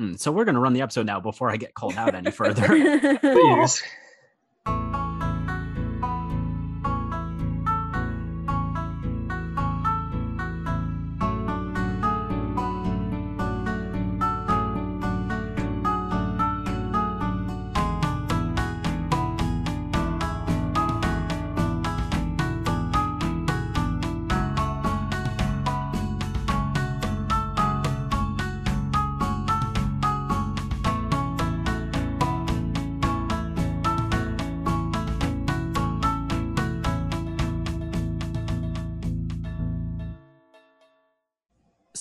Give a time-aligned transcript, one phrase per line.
[0.00, 2.30] Mm, so we're going to run the episode now before I get called out any
[2.32, 3.18] further.
[3.18, 3.82] Please.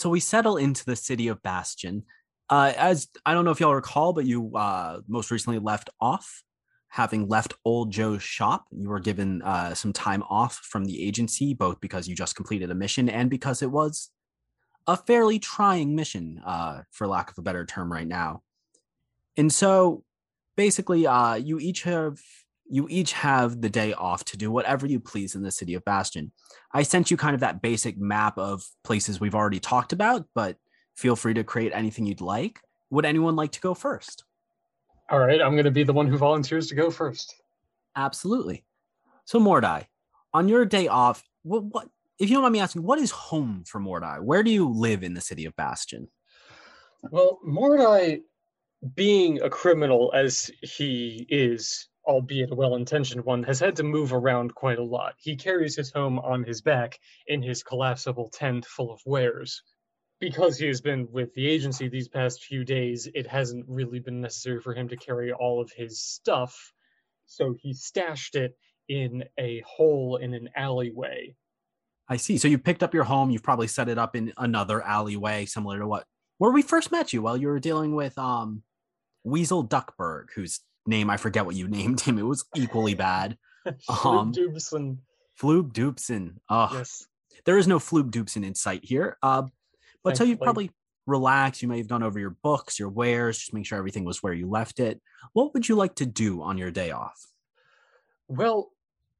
[0.07, 2.03] So we settle into the city of Bastion.
[2.49, 6.43] Uh, as I don't know if y'all recall, but you uh, most recently left off,
[6.87, 8.67] having left Old Joe's shop.
[8.71, 12.71] You were given uh, some time off from the agency, both because you just completed
[12.71, 14.09] a mission and because it was
[14.87, 18.43] a fairly trying mission, uh, for lack of a better term, right now.
[19.35, 20.05] And so,
[20.55, 22.17] basically, uh, you each have
[22.69, 25.85] you each have the day off to do whatever you please in the city of
[25.85, 26.31] Bastion.
[26.71, 30.57] I sent you kind of that basic map of places we've already talked about, but
[30.95, 32.59] feel free to create anything you'd like.
[32.89, 34.23] Would anyone like to go first?
[35.09, 37.35] All right, I'm going to be the one who volunteers to go first.
[37.95, 38.65] Absolutely.
[39.25, 39.85] So Mordai,
[40.33, 43.63] on your day off, what, what if you don't mind me asking, what is home
[43.65, 44.21] for Mordai?
[44.21, 46.07] Where do you live in the city of Bastion?
[47.11, 48.21] Well, Mordai,
[48.95, 54.13] being a criminal as he is, albeit a well intentioned one, has had to move
[54.13, 55.15] around quite a lot.
[55.17, 59.61] He carries his home on his back in his collapsible tent full of wares.
[60.19, 64.21] Because he has been with the agency these past few days, it hasn't really been
[64.21, 66.73] necessary for him to carry all of his stuff.
[67.27, 68.57] So he stashed it
[68.89, 71.35] in a hole in an alleyway.
[72.09, 72.37] I see.
[72.37, 75.79] So you picked up your home, you've probably set it up in another alleyway, similar
[75.79, 76.05] to what
[76.37, 78.63] where we first met you while you were dealing with um
[79.23, 82.17] Weasel Duckberg, who's name I forget what you named him.
[82.17, 83.37] It was equally bad.
[83.89, 84.99] Um, Doobson.
[85.41, 86.35] Floob Doopson.
[86.49, 87.05] Oh, Yes.
[87.45, 89.17] there is no Floob Doopson in sight here.
[89.21, 89.43] Uh,
[90.05, 90.71] but so you probably
[91.05, 91.61] relax.
[91.61, 94.31] You may have gone over your books, your wares, just make sure everything was where
[94.31, 95.01] you left it.
[95.33, 97.19] What would you like to do on your day off?
[98.29, 98.71] Well,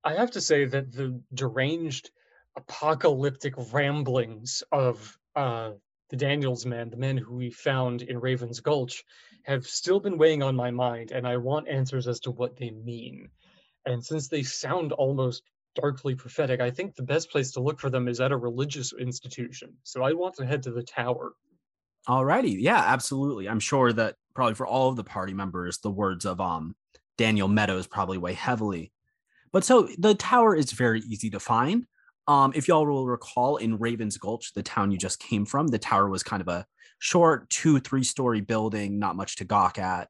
[0.05, 2.09] I have to say that the deranged
[2.55, 5.71] apocalyptic ramblings of uh,
[6.09, 9.03] the Daniels man, the men who we found in Raven's Gulch,
[9.43, 12.71] have still been weighing on my mind, and I want answers as to what they
[12.71, 13.29] mean.
[13.85, 15.43] And since they sound almost
[15.75, 18.93] darkly prophetic, I think the best place to look for them is at a religious
[18.93, 19.73] institution.
[19.83, 21.33] So I want to head to the tower.
[22.07, 23.47] Alrighty, yeah, absolutely.
[23.47, 26.75] I'm sure that probably for all of the party members, the words of um
[27.17, 28.91] Daniel Meadows probably weigh heavily.
[29.51, 31.85] But so the tower is very easy to find.
[32.27, 35.79] Um, if y'all will recall, in Ravens Gulch, the town you just came from, the
[35.79, 36.65] tower was kind of a
[36.99, 40.09] short two, three story building, not much to gawk at.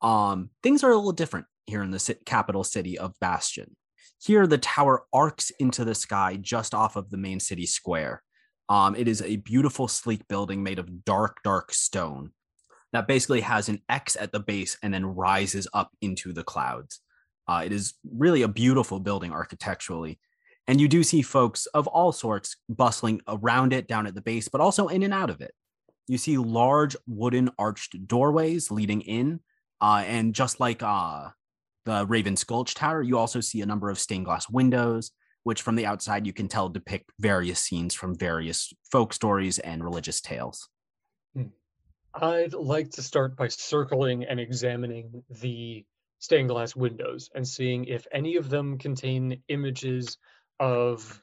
[0.00, 3.76] Um, things are a little different here in the capital city of Bastion.
[4.20, 8.22] Here, the tower arcs into the sky just off of the main city square.
[8.68, 12.32] Um, it is a beautiful, sleek building made of dark, dark stone
[12.92, 17.00] that basically has an X at the base and then rises up into the clouds.
[17.48, 20.20] Uh, it is really a beautiful building architecturally.
[20.68, 24.48] And you do see folks of all sorts bustling around it down at the base,
[24.48, 25.52] but also in and out of it.
[26.06, 29.40] You see large wooden arched doorways leading in.
[29.80, 31.28] Uh, and just like uh,
[31.84, 35.10] the Raven's Gulch Tower, you also see a number of stained glass windows,
[35.42, 39.82] which from the outside you can tell depict various scenes from various folk stories and
[39.82, 40.68] religious tales.
[42.14, 45.84] I'd like to start by circling and examining the
[46.18, 50.18] stained glass windows and seeing if any of them contain images
[50.62, 51.20] of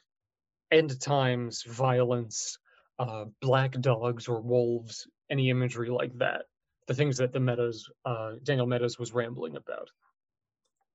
[0.70, 2.58] end times violence,
[2.98, 6.42] uh, black dogs or wolves, any imagery like that.
[6.86, 9.88] The things that the Meadows, uh, Daniel Meadows was rambling about.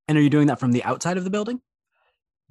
[0.08, 1.60] And are you doing that from the outside of the building?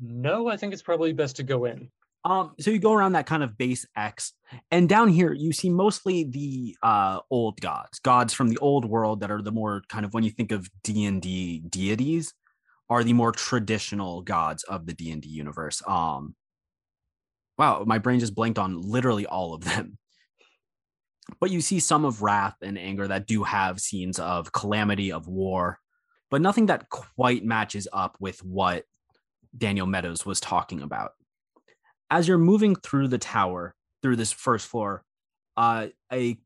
[0.00, 1.88] No, I think it's probably best to go in.
[2.24, 4.32] Um, so you go around that kind of base X,
[4.70, 9.20] and down here you see mostly the uh old gods, gods from the old world
[9.20, 12.32] that are the more kind of when you think of D and D deities,
[12.90, 15.82] are the more traditional gods of the D and D universe.
[15.86, 16.34] Um,
[17.58, 19.98] wow, my brain just blanked on literally all of them.
[21.40, 25.26] But you see some of wrath and anger that do have scenes of calamity, of
[25.26, 25.78] war,
[26.30, 28.84] but nothing that quite matches up with what
[29.56, 31.12] Daniel Meadows was talking about
[32.10, 35.04] as you're moving through the tower through this first floor
[35.56, 36.36] uh, a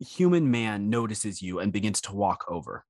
[0.00, 2.84] human man notices you and begins to walk over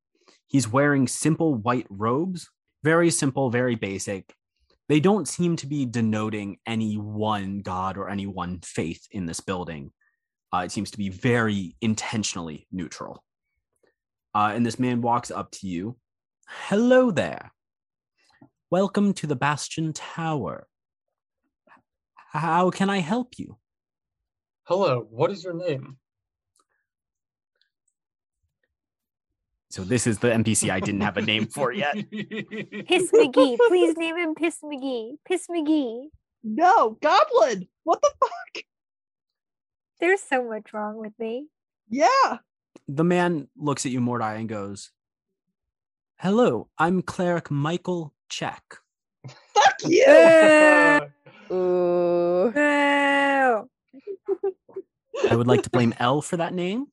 [0.46, 2.50] he's wearing simple white robes
[2.82, 4.34] very simple very basic
[4.88, 9.40] they don't seem to be denoting any one god or any one faith in this
[9.40, 9.90] building
[10.52, 13.22] uh, it seems to be very intentionally neutral
[14.34, 15.96] Uh, and this man walks up to you.
[16.68, 17.50] Hello there.
[18.70, 20.68] Welcome to the Bastion Tower.
[22.14, 23.56] How can I help you?
[24.64, 25.98] Hello, what is your name?
[29.70, 31.94] So this is the NPC I didn't have a name for yet.
[31.94, 33.58] Piss McGee.
[33.68, 35.16] Please name him Piss McGee.
[35.26, 36.06] Piss McGee.
[36.42, 37.68] No, Goblin.
[37.84, 38.64] What the fuck?
[40.00, 41.48] There's so much wrong with me.
[41.90, 42.38] Yeah.
[42.86, 44.92] The man looks at you, Mordai, and goes,
[46.16, 48.62] Hello, I'm cleric Michael Check.
[49.26, 51.00] Fuck you.
[51.54, 52.50] Ooh.
[52.52, 53.68] Boo!
[55.30, 56.86] I would like to blame L for that name.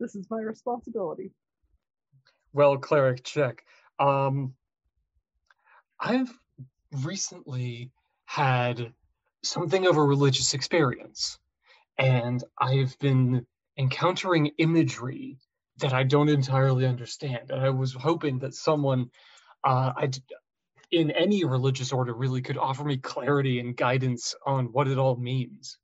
[0.00, 1.30] This is my responsibility.
[2.52, 3.62] well, cleric, check.
[3.98, 4.54] Um,
[6.00, 6.32] I've
[7.04, 7.92] recently
[8.24, 8.92] had
[9.44, 11.38] something of a religious experience,
[11.98, 15.38] and I've been encountering imagery
[15.78, 17.50] that I don't entirely understand.
[17.50, 19.10] And I was hoping that someone,
[19.64, 20.10] uh, I,
[20.90, 25.16] in any religious order, really could offer me clarity and guidance on what it all
[25.16, 25.78] means.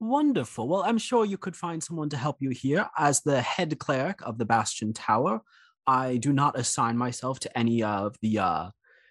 [0.00, 0.66] Wonderful.
[0.66, 2.88] Well, I'm sure you could find someone to help you here.
[2.96, 5.42] As the head cleric of the Bastion Tower,
[5.86, 8.70] I do not assign myself to any of the uh,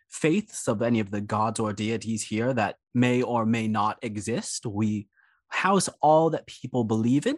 [0.09, 4.65] faiths of any of the gods or deities here that may or may not exist.
[4.65, 5.07] We
[5.50, 7.38] house all that people believe in,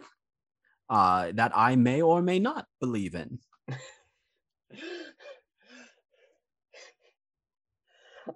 [0.88, 3.38] uh, that I may or may not believe in.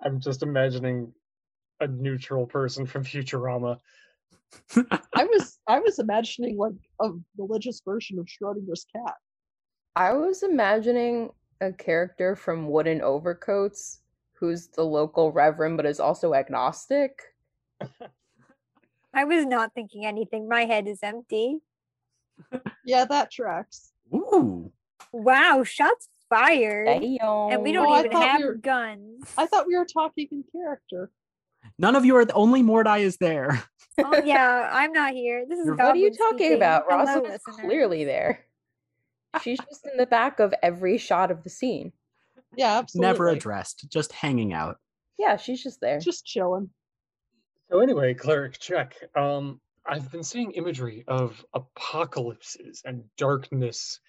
[0.03, 1.15] I'm just imagining
[1.81, 3.79] a neutral person from Futurama.
[5.15, 9.15] I was I was imagining like a religious version of Schrodinger's cat.
[9.95, 14.01] I was imagining a character from Wooden Overcoats
[14.35, 17.23] who's the local reverend but is also agnostic.
[19.15, 20.47] I was not thinking anything.
[20.49, 21.59] My head is empty.
[22.85, 23.93] Yeah, that tracks.
[24.15, 24.71] Ooh.
[25.13, 26.87] Wow, shots fired.
[26.89, 27.01] And
[27.63, 29.25] we don't Oh, even have we were- guns.
[29.39, 31.11] I thought we were talking in character.
[31.79, 33.63] None of you are the only Mordai is there.
[34.03, 35.45] oh yeah, I'm not here.
[35.49, 36.57] This is What are you talking speaking.
[36.57, 36.85] about?
[36.89, 37.57] Hello, Rosalind is listeners.
[37.67, 38.45] clearly there.
[39.43, 41.93] She's just in the back of every shot of the scene.
[42.57, 43.07] Yeah, absolutely.
[43.07, 44.79] Never addressed, just hanging out.
[45.19, 45.99] Yeah, she's just there.
[45.99, 46.71] Just chilling.
[47.71, 48.95] So anyway, cleric check.
[49.15, 54.01] Um, I've been seeing imagery of apocalypses and darkness,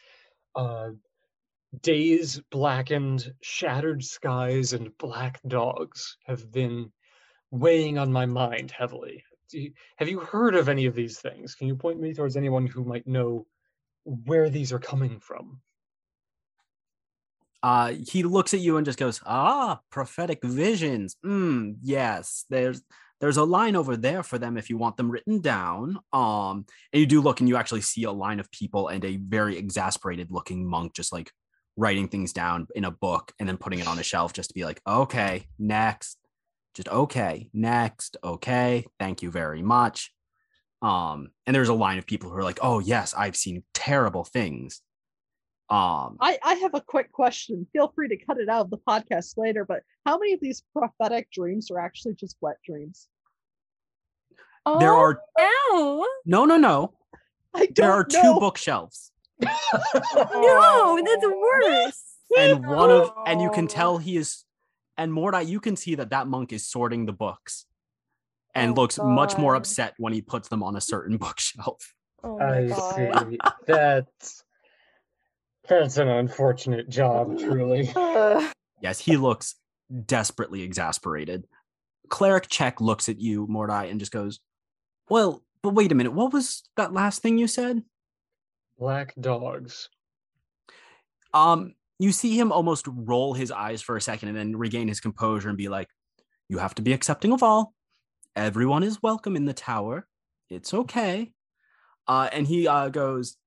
[0.55, 0.91] uh,
[1.81, 6.91] days blackened, shattered skies, and black dogs have been
[7.51, 9.23] weighing on my mind heavily.
[9.51, 11.55] You, have you heard of any of these things?
[11.55, 13.45] Can you point me towards anyone who might know
[14.03, 15.61] where these are coming from?
[17.63, 22.81] uh he looks at you and just goes ah prophetic visions mm, yes there's
[23.19, 26.99] there's a line over there for them if you want them written down um and
[26.99, 30.31] you do look and you actually see a line of people and a very exasperated
[30.31, 31.31] looking monk just like
[31.75, 34.53] writing things down in a book and then putting it on a shelf just to
[34.53, 36.17] be like okay next
[36.77, 40.13] just okay next okay thank you very much
[40.81, 44.23] um and there's a line of people who are like oh yes i've seen terrible
[44.23, 44.81] things
[45.69, 47.67] um I, I have a quick question.
[47.73, 50.63] Feel free to cut it out of the podcast later, but how many of these
[50.71, 53.09] prophetic dreams are actually just wet dreams?
[54.79, 56.05] there Oh, are Ow!
[56.25, 56.93] no no no
[57.53, 62.03] I don't there are two bookshelves No, that's worse.
[62.37, 64.45] and one of and you can tell he is
[64.97, 67.65] and Mordai you can see that that monk is sorting the books
[68.55, 72.39] and Oh, looks much more upset when he puts them on a certain bookshelf Oh
[72.39, 73.29] I God.
[73.29, 73.39] see.
[73.67, 74.43] That's
[75.69, 77.89] that's an unfortunate job, truly.
[78.81, 79.55] Yes he looks
[80.05, 81.45] desperately exasperated
[82.09, 84.39] cleric check looks at you Mordai and just goes
[85.09, 87.81] well but wait a minute what was that last thing you said
[88.77, 89.89] Black dogs.
[91.33, 94.99] um you see him almost roll his eyes for a second and then regain his
[94.99, 95.89] composure and be like
[96.49, 97.73] you have to be accepting of all.
[98.35, 100.07] Everyone is welcome in the tower.
[100.49, 101.31] It's okay.
[102.07, 103.37] Uh and he uh goes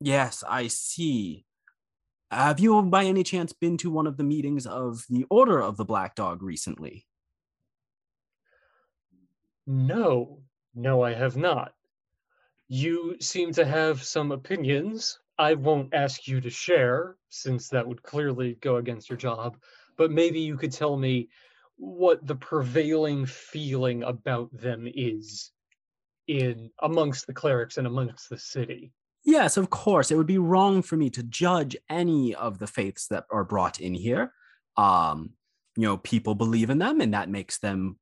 [0.00, 1.44] yes i see.
[2.30, 5.76] Have you by any chance been to one of the meetings of the order of
[5.76, 7.06] the black dog recently?
[9.66, 10.42] No,
[10.74, 11.72] no, I have not.
[12.68, 15.18] You seem to have some opinions.
[15.38, 19.56] I won't ask you to share, since that would clearly go against your job,
[19.96, 21.28] but maybe you could tell me
[21.76, 25.50] what the prevailing feeling about them is
[26.26, 28.92] in amongst the clerics and amongst the city.
[29.24, 30.10] Yes, of course.
[30.10, 33.80] It would be wrong for me to judge any of the faiths that are brought
[33.80, 34.32] in here.
[34.76, 35.30] Um,
[35.76, 37.98] you know, people believe in them, and that makes them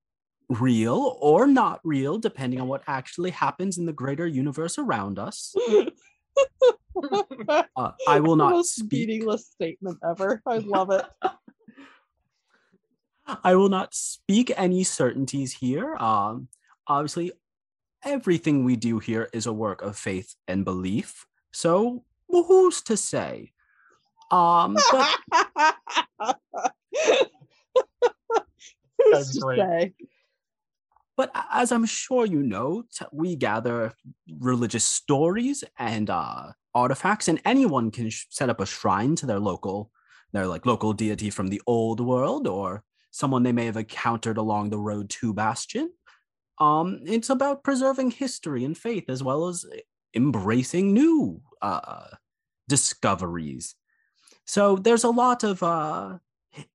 [0.49, 5.55] real or not real, depending on what actually happens in the greater universe around us.
[7.76, 9.09] Uh, I will not most speak.
[9.09, 10.41] meaningless statement ever.
[10.47, 11.05] I love it.
[13.45, 15.97] I will not speak any certainties here.
[15.97, 16.47] Um,
[16.87, 17.33] obviously,
[18.05, 21.26] everything we do here is a work of faith and belief.
[21.53, 23.50] So, who's to say?
[24.31, 25.19] Um, but
[28.99, 29.59] Who's That's to great.
[29.59, 29.93] say?
[31.16, 33.94] But as I'm sure you know, we gather
[34.38, 39.38] religious stories and uh, artifacts, and anyone can sh- set up a shrine to their
[39.38, 39.90] local,
[40.33, 44.71] their like local deity from the old world or someone they may have encountered along
[44.71, 45.92] the road to Bastion.
[46.59, 49.64] Um, it's about preserving history and faith as well as
[50.14, 52.09] embracing new uh,
[52.68, 53.76] discoveries.
[54.47, 56.18] So there's a lot of uh,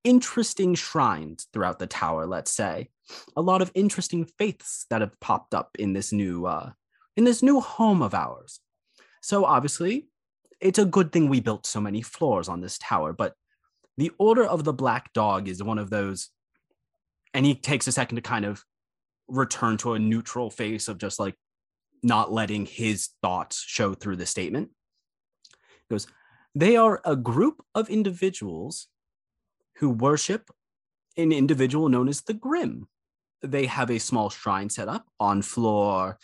[0.03, 2.25] interesting shrines throughout the tower.
[2.25, 2.89] Let's say
[3.35, 6.71] a lot of interesting faiths that have popped up in this new uh,
[7.17, 8.59] in this new home of ours.
[9.21, 10.07] So obviously,
[10.61, 13.13] it's a good thing we built so many floors on this tower.
[13.13, 13.33] But
[13.97, 16.29] the Order of the Black Dog is one of those,
[17.33, 18.63] and he takes a second to kind of
[19.27, 21.35] return to a neutral face of just like
[22.01, 24.69] not letting his thoughts show through the statement.
[25.87, 26.07] He goes,
[26.55, 28.87] they are a group of individuals
[29.77, 30.49] who worship
[31.17, 32.87] an individual known as the Grim.
[33.41, 36.17] They have a small shrine set up on floor,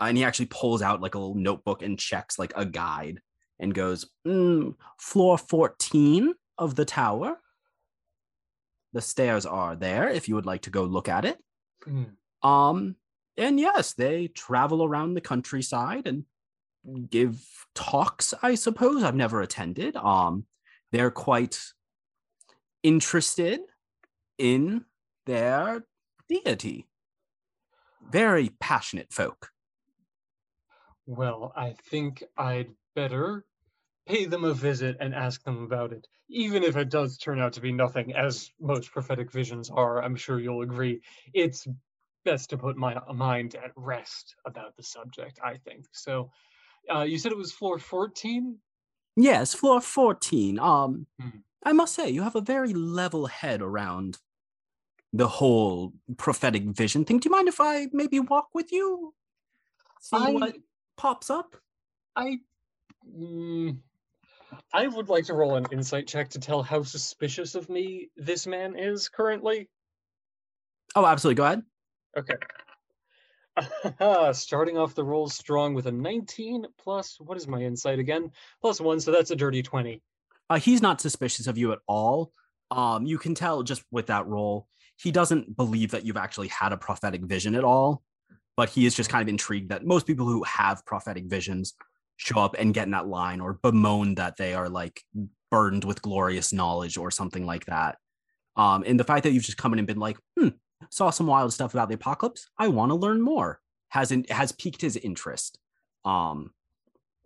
[0.00, 3.20] and he actually pulls out like a little notebook and checks like a guide
[3.58, 7.40] and goes, "Mm, floor 14 of the tower.
[8.92, 11.38] The stairs are there if you would like to go look at it.
[11.86, 12.16] Mm.
[12.42, 12.96] Um,
[13.36, 16.24] and yes, they travel around the countryside and
[17.10, 17.40] give
[17.74, 19.02] talks, I suppose.
[19.02, 19.96] I've never attended.
[19.96, 20.46] Um,
[20.90, 21.60] they're quite
[22.82, 23.60] interested
[24.38, 24.84] in
[25.26, 25.84] their
[26.28, 26.86] deity.
[28.00, 29.52] Very passionate folk.
[31.06, 33.46] Well, I think I'd better
[34.06, 36.08] pay them a visit and ask them about it.
[36.28, 40.16] Even if it does turn out to be nothing, as most prophetic visions are, I'm
[40.16, 41.02] sure you'll agree.
[41.34, 41.68] It's
[42.24, 45.86] best to put my mind at rest about the subject, I think.
[45.92, 46.30] So,
[46.92, 48.60] uh, you said it was floor 14?
[49.16, 50.58] Yes, floor 14.
[50.58, 51.38] Um, Hmm.
[51.64, 54.18] I must say, you have a very level head around
[55.12, 57.18] the whole prophetic vision thing.
[57.18, 59.14] Do you mind if I maybe walk with you?
[60.00, 60.56] See I- what
[60.96, 61.56] pops up?
[62.16, 62.38] I.
[63.16, 63.78] Mm,
[64.72, 68.46] I would like to roll an insight check to tell how suspicious of me this
[68.46, 69.68] man is currently.
[70.94, 71.36] Oh, absolutely.
[71.36, 71.62] Go ahead.
[72.18, 72.34] Okay.
[74.32, 78.30] Starting off the roll strong with a 19 plus, what is my insight again?
[78.60, 80.02] Plus one, so that's a dirty 20.
[80.50, 82.32] Uh, he's not suspicious of you at all.
[82.70, 84.66] Um, you can tell just with that roll,
[85.00, 88.02] he doesn't believe that you've actually had a prophetic vision at all,
[88.56, 91.74] but he is just kind of intrigued that most people who have prophetic visions
[92.16, 95.02] show up and get in that line or bemoan that they are like
[95.50, 97.96] burdened with glorious knowledge or something like that.
[98.56, 100.48] Um, and the fact that you've just come in and been like, hmm,
[100.90, 102.48] saw some wild stuff about the apocalypse.
[102.58, 103.60] I want to learn more.
[103.90, 105.58] Hasn't has piqued his interest.
[106.04, 106.50] Um,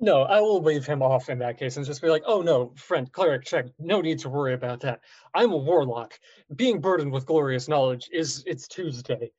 [0.02, 2.72] No, I will wave him off in that case and just be like, oh no,
[2.76, 3.66] friend, cleric, check.
[3.78, 5.00] No need to worry about that.
[5.32, 6.18] I'm a warlock.
[6.56, 9.30] Being burdened with glorious knowledge is it's Tuesday.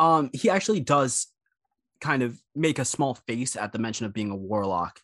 [0.00, 1.28] um he actually does
[2.00, 5.00] kind of make a small face at the mention of being a warlock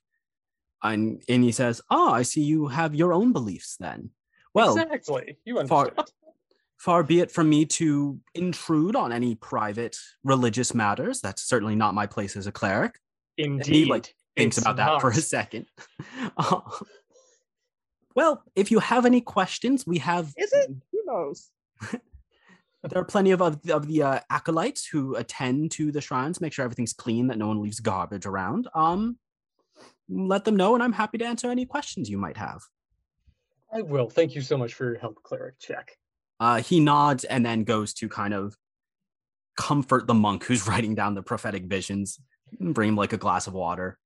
[0.82, 4.10] and and he says oh i see you have your own beliefs then
[4.52, 5.36] well exactly.
[5.44, 6.12] You far- understand.
[6.76, 11.94] far be it from me to intrude on any private religious matters that's certainly not
[11.94, 13.00] my place as a cleric
[13.36, 13.88] Indeed.
[13.88, 15.66] like, thinks it's about that for a second
[16.36, 16.60] Uh,
[18.16, 20.70] well if you have any questions we have Is it?
[20.92, 21.50] Who knows?
[22.90, 26.52] there are plenty of of, of the uh, acolytes who attend to the shrines, make
[26.52, 28.68] sure everything's clean, that no one leaves garbage around.
[28.74, 29.18] Um,
[30.08, 32.62] let them know, and I'm happy to answer any questions you might have.
[33.72, 34.10] I will.
[34.10, 35.58] Thank you so much for your help, cleric.
[35.58, 35.96] Check.
[36.38, 38.56] Uh, he nods and then goes to kind of
[39.56, 42.20] comfort the monk who's writing down the prophetic visions,
[42.60, 43.98] bring him like a glass of water.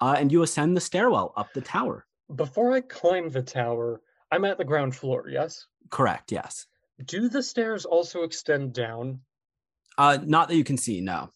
[0.00, 2.06] Uh, and you ascend the stairwell up the tower.
[2.34, 5.66] Before I climb the tower, I'm at the ground floor, yes?
[5.90, 6.32] Correct.
[6.32, 6.66] Yes.
[7.04, 9.20] Do the stairs also extend down?
[9.98, 11.00] Uh, not that you can see.
[11.00, 11.30] No.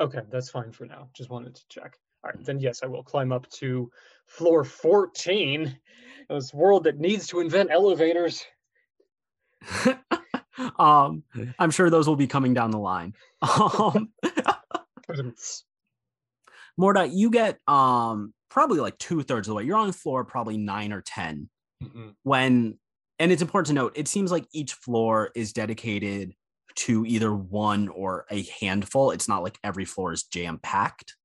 [0.00, 1.08] Okay, that's fine for now.
[1.14, 1.96] Just wanted to check.
[2.24, 3.90] All right, then yes, I will climb up to
[4.26, 5.78] floor 14.
[6.28, 8.44] This world that needs to invent elevators.
[10.78, 11.22] um,
[11.58, 13.14] I'm sure those will be coming down the line.
[13.42, 14.10] Um.
[16.80, 19.64] Morda, you get um probably like two thirds of the way.
[19.64, 21.48] You're on the floor probably nine or ten
[21.82, 22.14] Mhm.
[22.22, 22.78] when,
[23.18, 23.92] and it's important to note.
[23.96, 26.34] It seems like each floor is dedicated
[26.76, 29.10] to either one or a handful.
[29.10, 31.16] It's not like every floor is jam packed.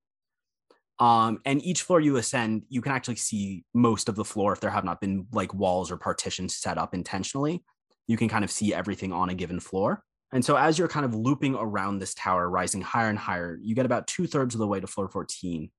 [0.98, 4.60] Um, and each floor you ascend, you can actually see most of the floor if
[4.60, 7.62] there have not been like walls or partitions set up intentionally.
[8.08, 10.02] You can kind of see everything on a given floor.
[10.32, 13.74] And so as you're kind of looping around this tower, rising higher and higher, you
[13.74, 15.70] get about two thirds of the way to floor 14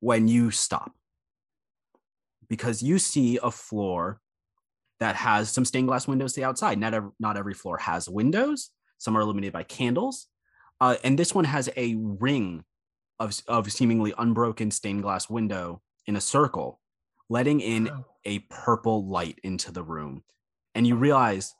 [0.00, 0.92] when you stop.
[2.48, 4.20] Because you see a floor
[5.00, 6.78] that has some stained glass windows to the outside.
[6.78, 8.70] Not every, not every floor has windows.
[8.98, 10.26] Some are illuminated by candles.
[10.80, 12.64] Uh, and this one has a ring
[13.18, 16.80] of, of seemingly unbroken stained glass window in a circle,
[17.28, 17.90] letting in
[18.24, 20.22] a purple light into the room.
[20.74, 21.54] And you realize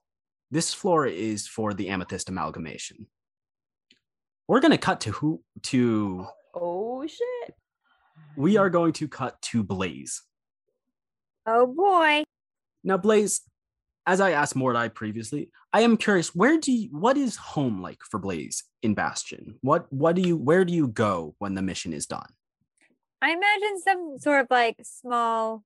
[0.51, 3.07] this floor is for the amethyst amalgamation.
[4.47, 7.55] We're going to cut to who to Oh shit.
[8.37, 10.23] we are going to cut to Blaze.
[11.47, 12.25] Oh boy.
[12.83, 13.43] Now, Blaze,
[14.07, 17.99] as I asked Mordai previously, I am curious, where do you, what is home like
[18.11, 19.57] for Blaze in Bastion?
[19.61, 22.29] What what do you where do you go when the mission is done?
[23.21, 25.63] I imagine some sort of like small,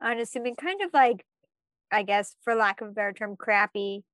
[0.00, 1.24] unassuming, kind of like,
[1.90, 4.04] I guess, for lack of a better term, crappy,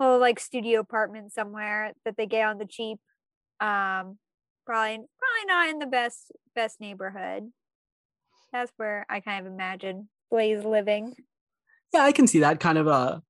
[0.00, 2.98] little like studio apartment somewhere that they get on the cheap.
[3.60, 4.18] Um,
[4.66, 7.50] probably probably not in the best best neighborhood.
[8.52, 11.14] That's where I kind of imagine Blaze living.
[11.92, 13.22] Yeah, I can see that kind of a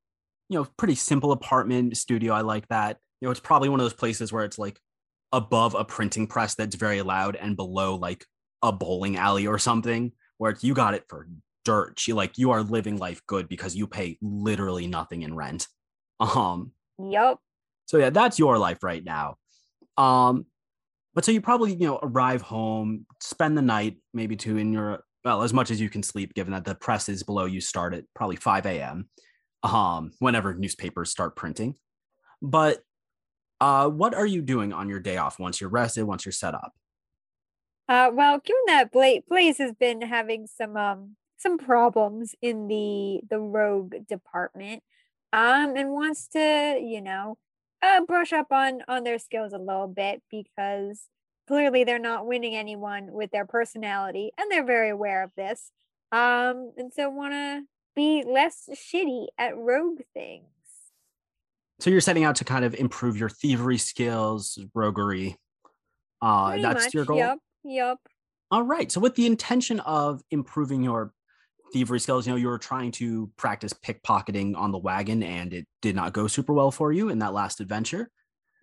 [0.49, 2.33] you know pretty simple apartment studio.
[2.33, 2.99] I like that.
[3.21, 4.79] You know, it's probably one of those places where it's like
[5.33, 8.25] above a printing press that's very loud and below like
[8.63, 11.29] a bowling alley or something where it's, you got it for
[11.65, 12.07] dirt.
[12.07, 15.67] You like you are living life good because you pay literally nothing in rent.
[16.21, 17.39] Um, yep.
[17.87, 19.37] So yeah, that's your life right now.
[19.97, 20.47] Um,
[21.15, 25.05] but so you probably you know arrive home, spend the night, maybe two in your
[25.25, 27.95] well as much as you can sleep, given that the press is below you start
[27.95, 29.09] at probably five a.m.
[29.63, 31.75] Um, whenever newspapers start printing.
[32.43, 32.81] But
[33.61, 36.55] uh, what are you doing on your day off once you're rested, once you're set
[36.55, 36.73] up?
[37.89, 43.21] Uh, well, given that Bla- Blaze has been having some um some problems in the
[43.29, 44.83] the rogue department,
[45.35, 47.37] um, and wants to you know
[47.83, 51.09] uh brush up on on their skills a little bit because
[51.47, 55.71] clearly they're not winning anyone with their personality, and they're very aware of this.
[56.13, 57.63] Um, and so want to
[57.97, 60.47] be less shitty at rogue things.
[61.81, 65.37] So you're setting out to kind of improve your thievery skills, roguery.
[66.23, 66.95] Uh, Pretty that's much.
[66.95, 67.17] your goal.
[67.17, 67.39] Yep.
[67.65, 67.99] Yup.
[68.51, 68.91] All right.
[68.91, 71.13] So with the intention of improving your
[71.75, 75.67] thievery skills, you know, you were trying to practice pickpocketing on the wagon and it
[75.83, 78.09] did not go super well for you in that last adventure.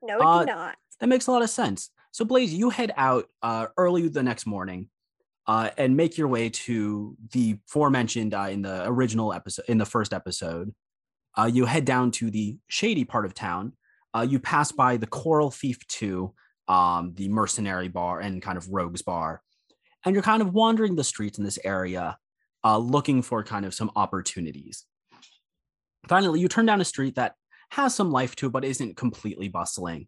[0.01, 0.75] No, it Uh, did not.
[1.01, 1.89] That makes a lot of sense.
[2.11, 4.89] So Blaze, you head out uh, early the next morning
[5.45, 9.85] uh, and make your way to the aforementioned uh, in the original episode, in the
[9.85, 10.73] first episode.
[11.37, 13.73] Uh, you head down to the shady part of town.
[14.15, 16.33] Uh, you pass by the Coral Thief 2,
[16.69, 19.41] um, the mercenary bar and kind of rogues bar.
[20.05, 22.17] And you're kind of wandering the streets in this area,
[22.63, 24.85] uh, looking for kind of some opportunities.
[26.07, 27.35] Finally, you turn down a street that
[27.71, 30.07] has some life to it, but isn't completely bustling.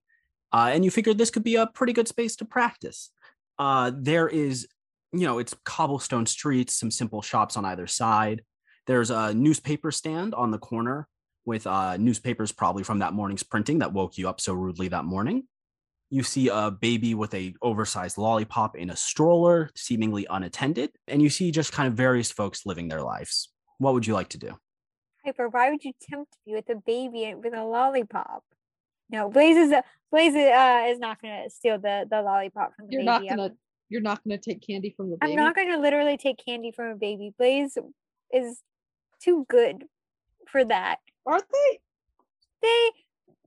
[0.51, 3.11] Uh, and you figured this could be a pretty good space to practice.
[3.57, 4.67] Uh, there is,
[5.11, 8.43] you know, it's cobblestone streets, some simple shops on either side.
[8.85, 11.07] There's a newspaper stand on the corner
[11.45, 15.05] with uh, newspapers, probably from that morning's printing that woke you up so rudely that
[15.05, 15.47] morning.
[16.13, 21.29] You see a baby with a oversized lollipop in a stroller, seemingly unattended, and you
[21.31, 23.49] see just kind of various folks living their lives.
[23.79, 24.51] What would you like to do?
[25.25, 28.43] Piper, why would you tempt me with a baby and with a lollipop?
[29.09, 29.73] No, Blaze is
[30.11, 33.05] Blaze uh, is not gonna steal the the lollipop from the You're baby.
[33.07, 33.53] not I'm- gonna
[33.89, 35.31] you're not gonna take candy from the baby.
[35.31, 37.33] I'm not going to literally take candy from a baby.
[37.39, 37.75] Blaze
[38.31, 38.61] is
[39.19, 39.85] too good
[40.47, 40.97] for that.
[41.25, 41.79] Aren't they?
[42.61, 42.91] They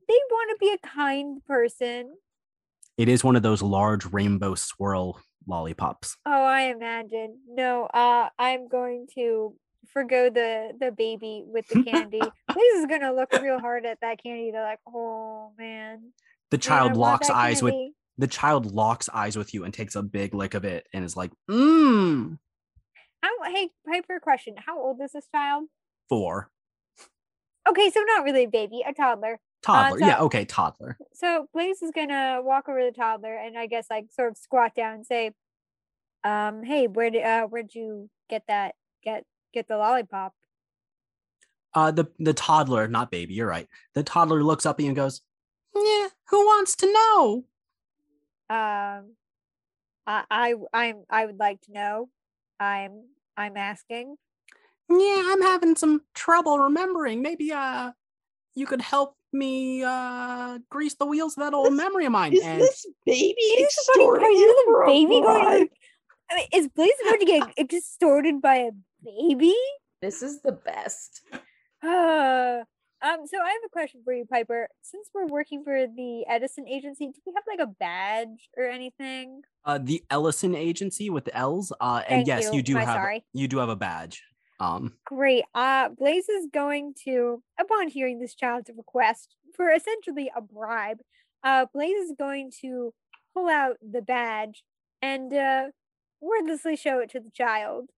[0.08, 2.14] they want to be a kind person.
[2.98, 6.16] It is one of those large rainbow swirl lollipops.
[6.24, 7.38] Oh, I imagine.
[7.48, 9.54] No, uh, I'm going to
[9.92, 12.20] forgo the the baby with the candy.
[12.52, 14.50] Blaze is gonna look real hard at that candy.
[14.50, 16.12] They're like, oh man.
[16.50, 17.74] The child want locks eyes with
[18.18, 21.16] the child locks eyes with you and takes a big lick of it and is
[21.16, 22.38] like, mmm,
[23.22, 25.64] How, hey, Piper, question: How old is this child?
[26.08, 26.50] four.
[27.68, 29.40] Okay, so not really a baby, a toddler.
[29.62, 30.00] Toddler.
[30.00, 30.98] yeah, so- okay, toddler.
[31.12, 34.36] So Blaze is gonna walk over to the toddler and I guess like sort of
[34.36, 35.32] squat down and say,
[36.24, 40.34] um, hey, where did uh where'd you get that get get the lollipop?
[41.74, 43.68] Uh the the toddler, not baby, you're right.
[43.94, 45.22] The toddler looks up at you and goes,
[45.74, 47.44] Yeah, who wants to know?
[48.48, 49.16] Um
[50.06, 52.08] I I I'm I would like to know.
[52.60, 53.04] I'm
[53.36, 54.16] I'm asking.
[54.88, 57.22] Yeah, I'm having some trouble remembering.
[57.22, 57.92] Maybe uh
[58.54, 62.32] you could help me uh grease the wheels of that old This- memory of mine.
[62.32, 65.74] Is and this baby Is this are you you the baby going to
[66.30, 68.70] I mean, is Blaze about to get extorted by a
[69.04, 69.54] baby?
[70.02, 71.22] This is the best.
[71.82, 71.86] Uh,
[73.02, 74.68] um, so I have a question for you, Piper.
[74.82, 79.42] Since we're working for the Edison agency, do we have like a badge or anything?
[79.64, 81.72] Uh, the Ellison Agency with the L's.
[81.80, 82.54] Uh, and Thank yes, you.
[82.54, 83.24] you do My have sorry.
[83.32, 84.22] you do have a badge.
[84.58, 85.44] Um, Great.
[85.54, 90.98] Uh, Blaze is going to, upon hearing this child's request for essentially a bribe,
[91.44, 92.92] uh, Blaze is going to
[93.34, 94.64] pull out the badge
[95.02, 95.66] and uh,
[96.22, 97.90] wordlessly show it to the child.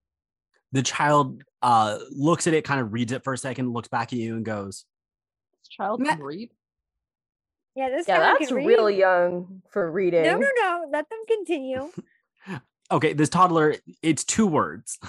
[0.73, 4.13] the child uh looks at it, kind of reads it for a second, looks back
[4.13, 4.85] at you, and goes,
[5.63, 6.51] This child can read.
[7.77, 8.67] Yeah, this Yeah, child that's can read.
[8.67, 10.25] real young for reading.
[10.25, 10.87] No, no, no.
[10.91, 11.91] Let them continue.
[12.91, 13.77] "Okay, this toddler.
[14.03, 14.99] It's two words.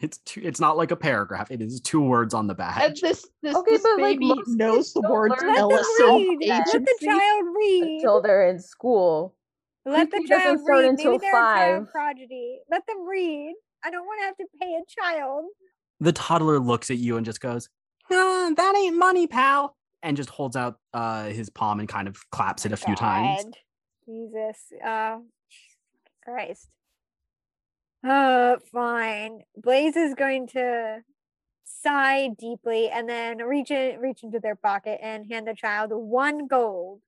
[0.00, 0.40] It's two.
[0.44, 1.50] It's not like a paragraph.
[1.50, 3.00] It is two words on the And badge.
[3.00, 5.70] this this, Okay, this but, like, baby most knows kids the words learn Let them
[5.98, 6.38] read.
[6.48, 7.82] Let the child read.
[7.96, 9.34] until they're in school.
[9.84, 10.90] Let the child start read.
[10.90, 11.90] until Maybe they're a five.
[11.90, 12.58] prodigy.
[12.70, 13.54] Let them read.
[13.84, 15.46] I don't want to have to pay a child.
[16.00, 17.68] The toddler looks at you and just goes,
[18.10, 22.18] "Ah, "That ain't money, pal," and just holds out uh his palm and kind of
[22.30, 23.46] claps it a few times.
[24.06, 24.72] Jesus.
[24.84, 25.18] Uh
[26.24, 26.68] Christ.
[28.06, 29.42] Uh fine.
[29.56, 31.02] Blaze is going to
[31.64, 36.46] sigh deeply and then reach in, reach into their pocket and hand the child one
[36.46, 37.00] gold.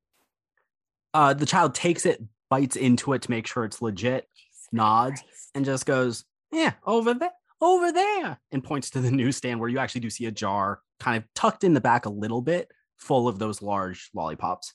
[1.13, 5.21] Uh, the child takes it, bites into it to make sure it's legit, Jesus Nods
[5.23, 5.51] Christ.
[5.55, 9.79] and just goes, "Yeah, over there, over there," and points to the newsstand where you
[9.79, 13.27] actually do see a jar, kind of tucked in the back a little bit, full
[13.27, 14.75] of those large lollipops.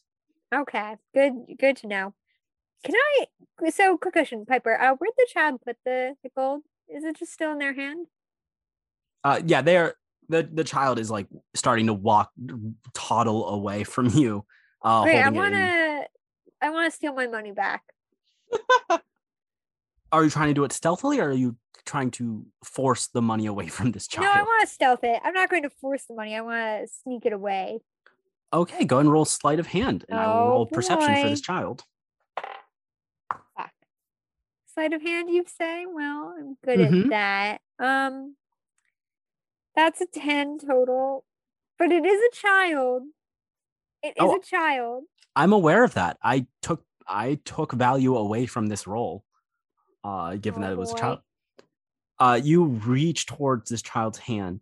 [0.54, 2.14] Okay, good good to know.
[2.86, 6.62] Can I so quick question, Piper, uh where'd the child put the, the gold?
[6.88, 8.08] Is it just still in their hand?
[9.24, 9.96] Uh, yeah, they're
[10.30, 12.32] the the child is like starting to walk,
[12.94, 14.46] toddle away from you.
[14.84, 16.04] Uh, Great, I holding it in- wanna
[16.62, 17.84] I wanna steal my money back.
[20.12, 23.48] Are you trying to do it stealthily, or are you trying to force the money
[23.48, 24.26] away from this child?
[24.28, 25.20] No, I want to stealth it.
[25.26, 26.36] I'm not going to force the money.
[26.36, 27.80] I want to sneak it away.
[28.54, 31.42] Okay, go and roll sleight of hand, and I will Oh, roll perception for this
[31.42, 31.84] child.
[34.76, 35.86] Sleight of hand, you say?
[35.86, 37.06] Well, I'm good Mhm.
[37.06, 37.62] at that.
[37.80, 38.36] Um,
[39.74, 41.26] that's a ten total,
[41.80, 43.04] but it is a child.
[44.04, 44.36] It is Oh.
[44.36, 45.06] a child.
[45.36, 46.18] I'm aware of that.
[46.22, 49.24] I took I took value away from this role,
[50.04, 51.20] uh, given Oh, that it was a child.
[52.18, 54.62] Uh, you reach towards this child's hand,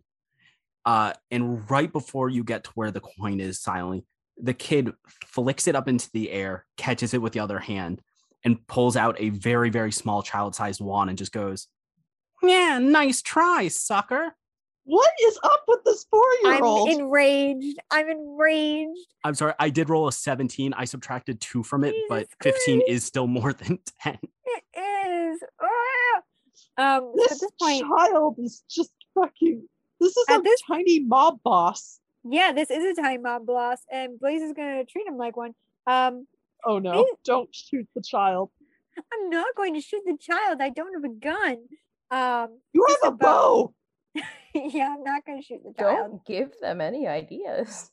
[0.84, 4.04] uh, and right before you get to where the coin is silently,
[4.36, 4.92] the kid
[5.24, 8.02] flicks it up into the air, catches it with the other hand,
[8.44, 11.68] and pulls out a very, very small child-sized wand and just goes,
[12.42, 14.34] "Yeah, nice try, sucker."
[14.86, 16.90] What is up with this four-year-old?
[16.90, 17.78] I'm enraged.
[17.90, 18.98] I'm enraged.
[19.24, 20.74] I'm sorry, I did roll a 17.
[20.74, 22.90] I subtracted two from it, but 15 Christ.
[22.90, 24.18] is still more than 10.
[24.44, 25.42] It is.
[25.62, 26.96] Ah!
[26.98, 29.66] Um, this at this point, child is just fucking.
[30.00, 31.98] This is a this- tiny mob boss.
[32.22, 35.34] yeah, this is a tiny mob boss, and Blaze is going to treat him like
[35.34, 35.54] one.
[35.86, 36.26] Um,
[36.66, 36.92] Oh no!
[36.92, 37.04] Hey.
[37.24, 38.50] Don't shoot the child.
[38.96, 40.60] I'm not going to shoot the child.
[40.60, 41.56] I don't have a gun.
[42.10, 43.74] Um, You have a about- bow.
[44.54, 45.96] yeah, I'm not going to shoot the child.
[45.96, 47.90] Don't give them any ideas.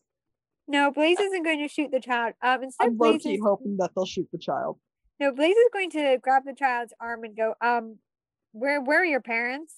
[0.67, 2.33] No, Blaze isn't going to shoot the child.
[2.43, 4.77] Um, instead, I'm low Blaze is, hoping that they'll shoot the child.
[5.19, 7.97] no, Blaze is going to grab the child's arm and go, um,
[8.51, 9.73] where where are your parents?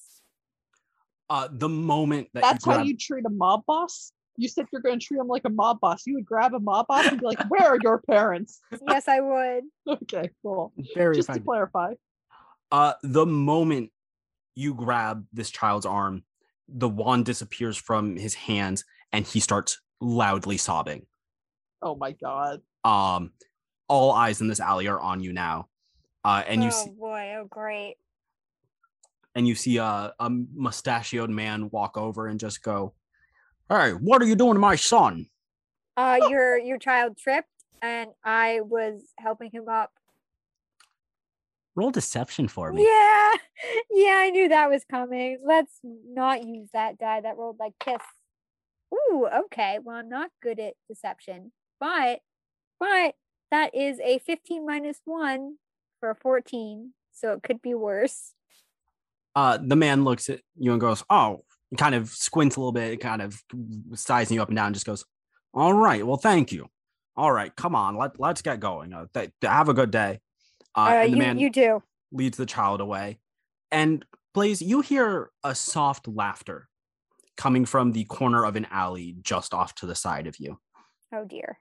[1.30, 4.12] Uh, the moment that That's you how you treat a mob boss.
[4.38, 6.08] You said you're going to treat him like a mob boss.
[6.08, 9.20] You would grab a mob boss and be like, "Where are your parents?" yes, I
[9.20, 9.64] would.
[9.88, 10.74] Okay, cool.
[10.96, 11.94] very Just to clarify.
[12.72, 13.92] Uh, the moment
[14.56, 16.24] you grab this child's arm,
[16.68, 21.06] the wand disappears from his hands and he starts loudly sobbing.
[21.82, 22.62] Oh my god.
[22.84, 23.32] Um,
[23.88, 25.68] all eyes in this alley are on you now.
[26.24, 27.96] Uh, and you oh see boy, oh great.
[29.36, 32.94] and you see a, a mustachioed man walk over and just go,
[33.70, 35.28] Hey, what are you doing to my son?
[35.96, 37.48] Uh, your your child tripped,
[37.82, 39.92] and I was helping him up.
[41.76, 42.84] Roll deception for me.
[42.84, 43.32] Yeah,
[43.92, 45.40] yeah, I knew that was coming.
[45.44, 48.02] Let's not use that die that rolled like kiss.
[48.94, 49.80] Ooh, okay.
[49.84, 52.20] Well, I'm not good at deception, but
[52.80, 53.16] but
[53.52, 55.58] that is a 15 minus one
[56.00, 58.34] for a 14, so it could be worse.
[59.36, 61.44] uh the man looks at you and goes oh
[61.78, 63.42] kind of squints a little bit kind of
[63.96, 65.06] sizing you up and down just goes
[65.54, 66.68] all right well thank you.
[67.16, 68.94] All right come on let, let's get going.
[68.94, 70.20] Uh, th- have a good day.
[70.76, 71.84] Uh, Uh, and the you man you do.
[72.12, 73.20] leads the child away.
[73.72, 76.68] And blaze you hear a soft laughter
[77.38, 80.60] coming from the corner of an alley just off to the side of you.
[81.14, 81.60] Oh dear.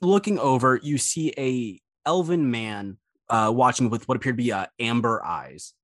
[0.00, 2.98] looking over you see a elven man
[3.30, 5.74] uh, watching with what appear to be uh, amber eyes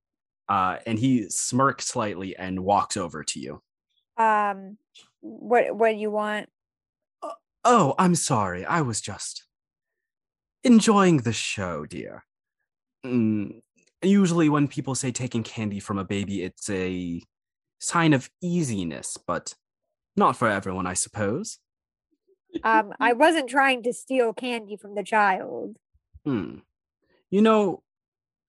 [0.49, 3.63] Uh, and he smirks slightly and walks over to you.
[4.17, 4.79] Um,
[5.21, 6.49] what what do you want?
[7.65, 8.65] Oh, I'm sorry.
[8.65, 9.45] I was just
[10.63, 12.25] enjoying the show, dear.
[13.05, 13.61] Mm,
[14.03, 17.23] usually, when people say taking candy from a baby, it's a
[17.79, 19.55] sign of easiness, but
[20.17, 21.59] not for everyone, I suppose.
[22.63, 25.77] Um, I wasn't trying to steal candy from the child.
[26.25, 26.59] Hmm.
[27.31, 27.83] You know,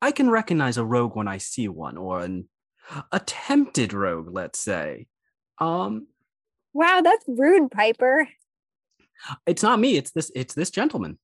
[0.06, 2.48] I can recognize a rogue when I see one, or an
[3.12, 5.08] attempted rogue, let's say.
[5.58, 6.08] Um,
[6.74, 8.28] Wow, that's rude, Piper.
[9.48, 9.98] it's not me.
[9.98, 10.30] It's this.
[10.36, 11.18] It's this gentleman.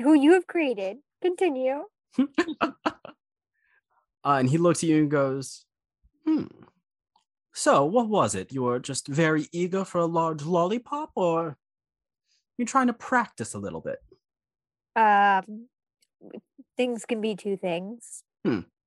[0.00, 0.98] Who you have created.
[1.22, 1.84] Continue.
[4.26, 5.66] Uh, and he looks at you and goes,
[6.26, 6.44] "Hmm.
[7.52, 8.52] So, what was it?
[8.52, 11.58] You were just very eager for a large lollipop, or
[12.56, 13.98] you're trying to practice a little bit?
[14.96, 15.68] Um,
[16.76, 18.22] things can be two things.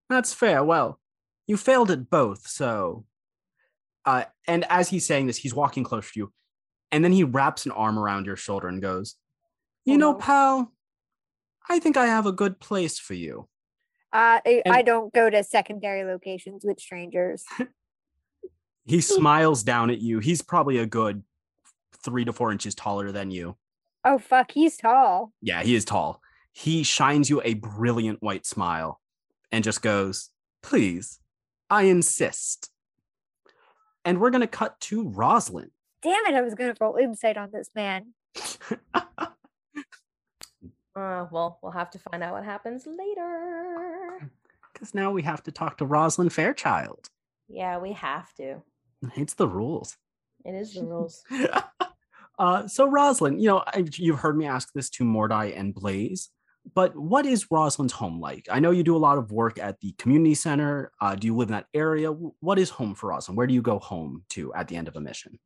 [0.10, 0.63] That's fair.
[0.63, 1.00] Well,
[1.47, 3.06] you failed at both, so.
[4.06, 6.34] Uh, and as he's saying this, he's walking closer to you,
[6.91, 9.15] and then he wraps an arm around your shoulder and goes,
[9.86, 10.71] "You Oh, know, pal,
[11.69, 13.50] I think I have a good place for you."
[14.13, 17.43] Uh, I, And- I don't go to secondary locations with strangers.
[18.86, 20.19] He smiles down at you.
[20.19, 21.23] He's probably a good
[22.06, 23.58] three to four inches taller than you.
[24.06, 25.34] Oh fuck, he's tall.
[25.41, 26.21] Yeah, he is tall.
[26.58, 29.00] He shines you a brilliant white smile
[29.52, 30.32] and just goes,
[30.63, 31.20] Please,
[31.70, 32.72] I insist.
[34.04, 35.70] And we're going to cut to Rosalind.
[36.02, 38.13] Damn it, I was gonna roll insight on this man.
[40.96, 44.32] Uh, well, we'll have to find out what happens later.
[44.74, 47.08] Because now we have to talk to Rosalind Fairchild.
[47.48, 48.63] Yeah, we have to.
[49.15, 49.96] It's the rules.
[50.43, 51.24] It is the rules.
[52.39, 56.32] uh, so, Rosalind, you know, I, you've heard me ask this to Mordai and Blaze,
[56.74, 58.48] but what is Rosalind's home like?
[58.52, 60.92] I know you do a lot of work at the community center.
[61.00, 62.10] Uh, do you live in that area?
[62.10, 63.38] What is home for Rosalind?
[63.38, 65.40] Where do you go home to at the end of a mission?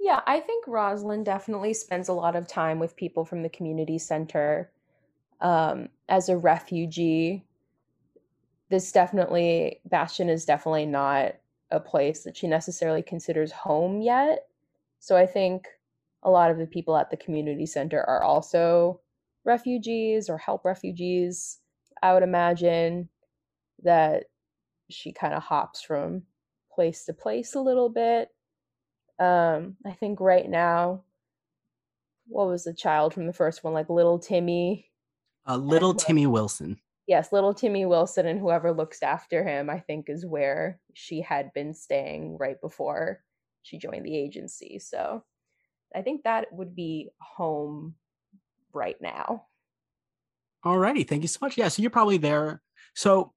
[0.00, 3.98] Yeah, I think Rosalind definitely spends a lot of time with people from the community
[3.98, 4.70] center.
[5.40, 7.44] Um, as a refugee,
[8.68, 11.34] this definitely, Bastion is definitely not
[11.70, 14.46] a place that she necessarily considers home yet.
[14.98, 15.66] So I think
[16.22, 19.00] a lot of the people at the community center are also
[19.44, 21.58] refugees or help refugees.
[22.02, 23.08] I would imagine
[23.82, 24.24] that
[24.90, 26.22] she kind of hops from
[26.72, 28.28] place to place a little bit.
[29.18, 31.02] Um, I think right now,
[32.28, 33.72] what was the child from the first one?
[33.72, 34.90] Like little Timmy.
[35.46, 36.78] Uh, little well- Timmy Wilson.
[37.06, 41.50] Yes, little Timmy Wilson and whoever looks after him, I think, is where she had
[41.54, 43.24] been staying right before
[43.62, 44.78] she joined the agency.
[44.78, 45.24] So
[45.96, 47.94] I think that would be home
[48.78, 49.46] right now.
[50.64, 51.58] Alrighty, thank you so much.
[51.58, 52.62] Yeah, so you're probably there.
[52.94, 53.32] So,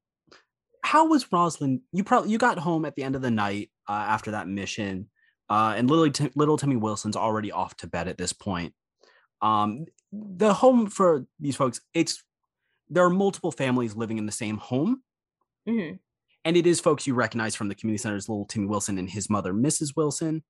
[0.82, 1.80] how was Rosalind?
[1.92, 5.08] You probably you got home at the end of the night uh, after that mission,
[5.48, 8.74] uh, and little Tim, little Timmy Wilson's already off to bed at this point.
[9.40, 12.22] Um, the home for these folks, it's
[12.88, 15.02] there are multiple families living in the same home,
[15.68, 15.92] hmm
[16.44, 19.30] and it is folks you recognize from the community center's little Timmy Wilson and his
[19.30, 19.94] mother, Mrs.
[19.96, 20.42] Wilson.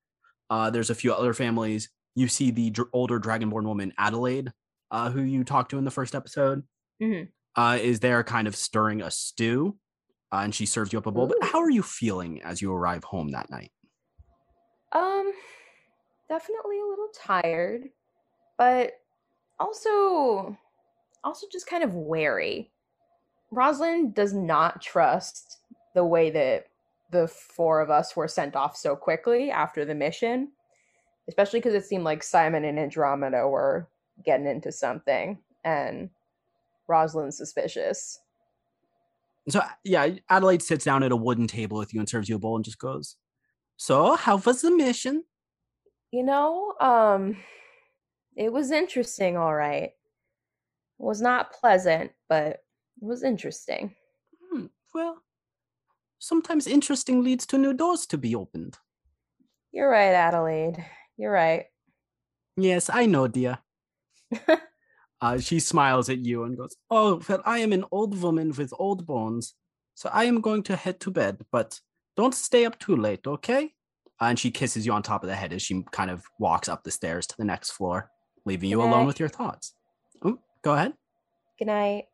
[0.48, 1.90] Uh, there's a few other families.
[2.14, 4.52] You see the dr- older dragonborn woman Adelaide,
[4.92, 6.62] uh, who you talked to in the first episode
[7.00, 7.22] hmm
[7.56, 9.76] uh, is there kind of stirring a stew,
[10.32, 11.26] uh, and she serves you up a bowl.
[11.26, 13.70] But how are you feeling as you arrive home that night?
[14.92, 15.32] Um,
[16.28, 17.84] definitely a little tired,
[18.56, 18.92] but
[19.58, 20.56] also,
[21.24, 22.70] also just kind of wary.
[23.50, 25.58] Rosalind does not trust
[25.94, 26.68] the way that
[27.10, 30.52] the four of us were sent off so quickly after the mission,
[31.28, 33.88] especially because it seemed like Simon and Andromeda were
[34.24, 36.10] getting into something, and
[36.88, 38.20] Rosalind's suspicious.
[39.48, 42.38] So yeah, Adelaide sits down at a wooden table with you and serves you a
[42.38, 43.16] bowl and just goes,
[43.76, 45.24] "So how was the mission?"
[46.10, 47.38] You know, um,
[48.36, 49.90] it was interesting, all right.
[49.90, 49.94] It
[50.98, 52.60] was not pleasant, but it
[53.00, 53.96] was interesting.
[54.40, 55.22] "Hmm, well,
[56.18, 58.78] sometimes interesting leads to new doors to be opened.
[59.72, 60.84] You're right, Adelaide.
[61.16, 61.66] You're right.
[62.56, 63.58] Yes, I know, dear.
[65.22, 68.74] Uh, she smiles at you and goes, "Oh, well, I am an old woman with
[68.76, 69.54] old bones,
[69.94, 71.46] so I am going to head to bed.
[71.52, 71.78] But
[72.16, 73.72] don't stay up too late, okay?"
[74.20, 76.68] Uh, and she kisses you on top of the head as she kind of walks
[76.68, 78.10] up the stairs to the next floor,
[78.44, 79.74] leaving you Good alone with your thoughts.
[80.24, 80.94] Oh, go ahead.
[81.56, 82.06] Good night.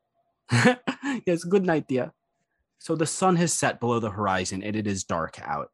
[1.27, 2.13] yes, good night, dear.
[2.79, 5.71] So the sun has set below the horizon and it is dark out.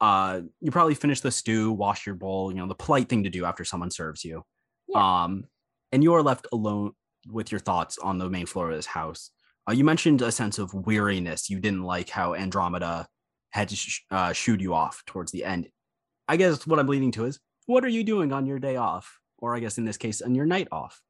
[0.00, 3.30] Uh, you probably finish the stew, wash your bowl, you know, the polite thing to
[3.30, 4.44] do after someone serves you.
[4.88, 5.24] Yeah.
[5.24, 5.44] Um,
[5.92, 6.92] and you are left alone
[7.26, 9.30] with your thoughts on the main floor of this house.
[9.68, 11.50] Uh, you mentioned a sense of weariness.
[11.50, 13.06] You didn't like how Andromeda
[13.50, 15.68] had to sh- uh, shoot you off towards the end.
[16.26, 19.18] I guess what I'm leading to is, what are you doing on your day off,
[19.38, 21.00] or I guess in this case, on your night off?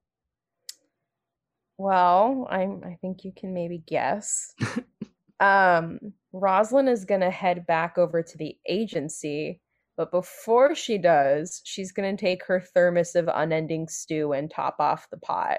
[1.77, 4.55] Well, I'm I think you can maybe guess.
[5.41, 9.61] um Rosalind is going to head back over to the agency,
[9.99, 14.77] but before she does, she's going to take her thermos of unending stew and top
[14.79, 15.59] off the pot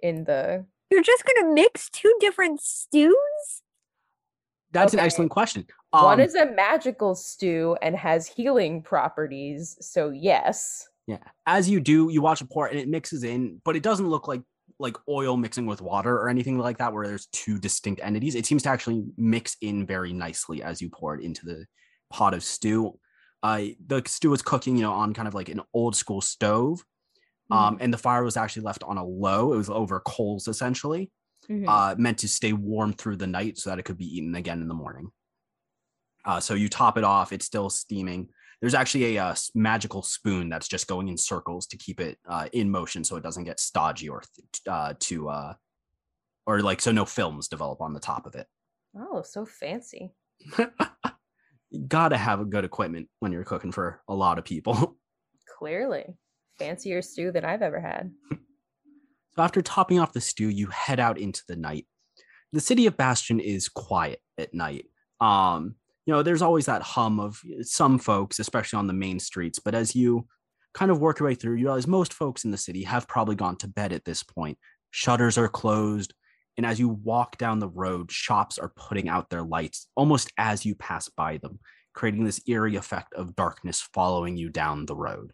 [0.00, 3.14] in the You're just gonna mix two different stews?
[4.72, 5.66] That's an excellent question.
[5.90, 10.86] one Um, is a magical stew and has healing properties, so yes.
[11.06, 11.18] Yeah.
[11.46, 14.28] As you do, you watch a pour and it mixes in, but it doesn't look
[14.28, 14.42] like
[14.78, 18.34] like oil mixing with water or anything like that, where there's two distinct entities.
[18.34, 21.66] It seems to actually mix in very nicely as you pour it into the
[22.10, 22.98] pot of stew.
[23.42, 26.84] Uh, the stew was cooking, you know, on kind of like an old school stove.
[27.50, 29.54] Um, and the fire was actually left on a low.
[29.54, 31.10] It was over coals essentially,
[31.48, 31.64] Mhm.
[31.66, 34.60] uh, meant to stay warm through the night so that it could be eaten again
[34.60, 35.10] in the morning.
[36.26, 38.28] Uh, so you top it off, it's still steaming.
[38.60, 42.18] There's actually a uh, s- magical spoon that's just going in circles to keep it
[42.28, 45.54] uh, in motion so it doesn't get stodgy or th- uh, to uh,
[46.44, 48.46] or like so no films develop on the top of it.
[48.94, 50.12] oh, so fancy.
[51.70, 54.96] you gotta have a good equipment when you're cooking for a lot of people.
[55.58, 56.16] Clearly.
[56.58, 58.10] Fancier stew than I've ever had.
[59.36, 61.86] So after topping off the stew, you head out into the night.
[62.52, 64.86] The city of Bastion is quiet at night.
[65.20, 65.76] Um,
[66.06, 69.60] you know, there's always that hum of some folks, especially on the main streets.
[69.60, 70.26] But as you
[70.74, 73.36] kind of work your way through, you realize most folks in the city have probably
[73.36, 74.58] gone to bed at this point.
[74.90, 76.14] Shutters are closed.
[76.58, 80.66] And as you walk down the road, shops are putting out their lights almost as
[80.66, 81.60] you pass by them,
[81.94, 85.32] creating this eerie effect of darkness following you down the road.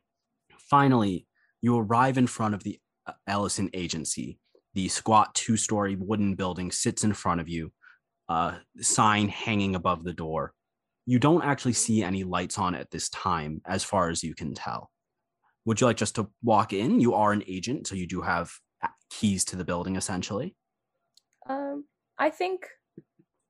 [0.58, 1.26] Finally,
[1.62, 4.38] you arrive in front of the uh, Ellison Agency.
[4.74, 7.72] The squat two story wooden building sits in front of you,
[8.28, 10.52] uh, sign hanging above the door.
[11.06, 14.52] You don't actually see any lights on at this time, as far as you can
[14.52, 14.90] tell.
[15.64, 17.00] Would you like just to walk in?
[17.00, 18.50] You are an agent, so you do have
[18.82, 20.54] uh, keys to the building essentially.
[21.48, 21.84] Um,
[22.18, 22.66] I think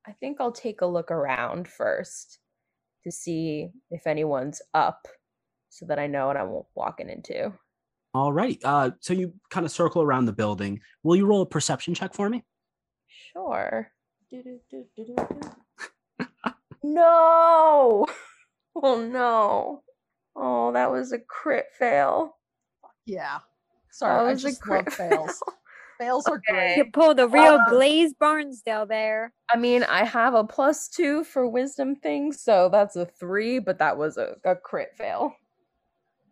[0.06, 2.38] I think I'll take a look around first
[3.04, 5.06] to see if anyone's up
[5.70, 7.52] so that I know what I'm walking into.
[8.12, 8.58] All right.
[8.62, 10.80] Uh, so you kind of circle around the building.
[11.02, 12.44] Will you roll a perception check for me?
[13.32, 13.90] Sure.
[16.82, 18.06] No.
[18.76, 19.82] Oh no.
[20.34, 22.36] Oh, that was a crit fail.
[23.06, 23.36] Yeah.
[23.36, 23.42] That
[23.92, 25.26] Sorry, I was a just crit love fails.
[25.26, 25.42] Fails
[26.00, 26.76] are great.
[26.76, 29.32] You pulled a real Um, Blaze Barnsdale there.
[29.52, 33.78] I mean, I have a plus two for wisdom things, so that's a three, but
[33.78, 35.32] that was a, a crit fail.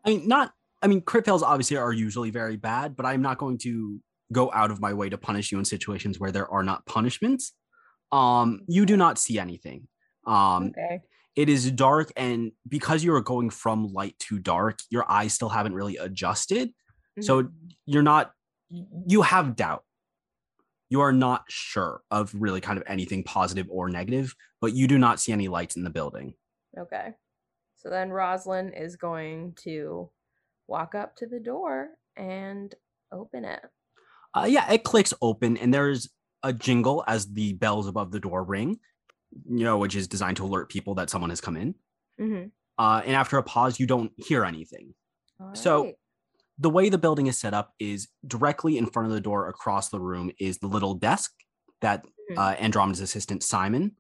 [0.05, 0.53] I mean, not.
[0.83, 4.01] I mean, crit fails obviously are usually very bad, but I'm not going to
[4.33, 7.53] go out of my way to punish you in situations where there are not punishments.
[8.11, 9.87] Um, you do not see anything.
[10.27, 11.01] Um, Okay.
[11.37, 15.49] it is dark, and because you are going from light to dark, your eyes still
[15.51, 16.71] haven't really adjusted.
[17.21, 17.49] So
[17.87, 18.33] you're not.
[19.07, 19.85] You have doubt.
[20.89, 24.99] You are not sure of really kind of anything positive or negative, but you do
[24.99, 26.35] not see any lights in the building.
[26.79, 27.15] Okay.
[27.77, 30.11] So then Rosalind is going to
[30.69, 32.75] walk up to the door and
[33.11, 33.61] open it.
[34.35, 36.11] Uh, yeah, it clicks open, and there's
[36.43, 38.79] a jingle as the bells above the door ring,
[39.49, 41.75] you know, which is designed to alert people that someone has come in.
[42.21, 42.49] Mm-hmm.
[42.79, 44.95] Uh, and after a pause, you don't hear anything.
[45.55, 45.93] So-
[46.63, 49.89] The way the building is set up is directly in front of the door across
[49.89, 51.33] the room is the little desk
[51.81, 52.39] that Mhm.
[52.39, 53.97] uh, Andromeda's assistant, Simon,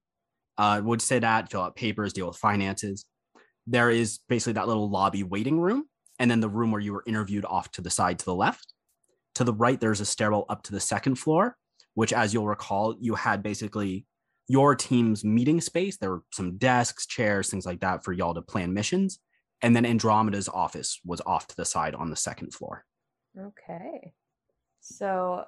[0.59, 3.05] uh, would sit at, fill out papers, deal with finances.
[3.67, 5.89] There is basically that little lobby waiting room,
[6.21, 8.73] and then the room where you were interviewed off to the side to the left.
[9.35, 11.57] To the right, there's a stairwell up to the second floor,
[11.95, 14.07] which, as you'll recall, you had basically
[14.47, 15.97] your team's meeting space.
[15.97, 19.19] There were some desks, chairs, things like that for y'all to plan missions.
[19.63, 22.85] And then Andromeda's office was off to the side on the second floor.
[23.39, 24.13] okay.
[24.81, 25.45] So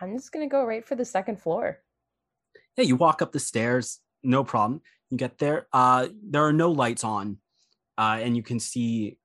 [0.00, 1.78] I'm just gonna go right for the second floor.
[2.76, 4.80] Yeah, you walk up the stairs, no problem.
[5.10, 5.66] You get there.
[5.72, 7.38] Uh, there are no lights on,
[7.98, 9.18] uh, and you can see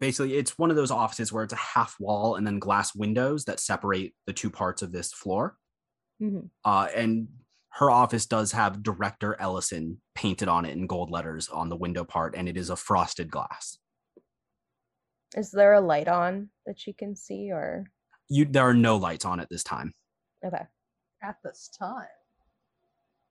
[0.00, 3.44] basically it's one of those offices where it's a half wall and then glass windows
[3.44, 5.56] that separate the two parts of this floor.
[6.20, 6.46] Mm-hmm.
[6.64, 7.28] Uh, and
[7.74, 12.04] her office does have Director Ellison painted on it in gold letters on the window
[12.04, 13.78] part, and it is a frosted glass.
[15.36, 17.84] Is there a light on that she can see, or
[18.28, 19.92] You there are no lights on at this time.
[20.44, 20.64] okay?
[21.22, 22.06] At this time.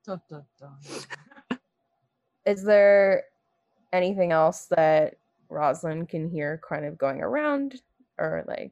[0.05, 1.59] Dun, dun, dun.
[2.45, 3.23] Is there
[3.91, 5.15] anything else that
[5.49, 7.81] Rosalind can hear, kind of going around,
[8.17, 8.71] or like?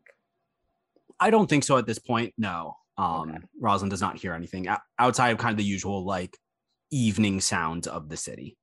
[1.20, 2.34] I don't think so at this point.
[2.38, 2.78] No.
[2.98, 3.40] Um, Okay.
[3.60, 4.68] Rosalind does not hear anything
[4.98, 6.38] outside of kind of the usual like
[6.92, 8.58] evening sounds of the city.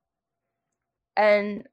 [1.16, 1.64] And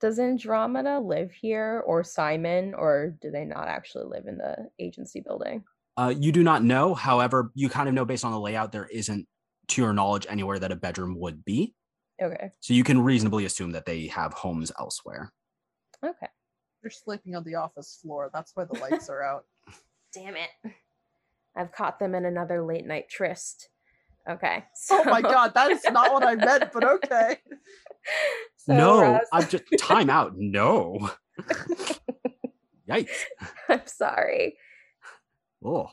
[0.00, 5.20] does Andromeda live here or Simon, or do they not actually live in the agency
[5.20, 5.64] building?
[5.96, 6.94] Uh, you do not know.
[6.94, 9.26] However, you kind of know based on the layout, there isn't,
[9.68, 11.74] to your knowledge, anywhere that a bedroom would be.
[12.22, 12.50] Okay.
[12.60, 15.32] So you can reasonably assume that they have homes elsewhere.
[16.04, 16.28] Okay.
[16.82, 18.30] They're sleeping on the office floor.
[18.32, 19.44] That's why the lights are out.
[20.14, 20.48] Damn it.
[21.58, 23.68] I've caught them in another late night tryst.
[24.30, 24.64] Okay.
[24.90, 27.38] Oh my god, that is not what I meant, but okay.
[28.56, 30.32] so no, Ros- I'm just time out.
[30.36, 31.10] No.
[32.88, 33.24] Yikes.
[33.68, 34.56] I'm sorry.
[35.64, 35.88] Oh,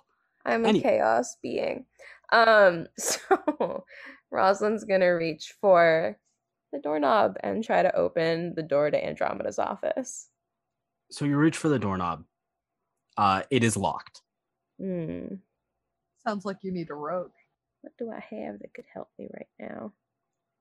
[0.46, 1.86] I'm Any- a chaos being.
[2.32, 3.84] Um, so
[4.32, 6.18] Rosalind's gonna reach for
[6.74, 10.30] the doorknob and try to open the door to Andromeda's office.
[11.12, 12.24] so you reach for the doorknob.
[13.18, 14.22] Uh, it is locked.
[14.80, 15.36] Hmm.
[16.26, 17.32] Sounds like you need a rogue.
[17.82, 19.94] What do I have that could help me right now?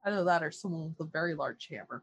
[0.04, 2.02] Either that or someone with a very large hammer.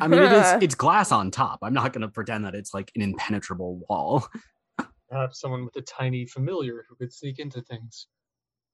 [0.00, 1.60] I mean, it is it's glass on top.
[1.62, 4.26] I'm not going to pretend that it's like an impenetrable wall.
[5.08, 8.08] Perhaps someone with a tiny familiar who could sneak into things.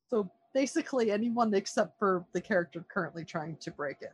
[0.08, 4.08] So basically, anyone except for the character currently trying to break in.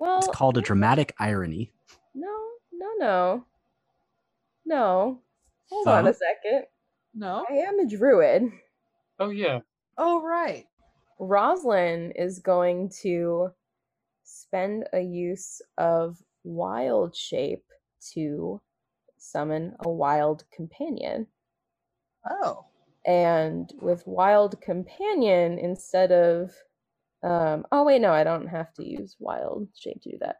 [0.00, 1.70] well, It's called a dramatic irony.
[2.14, 2.34] no,
[2.72, 3.44] no, no,
[4.64, 5.20] no.
[5.70, 6.64] Hold on a second.
[7.14, 7.44] No?
[7.48, 8.50] I am a druid.
[9.18, 9.60] Oh yeah,
[9.98, 10.66] Oh, right.
[11.18, 13.50] Roslyn is going to
[14.24, 17.64] spend a use of wild shape
[18.14, 18.60] to
[19.18, 21.26] summon a wild companion.
[22.28, 22.66] Oh.
[23.06, 26.52] And with wild companion, instead of
[27.22, 30.36] um oh wait, no, I don't have to use wild shape to do that.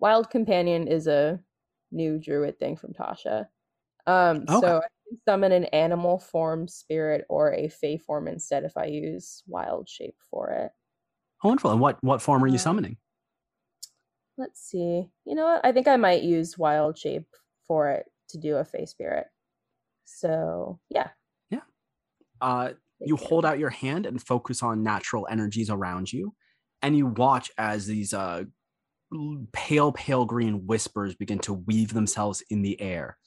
[0.00, 1.40] Wild companion is a
[1.92, 3.46] new druid thing from Tasha.
[4.06, 4.60] Um Okay.
[4.60, 4.88] so I can
[5.26, 10.16] summon an animal form spirit or a fey form instead if I use wild shape
[10.30, 10.72] for it.
[11.44, 11.70] Oh, wonderful.
[11.72, 12.96] And what what form are you Uh, summoning?
[14.36, 15.10] Let's see.
[15.24, 15.64] You know what?
[15.64, 17.26] I think I might use wild shape
[17.66, 19.26] for it to do a fey spirit.
[20.04, 21.08] So yeah.
[21.50, 21.60] Yeah.
[22.40, 26.34] Uh, you hold out your hand and focus on natural energies around you,
[26.82, 28.44] and you watch as these uh,
[29.52, 33.18] pale, pale green whispers begin to weave themselves in the air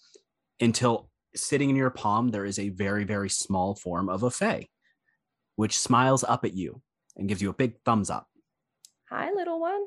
[0.59, 4.67] until sitting in your palm there is a very, very small form of a fae,
[5.55, 6.82] which smiles up at you
[7.15, 8.27] and gives you a big thumbs up.
[9.09, 9.86] Hi, little one.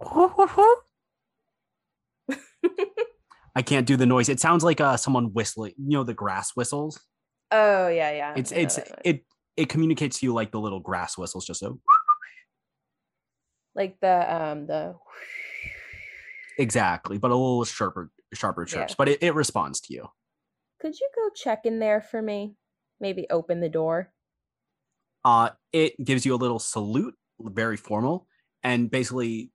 [3.56, 4.28] I can't do the noise.
[4.28, 5.74] It sounds like uh, someone whistling.
[5.76, 7.00] You know the grass whistles.
[7.50, 8.34] Oh yeah, yeah.
[8.36, 9.24] It's I it's it
[9.56, 11.80] it communicates to you like the little grass whistles, just so
[13.74, 14.94] like the um the
[16.58, 18.66] exactly, but a little sharper sharper Yeah.
[18.72, 18.94] chirps.
[18.94, 20.08] But it, it responds to you.
[20.80, 22.56] Could you go check in there for me?
[23.00, 24.12] Maybe open the door.
[25.24, 28.26] Uh, it gives you a little salute, very formal,
[28.62, 29.52] and basically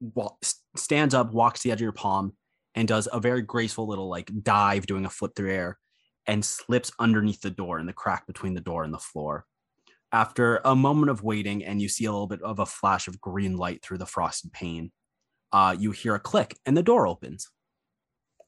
[0.00, 0.36] wa-
[0.76, 2.36] stands up, walks the edge of your palm,
[2.74, 5.78] and does a very graceful little like dive, doing a flip through air,
[6.26, 9.44] and slips underneath the door in the crack between the door and the floor.
[10.12, 13.20] After a moment of waiting, and you see a little bit of a flash of
[13.20, 14.92] green light through the frosted pane,
[15.52, 17.50] uh, you hear a click, and the door opens.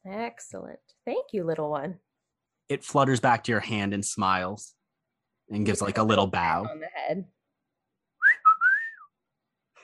[0.07, 0.81] Excellent.
[1.05, 1.99] Thank you, little one.
[2.71, 4.73] It flutters back to your hand and smiles,
[5.51, 6.66] and gives like a little bow.
[6.71, 7.27] on the head.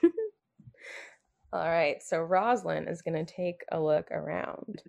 [1.53, 4.81] All right, so Roslyn is going to take a look around.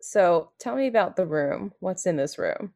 [0.00, 1.72] So tell me about the room.
[1.80, 2.74] What's in this room?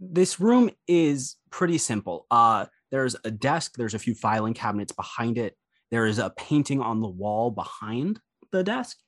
[0.00, 2.26] this room is pretty simple.
[2.30, 5.56] Uh, there's a desk, there's a few filing cabinets behind it.
[5.90, 8.20] There is a painting on the wall behind
[8.52, 8.98] the desk,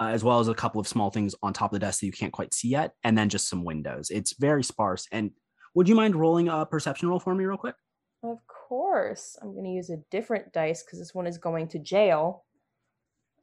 [0.00, 2.06] uh, as well as a couple of small things on top of the desk that
[2.06, 4.10] you can't quite see yet, and then just some windows.
[4.10, 5.06] It's very sparse.
[5.12, 5.30] And
[5.74, 7.74] would you mind rolling a perception roll for me, real quick?
[8.22, 11.78] Of course, I'm going to use a different dice because this one is going to
[11.78, 12.44] jail.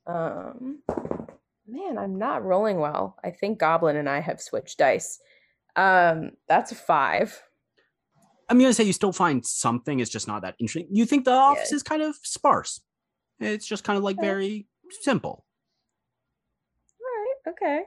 [0.06, 0.80] Um,
[1.68, 3.18] man, I'm not rolling well.
[3.24, 5.20] I think Goblin and I have switched dice.
[5.76, 7.41] Um, that's a five.
[8.49, 9.99] I'm gonna say you still find something.
[9.99, 10.89] It's just not that interesting.
[10.91, 12.82] You think the office is kind of sparse.
[13.39, 14.68] It's just kind of like very
[15.01, 15.45] simple.
[17.48, 17.82] Okay.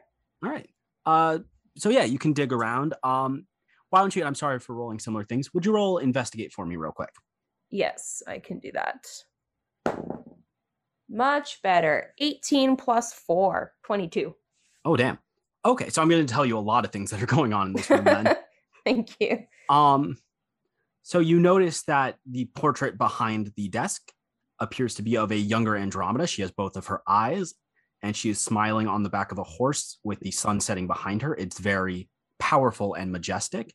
[0.44, 0.68] All right.
[1.04, 1.38] Uh,
[1.76, 2.94] so yeah, you can dig around.
[3.02, 3.46] Um,
[3.90, 4.24] why don't you?
[4.24, 5.52] I'm sorry for rolling similar things.
[5.54, 7.12] Would you roll investigate for me real quick?
[7.70, 9.06] Yes, I can do that.
[11.08, 12.14] Much better.
[12.18, 14.34] 18 plus 4, 22.
[14.84, 15.18] Oh damn.
[15.64, 17.68] Okay, so I'm going to tell you a lot of things that are going on
[17.68, 18.36] in this room then.
[18.84, 19.38] Thank you.
[19.68, 20.16] um,
[21.02, 24.12] so you notice that the portrait behind the desk
[24.58, 26.26] appears to be of a younger Andromeda.
[26.26, 27.54] She has both of her eyes,
[28.02, 31.22] and she is smiling on the back of a horse with the sun setting behind
[31.22, 31.34] her.
[31.34, 33.74] It's very powerful and majestic.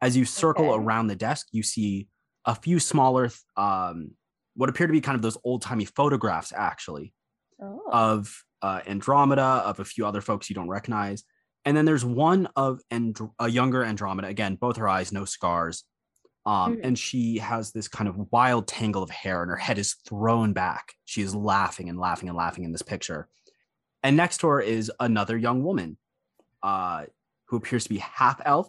[0.00, 0.82] As you circle Okay.
[0.82, 2.08] around the desk, you see
[2.44, 4.12] a few smaller, um,
[4.54, 7.12] what appear to be kind of those old timey photographs, actually,
[7.60, 7.82] Oh.
[7.90, 11.24] of uh, Andromeda, of a few other folks you don't recognize.
[11.64, 14.26] And then there's one of Andr- a younger Andromeda.
[14.28, 15.84] Again, both her eyes, no scars.
[16.46, 16.80] Um, Mhm.
[16.84, 20.52] And she has this kind of wild tangle of hair, and her head is thrown
[20.54, 20.94] back.
[21.04, 23.28] She is laughing and laughing and laughing in this picture.
[24.02, 25.98] And next to her is another young woman
[26.62, 27.04] uh,
[27.46, 28.68] who appears to be half elf.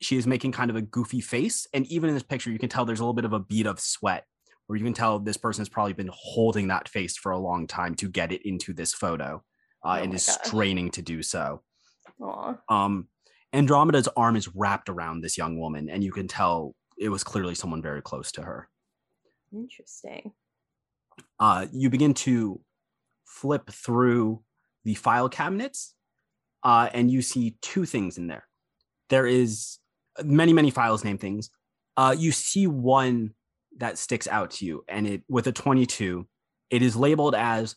[0.00, 1.66] She is making kind of a goofy face.
[1.72, 3.66] And even in this picture, you can tell there's a little bit of a bead
[3.66, 4.24] of sweat
[4.66, 7.66] where you can tell this person has probably been holding that face for a long
[7.66, 9.42] time to get it into this photo
[9.84, 10.38] uh, Oh and is gosh.
[10.44, 11.62] straining to do so.
[12.20, 12.54] Aw.
[12.68, 13.08] Um,
[13.52, 17.54] Andromeda's arm is wrapped around this young woman, and you can tell it was clearly
[17.54, 18.68] someone very close to her.
[19.52, 20.32] Interesting.
[21.38, 22.60] Uh, you begin to
[23.26, 24.42] flip through
[24.84, 25.94] the file cabinets,
[26.62, 28.44] uh, and you see two things in there.
[29.08, 29.78] There is
[30.22, 31.50] many, many files name things.
[31.96, 33.34] Uh, you see one
[33.78, 36.26] that sticks out to you, and it with a 22,
[36.70, 37.76] it is labeled as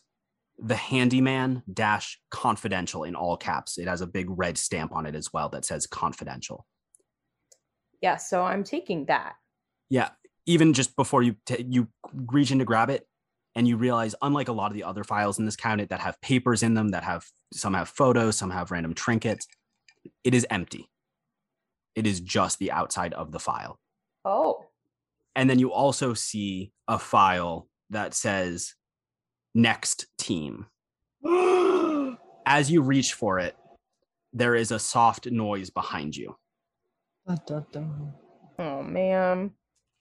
[0.58, 3.78] the handyman dash confidential in all caps.
[3.78, 6.66] It has a big red stamp on it as well that says confidential.
[8.00, 9.34] Yeah, so I'm taking that.
[9.90, 10.10] Yeah,
[10.46, 13.06] even just before you t- you reach in to grab it,
[13.56, 16.20] and you realize, unlike a lot of the other files in this cabinet that have
[16.20, 19.48] papers in them, that have some have photos, some have random trinkets,
[20.22, 20.90] it is empty.
[21.94, 23.80] It is just the outside of the file.
[24.26, 24.66] Oh.
[25.34, 28.74] And then you also see a file that says
[29.54, 30.66] next team.
[32.46, 33.56] As you reach for it,
[34.34, 36.36] there is a soft noise behind you.
[38.58, 39.52] Oh man.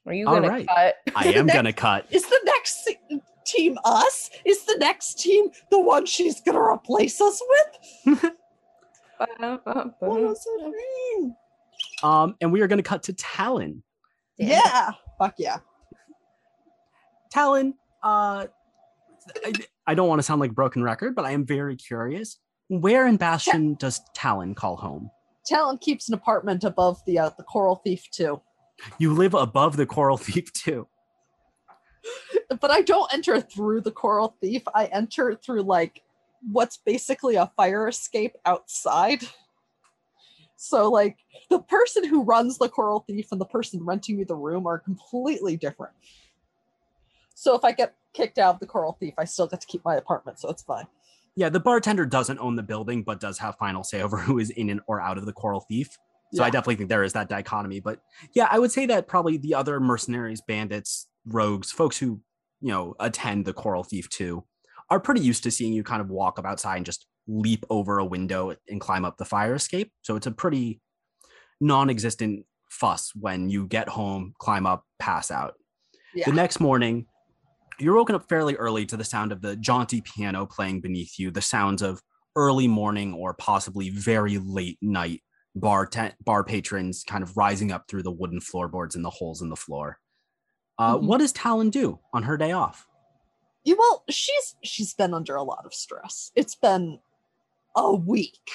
[0.05, 0.67] Are you gonna right.
[0.67, 0.95] cut?
[1.15, 2.05] I am Next- gonna cut.
[2.11, 4.29] it's the next se- team us?
[4.45, 8.31] Is the next team the one she's gonna replace us with?
[9.17, 10.73] What does it
[11.19, 11.35] mean?
[12.03, 13.81] Um, and we are gonna cut to Talon.
[14.37, 14.49] Damn.
[14.49, 14.91] Yeah.
[15.17, 15.59] Fuck yeah.
[17.31, 18.47] Talon, uh,
[19.45, 19.53] I,
[19.87, 22.39] I don't want to sound like a broken record, but I am very curious.
[22.67, 25.09] Where in Bastion does Talon call home?
[25.45, 28.41] Talon keeps an apartment above the uh, the Coral Thief too,
[28.97, 30.87] You live above the Coral Thief too.
[32.49, 34.63] But I don't enter through the Coral Thief.
[34.73, 36.03] I enter through like
[36.51, 39.23] what's basically a fire escape outside.
[40.55, 41.17] So like
[41.49, 44.79] the person who runs the Coral Thief and the person renting me the room are
[44.79, 45.93] completely different.
[47.33, 49.83] So if I get kicked out of the Coral Thief, I still get to keep
[49.83, 50.87] my apartment, so it's fine.
[51.35, 54.49] Yeah, the bartender doesn't own the building, but does have final say over who is
[54.51, 55.97] in and or out of the Coral Thief.
[56.33, 57.79] So I definitely think there is that dichotomy.
[57.79, 58.01] But
[58.33, 62.19] yeah, I would say that probably the other mercenaries, bandits, rogues, folks who,
[62.65, 64.43] you know, attend the Coral Thief too,
[64.89, 67.99] are pretty used to seeing you kind of walk up outside and just leap over
[67.99, 69.91] a window and climb up the fire escape.
[70.01, 70.81] So it's a pretty
[71.61, 75.53] non-existent fuss when you get home, climb up, pass out.
[76.15, 76.25] Yeah.
[76.25, 77.05] The next morning,
[77.79, 81.29] you're woken up fairly early to the sound of the jaunty piano playing beneath you,
[81.29, 82.01] the sounds of
[82.35, 85.21] early morning or possibly very late night
[85.53, 89.43] bar te- bar patrons kind of rising up through the wooden floorboards and the holes
[89.43, 89.99] in the floor.
[90.77, 91.03] Uh, Mhm.
[91.07, 92.87] What does Talon do on her day off?
[93.63, 96.31] Yeah, well, she's she's been under a lot of stress.
[96.35, 96.99] It's been
[97.75, 98.49] a week.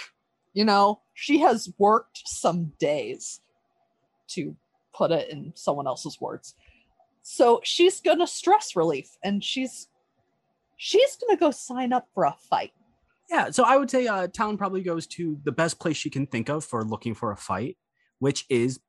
[0.52, 3.40] You know, she has worked some days
[4.28, 4.56] to
[4.94, 6.54] put it in someone else's words.
[7.22, 9.88] So she's gonna stress relief and she's
[10.76, 12.72] she's gonna go sign up for a fight.
[13.28, 16.26] Yeah, so I would say uh, Talon probably goes to the best place she can
[16.26, 17.76] think of for looking for a fight,
[18.18, 18.80] which is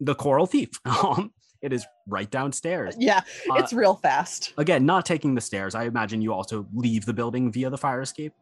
[0.00, 0.70] the Coral Thief.
[0.84, 1.32] Um,
[1.62, 2.94] it is right downstairs.
[2.98, 4.52] Yeah, Uh, it's real fast.
[4.58, 5.74] Again, not taking the stairs.
[5.74, 8.32] I imagine you also leave the building via the fire escape.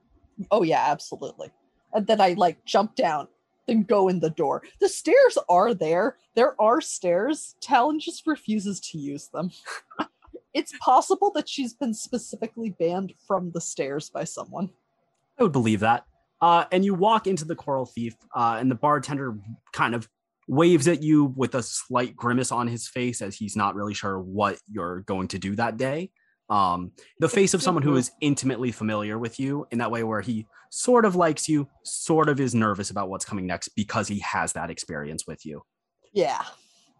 [0.50, 1.50] Oh yeah, absolutely.
[1.94, 3.28] And then I like jump down,
[3.66, 4.62] then go in the door.
[4.80, 6.16] The stairs are there.
[6.34, 7.56] There are stairs.
[7.60, 9.50] Talon just refuses to use them.
[10.54, 14.70] it's possible that she's been specifically banned from the stairs by someone.
[15.38, 16.04] I would believe that.
[16.40, 19.38] Uh, and you walk into the Coral Thief, uh, and the bartender
[19.72, 20.06] kind of
[20.46, 24.20] waves at you with a slight grimace on his face as he's not really sure
[24.20, 26.10] what you're going to do that day.
[26.48, 30.20] Um, the face of someone who is intimately familiar with you in that way, where
[30.20, 34.20] he sort of likes you, sort of is nervous about what's coming next because he
[34.20, 35.62] has that experience with you.
[36.12, 36.42] Yeah.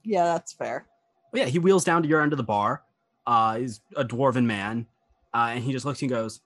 [0.05, 0.87] Yeah, that's fair.
[1.33, 2.83] But yeah, he wheels down to your end of the bar.
[3.27, 4.87] Uh, he's a dwarven man,
[5.35, 6.41] uh, and he just looks and goes,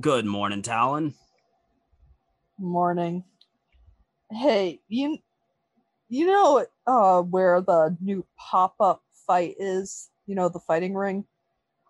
[0.00, 1.14] "Good morning, Talon."
[2.58, 3.24] Morning.
[4.30, 5.18] Hey, you
[6.16, 10.10] you know uh where the new pop-up fight is?
[10.26, 11.24] You know, the fighting ring?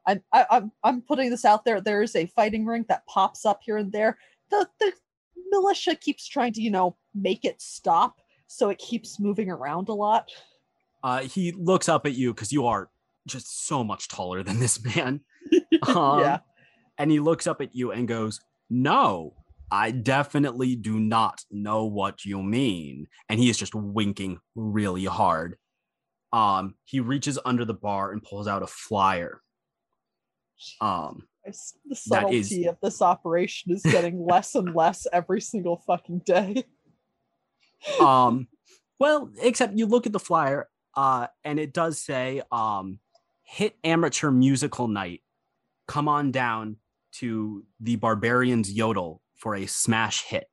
[0.06, 1.80] I'm I, I'm I'm putting this out there.
[1.80, 4.18] There is a fighting ring that pops up here and there.
[4.50, 4.92] The the
[5.50, 8.16] militia keeps trying to, you know, make it stop.
[8.46, 10.30] so it keeps moving around a lot.
[11.02, 12.88] Uh, he looks up at you because you are
[13.26, 15.20] just so much taller than this man.
[15.88, 16.38] Um, yeah.
[16.96, 19.34] And he looks up at you and goes, No,
[19.72, 23.06] I definitely do not know what you mean.
[23.30, 25.56] And he is just winking really hard.
[26.30, 29.40] Um, he reaches under the bar and pulls out a flyer.
[30.80, 36.20] Um, The is- subtlety of this operation is getting less and less every single fucking
[36.26, 36.64] day.
[38.00, 38.46] um
[39.00, 43.00] well except you look at the flyer uh and it does say um
[43.42, 45.20] hit amateur musical night
[45.88, 46.76] come on down
[47.10, 50.48] to the barbarians yodel for a smash hit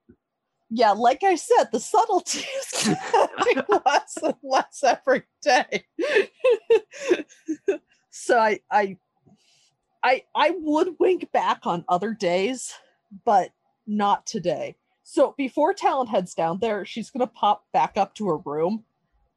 [0.71, 2.43] Yeah, like I said, the subtleties
[3.43, 5.85] getting less and less every day.
[8.09, 8.97] so I I
[10.03, 12.73] I I would wink back on other days,
[13.25, 13.51] but
[13.85, 14.75] not today.
[15.03, 18.85] So before Talon heads down there, she's gonna pop back up to her room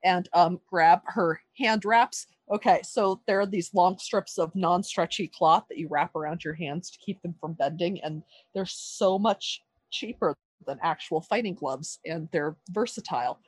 [0.03, 2.26] and um grab her hand wraps.
[2.51, 6.55] Okay, so there are these long strips of non-stretchy cloth that you wrap around your
[6.55, 8.22] hands to keep them from bending, and
[8.55, 10.36] they're so much cheaper
[10.66, 13.38] than actual fighting gloves and they're versatile.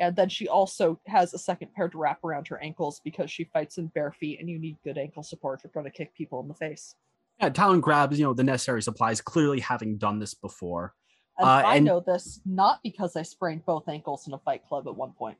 [0.00, 3.44] And then she also has a second pair to wrap around her ankles because she
[3.44, 6.12] fights in bare feet and you need good ankle support if you're going to kick
[6.16, 6.96] people in the face.
[7.40, 10.94] yeah talon grabs you know the necessary supplies clearly having done this before
[11.38, 14.66] And Uh, I and- know this not because I sprained both ankles in a fight
[14.66, 15.38] club at one point.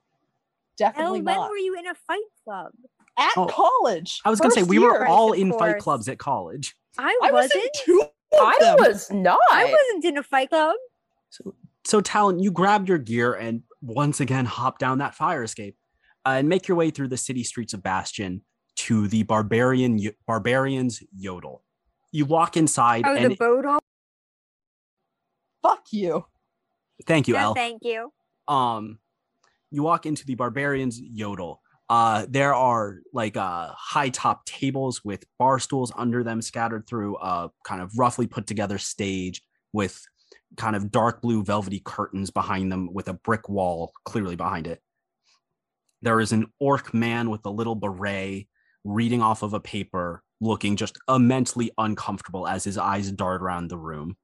[0.79, 1.51] Hell, Definitely when not.
[1.51, 2.72] were you in a fight club?
[3.16, 4.20] At Oh, college.
[4.25, 7.16] i was gonna say first we were all Of in fight clubs at college I
[7.22, 7.77] I was in wasn't.
[7.85, 8.11] two of
[8.41, 8.77] I them.
[8.81, 9.39] was not.
[9.53, 10.75] I wasn't in a fight club.
[11.31, 11.55] So,
[11.85, 15.77] so Talon, you grab your gear and once again hop down that fire escape
[16.27, 18.43] uh, and make your way through the city streets of Bastion
[18.77, 21.62] to the barbarian Yo- barbarians yodel.
[22.11, 23.79] You walk inside Oh, and the boat home.
[25.62, 26.27] Fuck you.
[27.07, 27.55] thank you, No, El.
[27.55, 28.12] thank you.
[28.49, 28.99] um
[29.75, 31.61] you walk into the barbarians yodel.
[31.89, 37.16] Uh there are like uh high top tables with bar stools under them scattered through
[37.18, 40.01] a kind of roughly put together stage with
[40.57, 44.81] kind of dark blue velvety curtains behind them with a brick wall clearly behind it.
[46.01, 48.49] There is an orc man with a little beret
[48.85, 53.79] reading off of a paper looking just immensely uncomfortable as his eyes dart around the
[53.79, 54.16] room.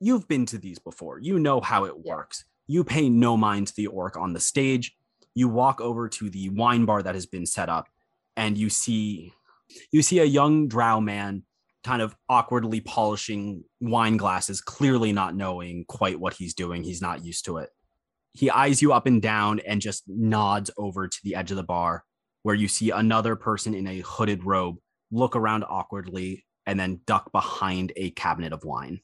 [0.00, 1.18] You've been to these before.
[1.18, 4.94] You know how it works you pay no mind to the orc on the stage.
[5.34, 7.88] You walk over to the wine bar that has been set up,
[8.36, 9.32] and you see
[9.90, 11.42] you see a young drow man
[11.84, 16.84] kind of awkwardly polishing wine glasses, clearly not knowing quite what he's doing.
[16.84, 17.70] He's not used to it.
[18.32, 21.62] He eyes you up and down and just nods over to the edge of the
[21.62, 22.04] bar,
[22.42, 24.76] where you see another person in a hooded robe
[25.10, 29.00] look around awkwardly and then duck behind a cabinet of wine.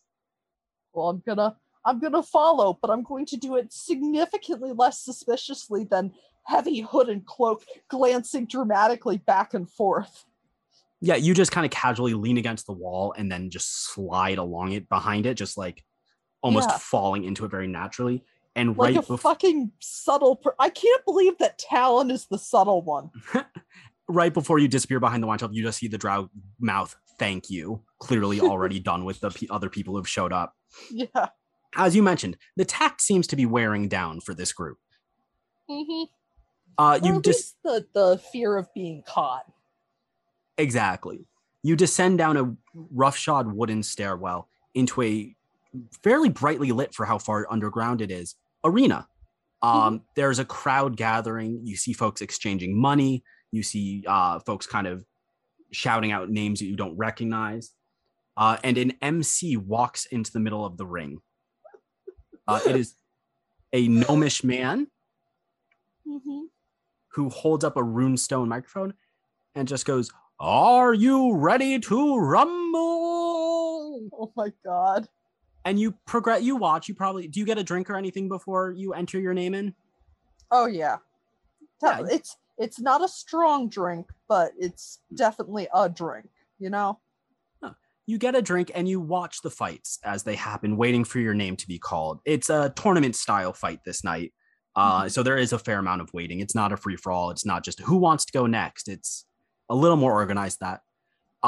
[0.92, 1.56] Well, I'm gonna
[1.86, 6.12] I'm gonna follow, but I'm going to do it significantly less suspiciously than
[6.44, 10.24] heavy hood and cloak glancing dramatically back and forth.
[11.00, 14.72] Yeah, you just kind of casually lean against the wall and then just slide along
[14.72, 15.82] it behind it, just like
[16.42, 16.78] almost Yeah.
[16.78, 18.24] falling into it very naturally.
[18.56, 22.38] And Like right a before fucking subtle per- I can't believe that Talon is the
[22.38, 23.10] subtle one.
[24.08, 26.30] right before you disappear behind the wine shelf, you just see the drow
[26.60, 30.54] mouth, "Thank you," clearly already done with the pe other people who've showed up.
[30.90, 31.28] Yeah.
[31.76, 34.78] As you mentioned, the tact seems to be wearing down for this group.
[35.70, 36.04] Mm-hmm.
[36.76, 39.44] Uh, Or you at just least the the fear of being caught.
[40.58, 41.26] Exactly.
[41.62, 45.34] You descend down a roughshod wooden stairwell into a
[46.02, 49.08] fairly brightly lit for how far underground it is arena.
[49.62, 51.60] Um, There's a crowd gathering.
[51.64, 53.24] You see folks exchanging money.
[53.50, 55.06] You see uh, folks kind of
[55.70, 57.72] shouting out names that you don't recognize.
[58.36, 61.20] Uh, and an MC walks into the middle of the ring.
[62.46, 62.94] Uh, it is
[63.72, 64.88] a gnomish man
[66.06, 66.40] Mm-hmm.
[67.12, 68.92] who holds up a runestone microphone
[69.54, 74.10] and just goes, Are you ready to rumble?
[74.12, 75.08] Oh my god.
[75.64, 78.70] And you progress, you watch, you probably do you get a drink or anything before
[78.72, 79.74] you enter your name in?
[80.50, 80.98] Oh yeah.
[81.82, 82.02] Yeah.
[82.10, 86.28] It's it's not a strong drink, but it's definitely a drink,
[86.58, 86.98] you know?
[88.06, 91.34] You get a drink and you watch the fights as they happen, waiting for your
[91.34, 92.20] name to be called.
[92.24, 94.32] It's a tournament style fight this night.
[94.76, 96.40] Uh, so there is a fair amount of waiting.
[96.40, 97.30] It's not a free for all.
[97.30, 98.88] It's not just who wants to go next.
[98.88, 99.24] It's
[99.70, 100.80] a little more organized that.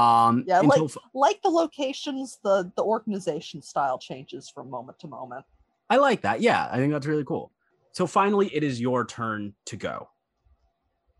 [0.00, 5.08] Um, Yeah, like- f- Like the locations, the the organization style changes from moment to
[5.08, 5.44] moment.
[5.90, 6.40] I like that.
[6.40, 7.52] Yeah, I think that's really cool.
[7.92, 10.08] So finally, it is your turn to go.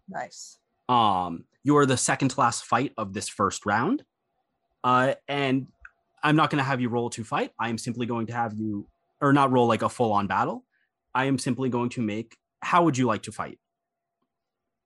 [0.09, 0.59] Nice.
[0.89, 4.05] Um, you are the second to last fight of this first round.
[4.87, 5.67] Uh, and
[6.23, 7.51] I'm not going to have you roll to fight.
[7.59, 8.87] I am simply going to have you,
[9.21, 10.65] or not roll like a full on battle.
[11.13, 13.59] I am simply going to make how would you like to fight?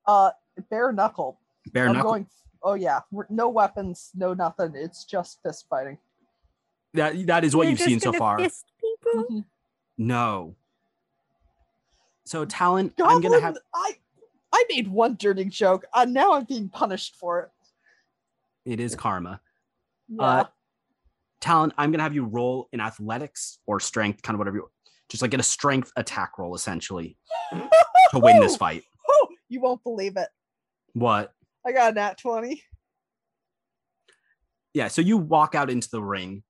[0.06, 0.30] Uh,
[0.70, 1.38] bare knuckle.
[1.72, 2.12] Bare I'm knuckle.
[2.12, 2.26] going.
[2.62, 4.72] Oh yeah, no weapons, no nothing.
[4.74, 5.98] It's just fist fighting.
[6.94, 8.38] That that is what You're you've just seen so far.
[8.38, 9.24] Fist people?
[9.30, 9.44] Mhm.
[9.98, 10.56] No.
[12.24, 13.98] So Talon, I'm gonna have I
[14.50, 15.84] I made one dirty joke.
[15.94, 17.50] and now I'm being punished for it.
[18.64, 19.42] it is karma.
[20.10, 20.22] Yeah.
[20.22, 20.44] Uh,
[21.40, 24.70] Talon, I'm gonna have you roll in athletics or strength, kind of whatever you
[25.08, 27.16] just like get a strength attack roll essentially
[28.10, 28.84] to win this fight.
[29.08, 30.28] Oh, you won't believe it.
[30.92, 31.32] What?
[31.66, 32.62] I got a nat 20.
[34.72, 36.44] Yeah, so you walk out into the ring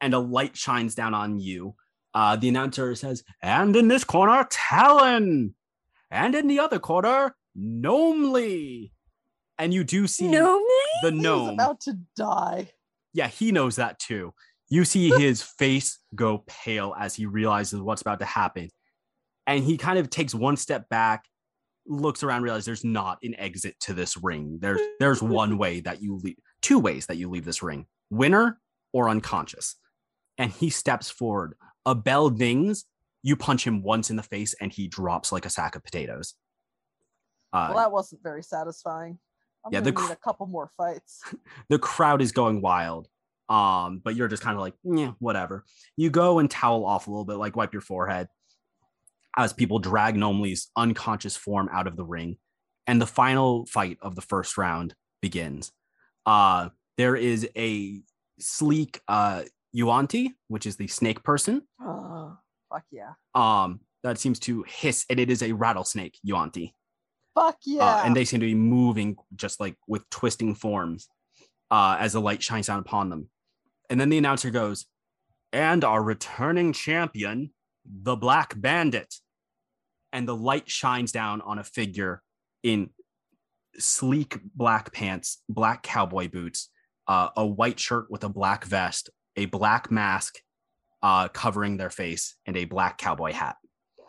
[0.00, 1.74] and a light shines down on you.
[2.12, 5.54] Uh, the announcer says, and in this corner, Talon.
[6.10, 8.91] And in the other corner, Gnomely.
[9.62, 10.66] And you do see No me?
[11.02, 11.50] the gnome.
[11.50, 12.70] about to die.
[13.12, 14.34] yeah, he knows that too.
[14.68, 18.70] You see his face go pale as he realizes what's about to happen.
[19.46, 21.24] And he kind of takes one step back,
[21.86, 24.58] looks around, realizes there's not an exit to this ring.
[24.60, 28.58] There's there's one way that you leave, two ways that you leave this ring: winner
[28.92, 29.76] or unconscious.
[30.38, 31.54] And he steps forward.
[31.86, 32.84] A bell dings.
[33.22, 36.34] You punch him once in the face, and he drops like a sack of potatoes.
[37.52, 39.18] Uh, Well, that wasn't very satisfying.
[39.64, 41.22] I'm yeah, gonna the need cr- a couple more fights.
[41.68, 43.08] the crowd is going wild.
[43.48, 45.64] Um, but you're just kind of like, yeah, whatever.
[45.96, 48.28] You go and towel off a little bit, like wipe your forehead
[49.36, 52.38] as people drag Gnomely's unconscious form out of the ring.
[52.86, 55.70] And the final fight of the first round begins.
[56.26, 58.00] Uh, there is a
[58.38, 59.42] sleek uh
[59.74, 61.62] Yuanti, which is the snake person.
[61.80, 62.36] Oh,
[62.70, 63.12] fuck yeah.
[63.34, 66.72] Um, that seems to hiss, and it is a rattlesnake Yuanti.
[67.34, 67.84] Fuck yeah.
[67.84, 71.08] Uh, and they seem to be moving just like with twisting forms
[71.70, 73.28] uh, as the light shines down upon them.
[73.88, 74.86] And then the announcer goes,
[75.52, 77.52] and our returning champion,
[77.84, 79.14] the Black Bandit.
[80.12, 82.22] And the light shines down on a figure
[82.62, 82.90] in
[83.78, 86.68] sleek black pants, black cowboy boots,
[87.08, 90.40] uh, a white shirt with a black vest, a black mask
[91.02, 93.56] uh, covering their face, and a black cowboy hat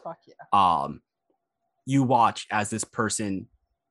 [0.04, 0.34] Fuck yeah.
[0.52, 1.02] um
[1.86, 3.48] you watch as this person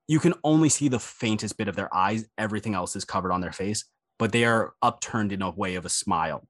[0.08, 2.26] you can only see the faintest bit of their eyes.
[2.36, 3.84] Everything else is covered on their face
[4.22, 6.46] but they are upturned in a way of a smile.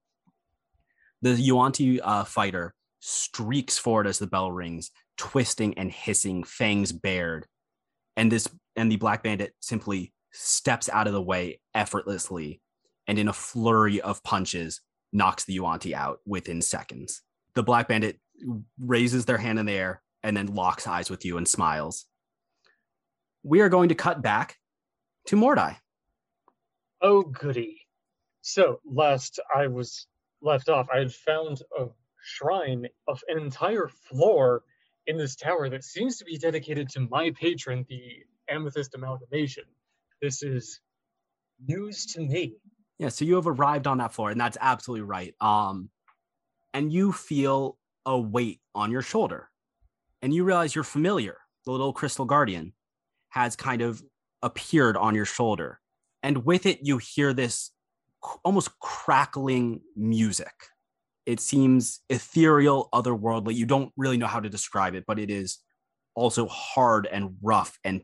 [1.22, 7.47] The yuanti uh, fighter streaks forward as the bell rings twisting and hissing fangs bared.
[8.14, 12.61] And this and the black bandit simply steps out of the way effortlessly
[13.07, 17.22] and in a flurry of punches knocks the yuanti out within seconds.
[17.55, 18.18] The black bandit
[18.78, 22.06] raises their hand in the air and then locks eyes with you and smiles.
[23.42, 24.58] We are going to cut back
[25.26, 25.76] to Mordai.
[27.00, 27.80] Oh, goody.
[28.42, 30.06] So, last I was
[30.40, 31.86] left off, I had found a
[32.22, 34.62] shrine of an entire floor
[35.06, 38.00] in this tower that seems to be dedicated to my patron, the
[38.48, 39.64] Amethyst Amalgamation.
[40.20, 40.80] This is
[41.66, 42.54] news to me.
[42.98, 45.34] Yeah, so you have arrived on that floor, and that's absolutely right.
[45.40, 45.90] Um,
[46.72, 49.48] and you feel a weight on your shoulder,
[50.22, 51.36] and you realize your familiar.
[51.64, 52.72] The little crystal guardian
[53.30, 54.02] has kind of
[54.42, 55.80] appeared on your shoulder,
[56.22, 57.70] and with it, you hear this
[58.44, 60.52] almost crackling music.
[61.26, 63.54] It seems ethereal, otherworldly.
[63.54, 65.58] You don't really know how to describe it, but it is
[66.14, 67.78] also hard and rough.
[67.84, 68.02] And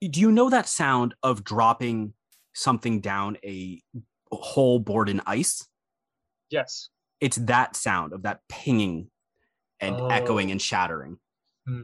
[0.00, 2.14] do you know that sound of dropping
[2.54, 3.82] something down a
[4.30, 5.66] hole bored in ice?
[6.50, 6.90] Yes.
[7.20, 9.10] It's that sound of that pinging
[9.80, 10.52] and echoing Oh.
[10.52, 11.18] and shattering.
[11.66, 11.80] Hmm.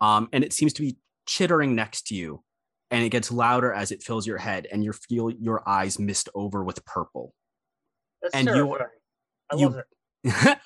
[0.00, 0.96] Um, and it seems to be
[1.26, 2.42] chittering next to you,
[2.90, 6.28] and it gets louder as it fills your head, and you feel your eyes mist
[6.34, 7.34] over with purple.
[8.20, 8.88] That's And you- terrifying.
[9.56, 9.82] You-
[10.24, 10.58] it.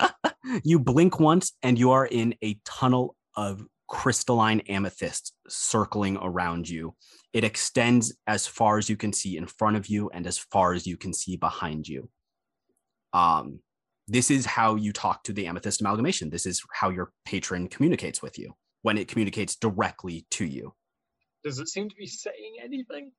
[0.64, 6.94] you blink once, and you are in a tunnel of crystalline amethyst circling around you.
[7.32, 10.72] It extends as far as you can see in front of you and as far
[10.72, 12.08] as you can see behind you.
[13.12, 13.60] Um,
[14.08, 16.30] this is how you talk to the amethyst amalgamation.
[16.30, 20.74] This is how your patron communicates with you when it communicates directly to you.
[21.44, 23.12] Does it seem to be saying anything?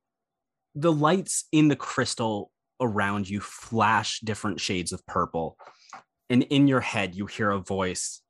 [0.80, 5.58] the lights in the crystal around you flash different shades of purple.
[6.30, 8.22] And in your head, you hear a voice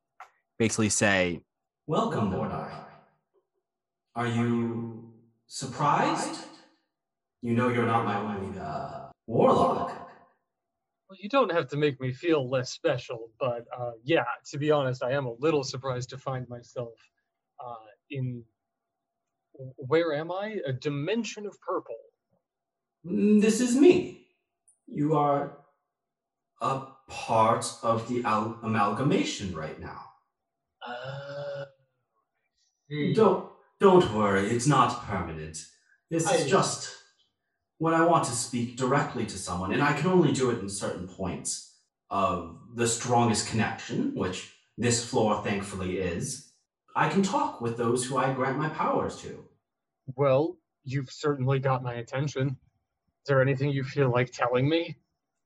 [0.58, 1.42] basically say,
[1.86, 2.70] Welcome, Mordai.
[4.16, 5.12] Are you
[5.46, 6.40] surprised?
[7.42, 10.07] You know you're not my only uh, warlock.
[11.08, 14.70] Well, you don't have to make me feel less special, but uh, yeah, to be
[14.70, 16.92] honest, I am a little surprised to find myself
[17.64, 17.74] uh,
[18.10, 18.44] in.
[19.76, 20.56] Where am I?
[20.66, 21.96] A dimension of purple.
[23.06, 24.26] "Mm, This is me.
[24.86, 25.58] You are
[26.60, 30.02] a part of the al- amalgamation right now.
[30.86, 31.64] Uh.
[33.14, 33.50] Don't
[33.80, 35.58] don't worry, it's not permanent.
[36.10, 36.90] This I- is just
[37.78, 40.68] when I want to speak directly to someone, and I can only do it in
[40.68, 41.76] certain points
[42.10, 46.52] of the strongest connection, which this floor thankfully is.
[46.96, 49.44] I can talk with those who I grant my powers to.
[50.16, 52.48] Well, you've certainly got my attention.
[52.48, 54.96] Is there anything you feel like telling me?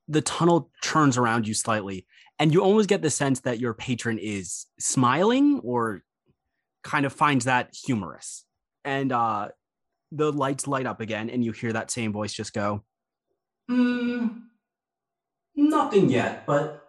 [0.08, 2.06] The tunnel turns around you slightly,
[2.38, 6.02] and you almost get the sense that your patron is smiling or
[6.82, 8.44] kind of finds that humorous.
[8.84, 9.48] And uh,
[10.14, 12.84] the lights light up again, and you hear that same voice just go,
[13.68, 14.26] Hmm,
[15.56, 16.84] nothing yet, but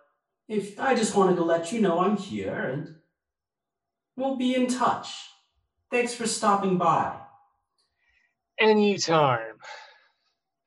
[0.50, 2.96] if I just wanted to let you know I'm here and
[4.18, 5.08] we'll be in touch.
[5.90, 7.16] Thanks for stopping by.
[8.60, 9.58] Anytime.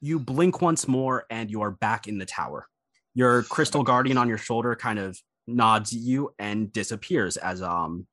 [0.00, 2.66] you blink once more and you're back in the tower.
[3.14, 8.06] Your crystal guardian on your shoulder kind of nods at you and disappears as um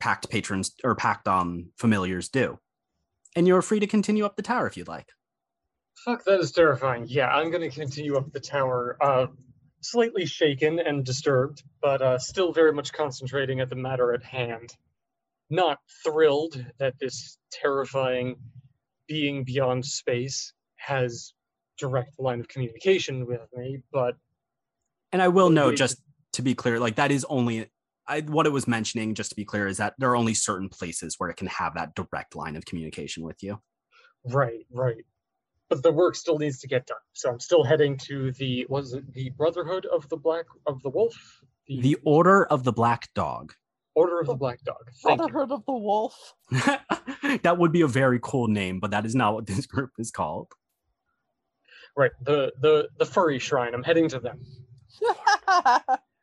[0.00, 2.58] pact patrons or pact um familiars do.
[3.34, 5.08] And you're free to continue up the tower if you'd like.
[6.04, 7.06] Fuck, that is terrifying.
[7.08, 9.26] Yeah, I'm gonna continue up the tower, uh,
[9.80, 14.74] slightly shaken and disturbed, but uh, still very much concentrating at the matter at hand.
[15.50, 18.36] Not thrilled that this terrifying
[19.06, 21.32] being beyond space has
[21.78, 24.16] direct line of communication with me, but
[25.12, 25.78] And I will note Wait.
[25.78, 25.98] just
[26.32, 27.70] to be clear, like that is only
[28.06, 30.68] I, what it was mentioning, just to be clear, is that there are only certain
[30.68, 33.60] places where it can have that direct line of communication with you.
[34.24, 35.04] right, right.
[35.70, 36.98] But the work still needs to get done.
[37.14, 40.90] So I'm still heading to the was it the Brotherhood of the Black of the
[40.90, 41.14] Wolf?
[41.66, 43.54] The Order of the Black Dog.
[43.94, 44.90] Order of the Black Dog.
[45.02, 45.28] Thank you.
[45.28, 46.34] Brotherhood of the Wolf.
[46.50, 50.10] that would be a very cool name, but that is not what this group is
[50.10, 50.48] called.
[51.96, 53.72] Right, the the the furry shrine.
[53.72, 54.44] I'm heading to them.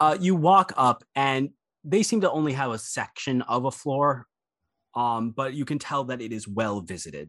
[0.00, 1.50] uh, you walk up and
[1.84, 4.26] they seem to only have a section of a floor
[4.96, 7.28] um, but you can tell that it is well visited.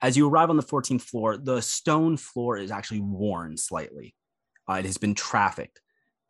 [0.00, 4.14] As you arrive on the 14th floor the stone floor is actually worn slightly.
[4.68, 5.80] Uh, it has been trafficked.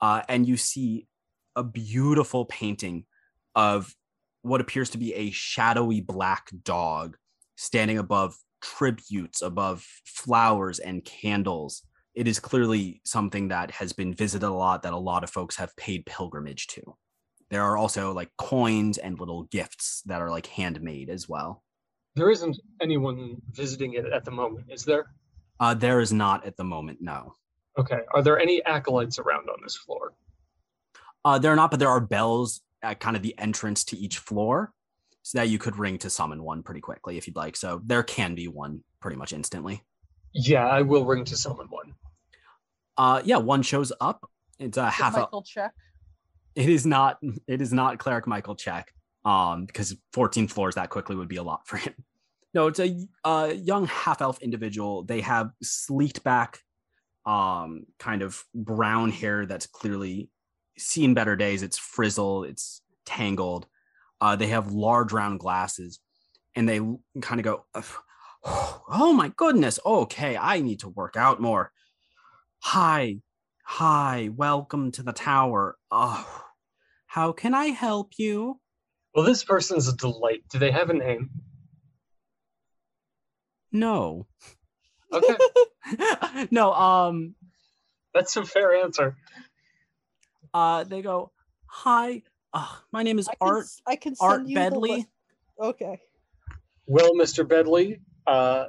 [0.00, 1.06] Uh, and you see
[1.54, 3.04] a beautiful painting
[3.54, 3.94] of
[4.42, 7.18] what appears to be a shadowy black dog
[7.56, 11.82] standing above tributes above flowers and candles
[12.20, 15.56] it is clearly something that has been visited a lot that a lot of folks
[15.56, 16.82] have paid pilgrimage to.
[17.48, 21.64] There are also like coins and little gifts that are like handmade as well.
[22.16, 25.06] There isn't anyone visiting it at the moment, is there?
[25.60, 27.36] Uh, there is not at the moment, no.
[27.78, 28.00] Okay.
[28.12, 30.12] Are there any acolytes around on this floor?
[31.24, 34.18] Uh, there are not, but there are bells at kind of the entrance to each
[34.18, 34.74] floor
[35.22, 37.56] so that you could ring to summon one pretty quickly if you'd like.
[37.56, 39.80] So there can be one pretty much instantly.
[40.34, 41.94] Yeah, I will ring to summon one.
[43.00, 44.28] Uh, yeah, one shows up.
[44.58, 45.72] It's a half a, Michael check.
[46.54, 48.92] it is not it is not cleric michael check
[49.24, 51.94] um because 14 floors that quickly would be a lot for him.
[52.52, 55.04] No it's a uh, young half elf individual.
[55.04, 56.58] They have sleeked back
[57.24, 60.28] um kind of brown hair that's clearly
[60.76, 61.62] seen better days.
[61.62, 63.66] It's frizzled it's tangled.
[64.20, 66.00] Uh they have large round glasses
[66.54, 66.80] and they
[67.22, 67.64] kind of go
[68.44, 71.70] oh my goodness okay i need to work out more
[72.60, 73.16] hi
[73.64, 75.76] Hi, welcome to the tower.
[75.92, 76.44] Oh,
[77.06, 78.58] how can I help you?
[79.14, 80.42] Well, this person's a delight.
[80.50, 81.30] Do they have a name?
[83.70, 84.26] No.
[85.12, 85.36] Okay,
[86.50, 87.36] no, um,
[88.12, 89.16] that's a fair answer.
[90.52, 91.30] uh, they go,
[91.66, 94.60] Hi, uh, my name is I can, Art s- I can send Art you the
[94.70, 94.90] Bedley.
[94.90, 95.06] li-
[95.60, 96.00] okay.
[96.86, 97.46] Well, Mr.
[97.46, 98.66] Bedley, uh,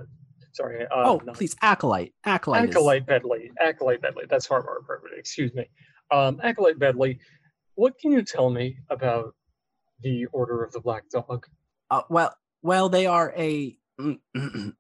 [0.53, 0.83] sorry.
[0.85, 2.13] Uh, oh, not- please, Acolyte.
[2.25, 2.69] Acolyte.
[2.69, 3.51] is- Acolyte Bedley.
[3.59, 4.25] Acolyte Bedley.
[4.29, 5.17] That's far more appropriate.
[5.19, 5.69] Excuse me.
[6.11, 7.19] Um, Acolyte Bedley,
[7.75, 9.33] what can you tell me about
[10.01, 11.45] the Order of the Black Dog?
[11.89, 13.77] Uh, well, well, they are a.
[13.99, 14.71] uh,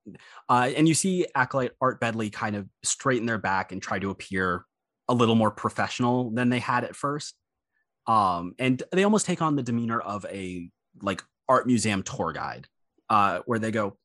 [0.49, 4.65] and you see acolyte Art Bedley kind of straighten their back and try to appear
[5.07, 7.35] a little more professional than they had at first.
[8.07, 10.69] Um, and they almost take on the demeanor of a
[11.01, 12.67] like art museum tour guide,
[13.09, 13.97] uh, where they go,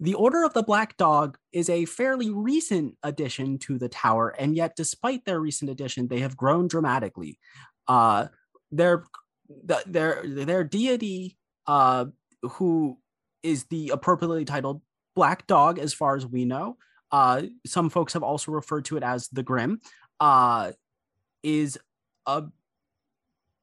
[0.00, 4.56] "The Order of the Black Dog is a fairly recent addition to the tower, and
[4.56, 7.38] yet, despite their recent addition, they have grown dramatically.
[7.86, 8.26] Uh,
[8.70, 9.04] their
[9.86, 11.36] their their deity,
[11.66, 12.06] uh,
[12.42, 12.98] who
[13.42, 14.82] is the appropriately titled
[15.14, 16.76] Black Dog, as far as we know.
[17.10, 19.80] Uh, some folks have also referred to it as the Grim.
[20.20, 20.72] Uh,
[21.42, 21.78] is
[22.26, 22.44] a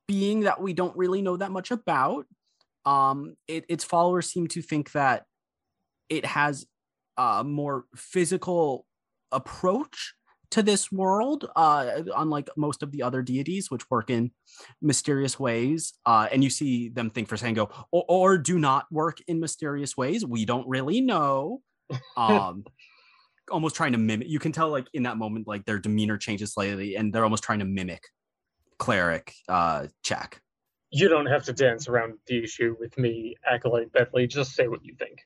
[0.08, 2.26] being that we don't really know that much about.
[2.86, 5.26] Um, it, its followers seem to think that
[6.10, 6.66] it has
[7.18, 8.86] a more physical
[9.32, 10.14] approach
[10.52, 14.32] to this world, uh, unlike most of the other deities, which work in
[14.82, 15.94] mysterious ways.
[16.06, 19.40] Uh, and you see them think for saying, "Go or, or do not work in
[19.40, 21.62] mysterious ways." We don't really know.
[22.18, 22.66] Um,
[23.52, 24.28] almost trying to mimic.
[24.28, 27.44] You can tell, like in that moment, like their demeanor changes slightly, and they're almost
[27.44, 28.02] trying to mimic
[28.80, 30.42] cleric uh, check.
[30.90, 34.28] You don't have to dance around the issue with me, Acolyte Bentley.
[34.28, 35.20] Just say what you think.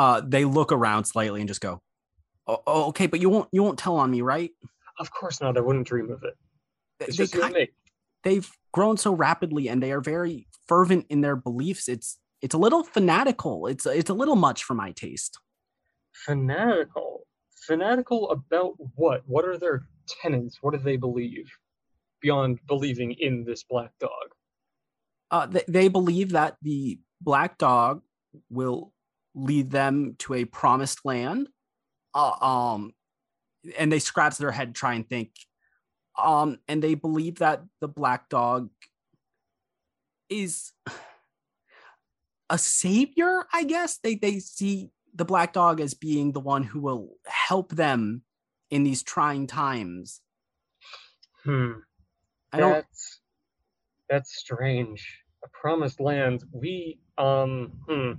[0.00, 1.82] Uh, they look around slightly and just go,
[2.46, 4.50] oh, oh, okay, but you won't you won't tell on me, right?
[4.98, 5.58] Of course not.
[5.58, 6.34] I wouldn't dream of it.
[7.00, 7.68] It's They just kind- me.
[8.24, 11.86] they've grown so rapidly and they are very fervent in their beliefs.
[11.86, 13.66] It's it's a little fanatical.
[13.66, 15.38] It's it's a little much for my taste.
[16.24, 17.26] Fanatical.
[17.66, 19.22] Fanatical about what?
[19.26, 19.82] What are their
[20.22, 20.58] tenets?
[20.62, 21.50] What do they believe?
[22.22, 24.10] Beyond believing in this black dog.
[25.30, 28.02] Uh, they, they believe that the black dog
[28.50, 28.92] will
[29.34, 31.48] lead them to a promised land.
[32.14, 32.92] Uh, um,
[33.78, 35.30] and they scratch their head, try and think.
[36.20, 38.70] Um, and they believe that the black dog
[40.28, 40.72] is
[42.48, 43.44] a savior.
[43.52, 47.72] I guess they they see the black dog as being the one who will help
[47.72, 48.22] them
[48.70, 50.20] in these trying times.
[51.44, 51.72] Hmm.
[52.52, 52.72] I don't.
[52.72, 53.20] That's
[54.08, 55.22] that's strange.
[55.44, 56.44] A promised land.
[56.52, 58.12] We um hmm.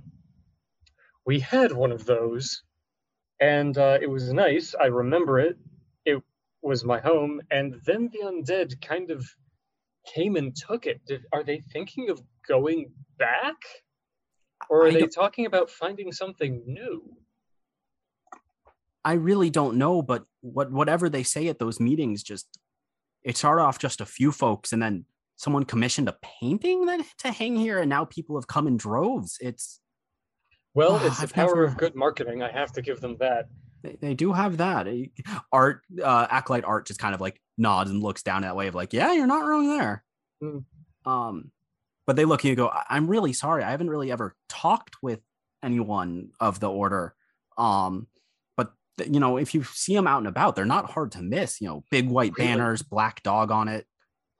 [1.24, 2.62] We had one of those,
[3.40, 4.74] and uh, it was nice.
[4.80, 5.56] I remember it.
[6.04, 6.20] It
[6.62, 9.24] was my home, and then the undead kind of
[10.06, 11.00] came and took it.
[11.06, 13.56] Did, are they thinking of going back,
[14.68, 17.16] or are I they don't- talking about finding something new?
[19.04, 22.46] I really don't know, but what whatever they say at those meetings, just
[23.24, 25.06] it started off just a few folks, and then
[25.36, 29.38] someone commissioned a painting that to hang here, and now people have come in droves.
[29.40, 29.80] It's
[30.74, 32.42] Well, Ah, it's the I've power never- of good marketing.
[32.42, 33.48] I have to give them that.
[33.82, 35.06] they, they do have that Eh,
[35.52, 35.82] art.
[36.02, 38.92] Uh, acolyte art just kind of like nods and looks down that way of like,
[38.92, 40.04] yeah, you're not wrong there.
[40.40, 40.58] Hmm.
[41.04, 41.50] Um,
[42.06, 43.62] but they look at you and go, "I- I'm really sorry.
[43.64, 45.20] I haven't really ever talked with
[45.62, 47.14] anyone of the order.
[47.58, 48.06] Um,
[48.56, 51.22] but th- you know, if you see them out and about, they're not hard to
[51.22, 51.60] miss.
[51.60, 52.48] You know, big white Really?
[52.50, 53.86] banners, black dog on it.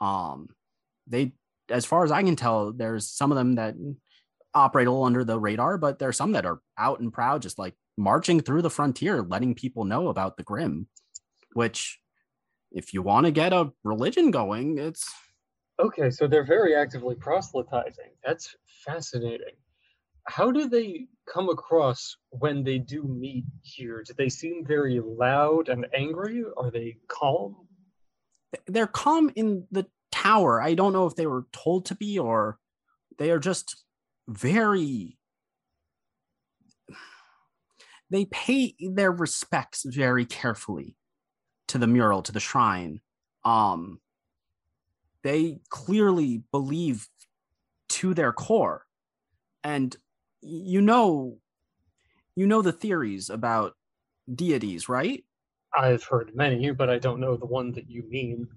[0.01, 0.49] Um,
[1.07, 1.33] they,
[1.69, 3.75] as far as I can tell, there's some of them that
[4.55, 7.59] operate a little under the radar, but there's some that are out and proud, just
[7.59, 10.89] like marching through the frontier, letting people know about the Grim.
[11.55, 11.99] Which,
[12.71, 15.07] if you want to get a religion going, it's
[15.81, 18.13] Okay, so they're very actively proselytizing.
[18.25, 19.57] That's fascinating.
[20.29, 24.05] How do they come across when they do meet here?
[24.07, 26.45] Do they seem very loud and angry?
[26.57, 27.57] Are they calm?
[28.67, 30.61] they're calm in the tower.
[30.61, 32.59] I don't know if they were told to be or
[33.19, 33.85] they are just
[34.29, 35.19] very
[38.11, 40.97] they pay their respects very carefully
[41.69, 43.01] to the mural, to the shrine.
[43.45, 44.01] Um
[45.25, 47.09] they clearly believe
[47.89, 48.87] to their core.
[49.65, 49.97] And
[50.41, 51.39] you know
[52.35, 53.75] you know the theories about
[54.33, 55.25] deities, right?
[55.75, 58.49] I've heard many, but I don't know the one that you mean.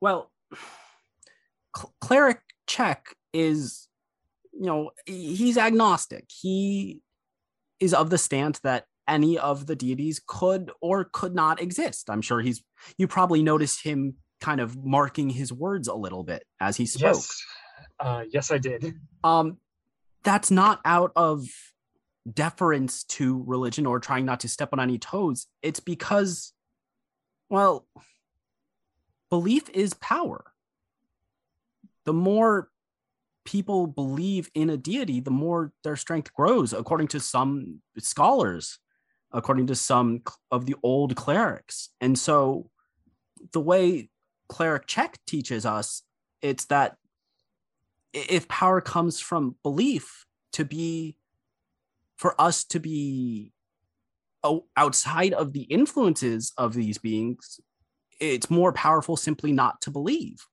[0.00, 0.30] Well,
[1.76, 3.88] Cl- cleric check is,
[4.58, 6.26] you know, he's agnostic.
[6.28, 7.00] He
[7.80, 12.10] is of the stance that any of the deities could or could not exist.
[12.10, 12.62] I'm sure he's.
[12.98, 17.14] You probably noticed him kind of marking his words a little bit as he spoke.
[17.14, 17.42] Yes.
[17.98, 18.94] Uh, yes, I did.
[19.24, 19.58] Um,
[20.22, 21.46] that's not out of
[22.30, 25.46] deference to religion or trying not to step on any toes.
[25.62, 26.52] It's because,
[27.48, 27.86] well,
[29.30, 30.44] belief is power.
[32.04, 32.68] The more
[33.46, 38.78] people believe in a deity, the more their strength grows, according to some scholars,
[39.32, 41.88] according to some of the old clerics.
[42.00, 42.70] And so,
[43.52, 44.10] the way
[44.48, 46.02] cleric check teaches us,
[46.42, 46.96] it's that
[48.12, 51.16] if power comes from belief to be
[52.16, 53.52] for us to be
[54.76, 57.60] outside of the influences of these beings
[58.20, 60.46] it's more powerful simply not to believe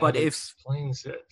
[0.00, 1.24] But if- explains it.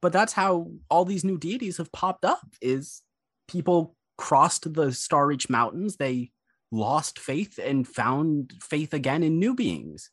[0.00, 3.02] but that's how all these new deities have popped up is
[3.48, 6.30] people crossed the star reach mountains they
[6.70, 10.10] lost faith and found faith again in new beings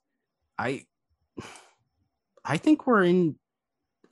[0.58, 0.84] i
[2.46, 3.36] i think we're in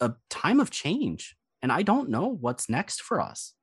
[0.02, 3.54] a time of change and i don't know what's next for us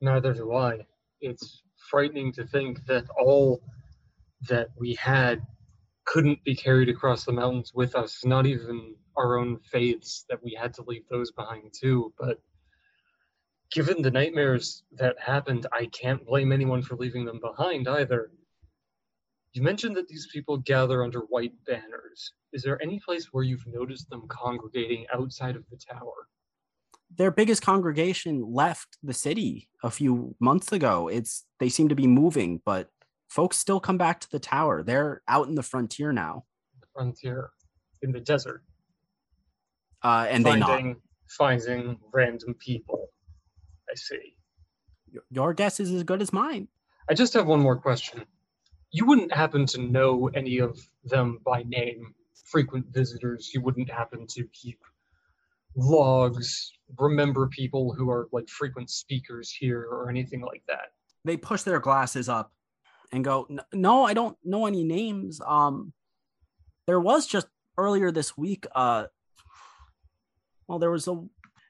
[0.00, 0.86] Neither do I.
[1.20, 3.60] It's frightening to think that all
[4.48, 5.44] that we had
[6.08, 10.56] couldn't be carried across the mountains with us, not even our own faiths, that we
[10.58, 12.14] had to leave those behind too.
[12.18, 12.40] But
[13.70, 18.30] given the nightmares that happened, I can't blame anyone for leaving them behind either.
[19.52, 22.32] You mentioned that these people gather under white banners.
[22.54, 26.28] Is there any place where you've noticed them congregating outside of the tower?
[27.14, 31.08] Their biggest congregation left the city a few months ago.
[31.08, 32.88] It's they seem to be moving, but
[33.28, 34.82] folks still come back to the tower.
[34.82, 36.44] They're out in the frontier now.
[36.80, 37.50] The frontier,
[38.02, 38.64] in the desert,
[40.02, 40.68] Uh, and they not.
[40.68, 43.08] finding finding random people.
[43.90, 44.34] I see.
[45.30, 46.68] Your guess is as good as mine.
[47.10, 48.24] I just have one more question.
[48.90, 52.14] You wouldn't happen to know any of them by name,
[52.44, 53.50] frequent visitors.
[53.52, 54.80] You wouldn't happen to keep
[55.76, 60.92] logs, remember people who are like frequent speakers here or anything like that.
[61.24, 62.52] They push their glasses up
[63.12, 65.40] and go, "No, I don't know any names.
[65.44, 65.92] Um,
[66.86, 67.46] there was just
[67.76, 68.66] earlier this week.
[68.74, 69.06] Uh,
[70.66, 71.22] well, there was a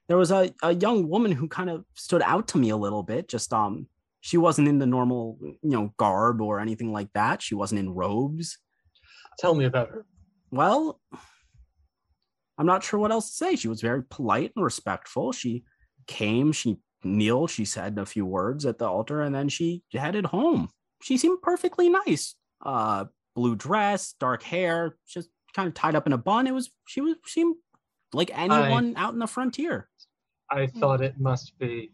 [0.08, 3.02] there was a, a young woman who kind of stood out to me a little
[3.02, 3.28] bit.
[3.28, 3.86] Just um,
[4.20, 7.42] she wasn't in the normal you know garb or anything like that.
[7.42, 8.58] She wasn't in robes.
[9.38, 10.04] Tell me about her.
[10.50, 11.00] Well,
[12.58, 13.56] I'm not sure what else to say.
[13.56, 15.32] She was very polite and respectful.
[15.32, 15.64] She
[16.06, 20.26] came, she kneeled, she said a few words at the altar, and then she headed
[20.26, 20.70] home.
[21.02, 22.34] She seemed perfectly nice.
[22.64, 26.46] Uh, blue dress, dark hair, just kind of tied up in a bun.
[26.46, 27.56] It was she was seemed
[28.12, 29.88] like anyone out in the frontier.
[30.50, 31.92] I thought it must be.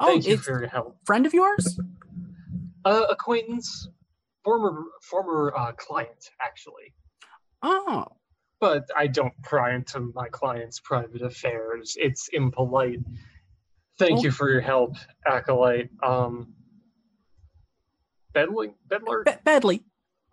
[0.00, 0.96] Oh, you it's for your help.
[1.04, 1.78] friend of yours?
[2.84, 3.88] Uh, acquaintance,
[4.44, 6.94] former former uh, client, actually.
[7.62, 8.06] Oh,
[8.60, 11.96] But I don't pry into my client's private affairs.
[11.98, 13.00] It's impolite.
[13.98, 14.96] Thank Well- you for your help,
[15.26, 15.90] acolyte.
[16.02, 16.54] Um,
[18.34, 19.84] Bedling, Bedler, Be- Bedley.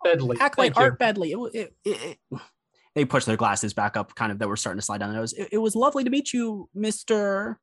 [0.04, 0.36] Bedley.
[0.40, 0.82] Acolyte Thank you.
[0.82, 1.32] Art Bedley.
[1.32, 2.40] It, it, it, it-
[2.94, 5.20] they pushed their glasses back up, kind of that were starting to slide down their
[5.20, 5.32] nose.
[5.32, 7.58] It, it was lovely to meet you, Mister.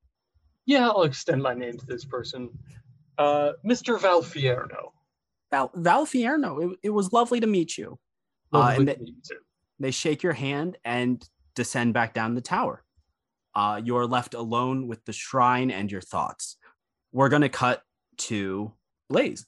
[0.65, 2.49] Yeah, I'll extend my name to this person.
[3.17, 3.99] Uh, Mr.
[3.99, 4.91] Valfierno.
[5.51, 6.71] Val, Val Fierno.
[6.73, 7.99] It, it was lovely to meet you.
[8.51, 9.37] Uh, and to the- meet you too.
[9.79, 11.23] They shake your hand and
[11.53, 12.81] descend back down the tower.
[13.53, 16.57] Uh, you're left alone with the shrine and your thoughts.
[17.11, 17.81] We're going to cut
[18.17, 18.71] to
[19.09, 19.45] Blaze.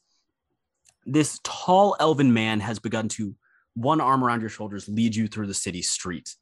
[1.07, 3.33] This tall elven man has begun to,
[3.73, 6.37] one arm around your shoulders, lead you through the city streets.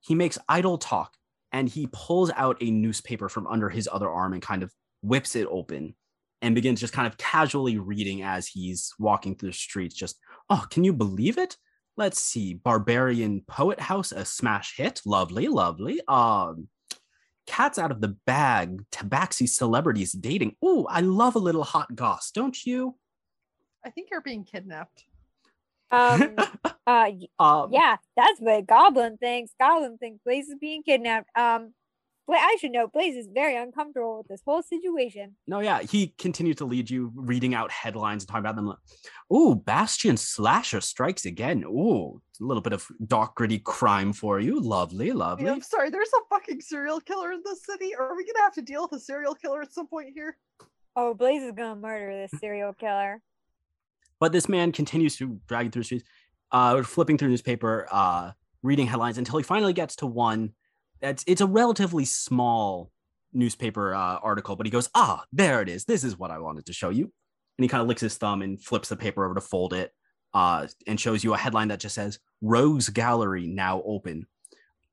[0.00, 1.14] He makes idle talk
[1.50, 5.34] and he pulls out a newspaper from under his other arm and kind of whips
[5.34, 5.94] it open
[6.40, 9.94] and begins just kind of casually reading as he's walking through the streets.
[9.94, 10.18] Just,
[10.50, 11.56] oh, can you believe it?
[11.96, 16.68] let's see barbarian poet house a smash hit lovely lovely um
[17.46, 22.30] cats out of the bag tabaxi celebrities dating Ooh, i love a little hot goss
[22.30, 22.96] don't you
[23.84, 25.04] I think you're being kidnapped.
[25.90, 26.36] Um,
[26.86, 29.52] uh, um, yeah, that's what Goblin thinks.
[29.60, 31.28] Goblin thinks Blaze is being kidnapped.
[31.36, 31.74] Um,
[32.26, 35.36] Bla- I should know Blaze is very uncomfortable with this whole situation.
[35.46, 38.78] no yeah he continued to lead you reading out headlines and talking about them like,
[39.34, 44.60] Ooh, bastion slasher strikes again Ooh, a little bit of dark gritty crime for you
[44.60, 47.94] lovely Wait, lovely I'm sorry, there's a fucking serial killer in this city.
[47.94, 50.36] Are we gonna have to deal with a serial killer at some point here?
[50.94, 53.20] Oh, Blaze is gonna murder this serial killer.
[54.22, 56.04] But this man continues to drag through streets,
[56.52, 58.30] uh, flipping through newspaper, uh,
[58.62, 60.52] reading headlines until he finally gets to one
[61.00, 62.92] that's it's a relatively small
[63.32, 65.86] newspaper uh, article, but he goes, ah, there it is.
[65.86, 67.02] This is what I wanted to show you.
[67.58, 69.90] And he kind of licks his thumb and flips the paper over to fold it,
[70.32, 74.28] uh, and shows you a headline that just says "Rogues Gallery now open."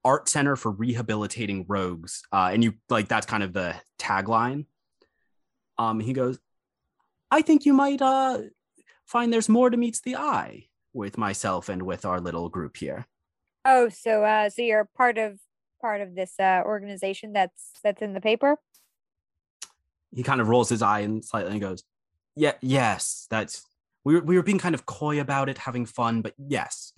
[0.04, 4.66] Art Center for Rehabilitating Rogues, uh, and you like that's kind of the tagline.
[5.78, 6.40] Um, he goes,
[7.30, 8.40] "I think you might uh,
[9.10, 13.08] find there's more to meets the eye with myself and with our little group here.
[13.66, 15.40] Oh, so uh, so you're part of
[15.82, 18.58] part of this uh organization that's that's in the paper.
[20.14, 21.84] He kind of rolls his eye and slightly and goes,
[22.36, 23.66] "Yeah, yes, that's
[24.04, 26.94] we were, we were being kind of coy about it, having fun, but yes,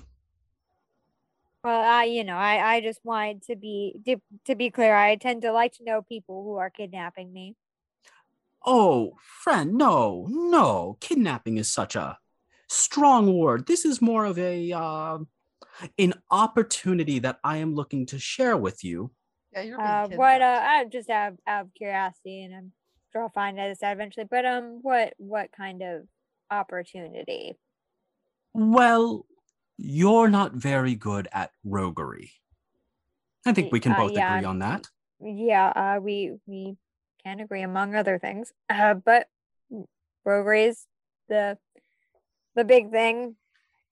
[1.63, 4.95] Well, I you know I I just wanted to be to, to be clear.
[4.95, 7.55] I tend to like to know people who are kidnapping me.
[8.65, 12.17] Oh, friend, no, no, kidnapping is such a
[12.69, 13.67] strong word.
[13.67, 15.19] This is more of a uh,
[15.97, 19.11] an opportunity that I am looking to share with you.
[19.53, 20.17] Yeah, you're being Uh, kidnapped.
[20.19, 22.71] what uh, I just have out of curiosity, and I'm
[23.11, 24.27] sure I'll find this out eventually.
[24.29, 26.03] But um, what what kind of
[26.49, 27.57] opportunity?
[28.53, 29.25] Well,
[29.77, 32.31] you're not very good at roguery.
[33.45, 34.87] I think we can Uh, both yeah, agree on that.
[35.19, 36.77] Yeah, uh, we we
[37.25, 38.51] can agree among other things.
[38.69, 39.27] Uh, but
[40.25, 40.85] roguery is
[41.29, 41.57] the
[42.55, 43.35] the big thing.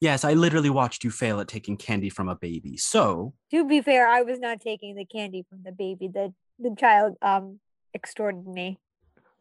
[0.01, 2.77] Yes, I literally watched you fail at taking candy from a baby.
[2.77, 6.07] So, To be fair, I was not taking the candy from the baby.
[6.07, 7.60] The the child um
[7.93, 8.77] extorted me.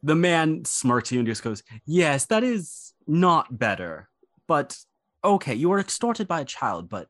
[0.02, 4.08] the man smirks you and just goes, Yes, that is not better.
[4.46, 4.78] But
[5.22, 7.08] okay, you were extorted by a child, but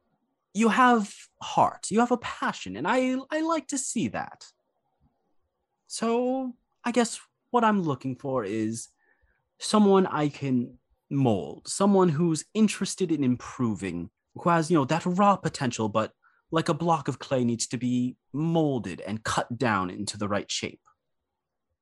[0.55, 4.47] you have heart, you have a passion, and I I like to see that.
[5.87, 8.89] So I guess what I'm looking for is
[9.59, 10.79] someone I can
[11.11, 16.13] mold, someone who's interested in improving, who has, you know, that raw potential, but
[16.51, 20.51] like a block of clay needs to be molded and cut down into the right
[20.51, 20.81] shape.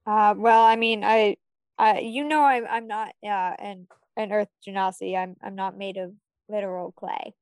[0.06, 1.36] Uh, well, I mean, I,
[1.78, 3.86] I, you know, I'm, I'm not, uh, an,
[4.16, 5.16] an earth genasi.
[5.16, 6.12] I'm, I'm not made of
[6.48, 7.34] literal clay.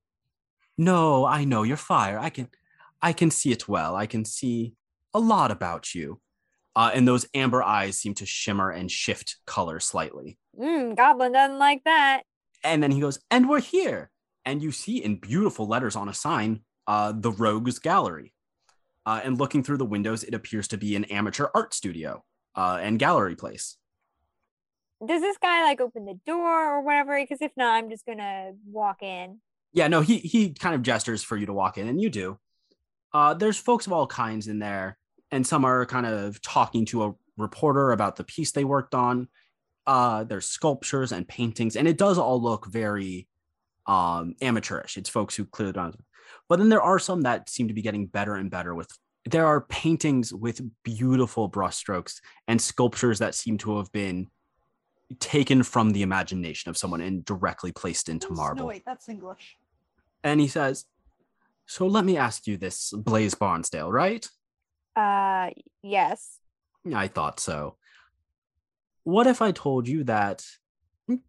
[0.76, 2.18] No, I know you're fire.
[2.18, 2.48] I can,
[3.00, 3.94] I can see it well.
[3.94, 4.74] I can see
[5.12, 6.20] a lot about you.
[6.76, 10.38] Uh, and those amber eyes seem to shimmer and shift color slightly.
[10.58, 12.22] Mm, Goblin doesn't like that.
[12.62, 14.10] And then he goes, and we're here.
[14.44, 18.32] And you see in beautiful letters on a sign, uh, the Rogues Gallery.
[19.06, 22.24] Uh, and looking through the windows, it appears to be an amateur art studio
[22.54, 23.76] uh, and gallery place.
[25.06, 27.18] Does this guy like open the door or whatever?
[27.20, 29.40] Because if not, I'm just gonna walk in.
[29.72, 32.38] Yeah, no, he he kind of gestures for you to walk in, and you do.
[33.12, 34.96] Uh, there's folks of all kinds in there,
[35.34, 39.26] and some are kind of talking to a reporter about the piece they worked on.
[39.84, 43.26] Uh, there's sculptures and paintings, and it does all look very
[43.86, 44.96] um, amateurish.
[44.96, 45.96] It's folks who clearly don't.
[46.48, 48.88] But then there are some that seem to be getting better and better with.
[49.28, 54.28] There are paintings with beautiful brushstrokes and sculptures that seem to have been
[55.18, 58.62] taken from the imagination of someone and directly placed into marble.
[58.62, 59.56] No, wait, that's English.
[60.22, 60.84] And he says,
[61.66, 64.24] So let me ask you this, Blaze Barnsdale, right?
[64.96, 65.50] Uh,
[65.82, 66.38] yes.
[66.94, 67.76] I thought so.
[69.04, 70.44] What if I told you that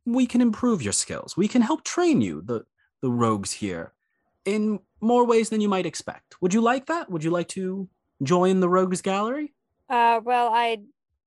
[0.05, 1.35] we can improve your skills?
[1.35, 2.65] We can help train you, the,
[3.01, 3.93] the rogues here,
[4.45, 6.35] in more ways than you might expect.
[6.41, 7.09] Would you like that?
[7.09, 7.89] Would you like to
[8.23, 9.53] join the rogues gallery?
[9.89, 10.83] Uh, well, I'd,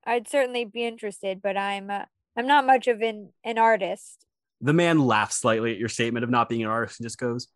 [0.06, 2.04] I'd certainly be interested, but I'm, uh,
[2.36, 4.24] I'm not much of an, an artist.
[4.60, 7.48] The man laughs slightly at your statement of not being an artist and just goes,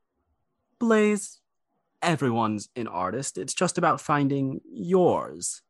[0.79, 1.41] Blaze,
[2.03, 3.39] everyone's an artist.
[3.39, 5.63] It's just about finding yours.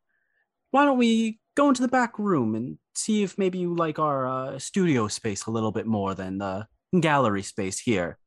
[0.70, 4.26] Why don't we go into the back room and see if maybe you like our
[4.26, 6.66] uh, studio space a little bit more than the
[6.98, 8.18] gallery space here?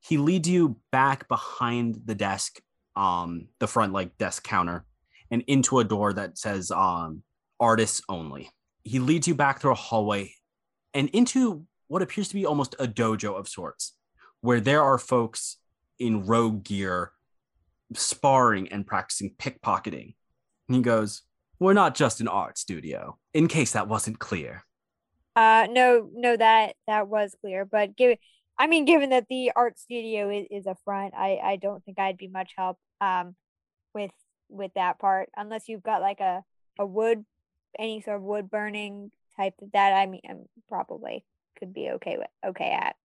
[0.00, 2.60] He leads you back behind the desk,
[2.94, 4.84] um, the front like desk counter,
[5.30, 7.22] and into a door that says um,
[7.58, 8.50] artists only.
[8.84, 10.32] He leads you back through a hallway
[10.94, 13.96] and into what appears to be almost a dojo of sorts,
[14.40, 15.56] where there are folks
[15.98, 17.10] in rogue gear
[17.94, 20.14] sparring and practicing pickpocketing.
[20.68, 21.22] And he goes,
[21.58, 24.64] We're not just an art studio, in case that wasn't clear.
[25.34, 28.16] Uh, no, no, that, that was clear, but give,
[28.58, 31.98] I mean, given that the art studio is, is a front, I, I don't think
[31.98, 33.36] I'd be much help, um,
[33.92, 34.12] with,
[34.48, 36.42] with that part, unless you've got like a,
[36.78, 37.24] a wood,
[37.78, 41.22] any sort of wood burning type of that, I mean, I'm probably
[41.58, 42.96] could be okay with, okay at.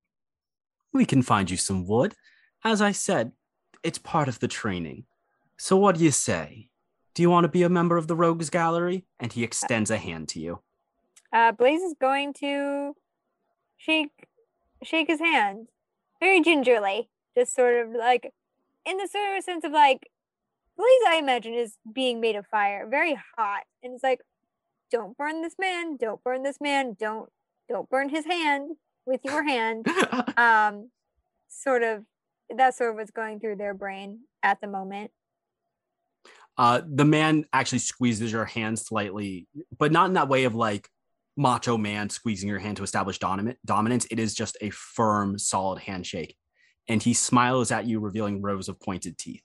[0.94, 2.16] We can find you some wood.
[2.64, 3.34] As I said,
[3.84, 5.06] it's part of the training.
[5.58, 6.70] So what do you say?
[7.14, 9.06] Do you want to be a member of the Rogues Gallery?
[9.20, 10.62] And he extends a hand to you.
[11.34, 12.96] Uh, Blaze is going to
[13.78, 14.28] shake
[14.84, 15.68] shake his hand
[16.20, 18.34] very gingerly, just sort of like
[18.86, 20.10] in the sort of sense of like
[20.78, 24.22] Blaze, I imagine, is being made of fire, very hot, and it's like,
[24.90, 27.30] don't burn this man, don't burn this man, don't
[27.70, 29.88] don't burn his hand with your hand.
[30.38, 30.90] Um,
[31.50, 32.06] sort of
[32.58, 35.12] that's sort of what's going through their brain at the moment.
[36.58, 39.48] uh, the man actually squeezes your hand slightly,
[39.78, 40.90] but not in that way of like
[41.38, 44.06] macho man squeezing your hand to establish dominant dominance.
[44.12, 46.36] It is just a firm, solid handshake.
[46.88, 49.44] And he smiles at you, revealing rows of pointed teeth.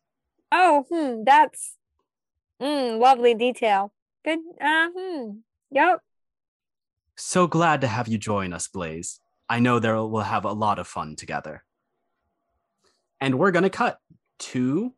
[0.50, 1.76] Oh, hmm, that's
[2.60, 3.92] mm, lovely detail.
[4.24, 4.40] Good.
[4.60, 5.30] Uh, hmm.
[5.70, 6.00] Yep.
[7.16, 9.20] So glad to have you join us, Blaze.
[9.48, 11.64] I know there we'll have a lot of fun together.
[13.20, 13.98] And we're gonna cut
[14.38, 14.92] to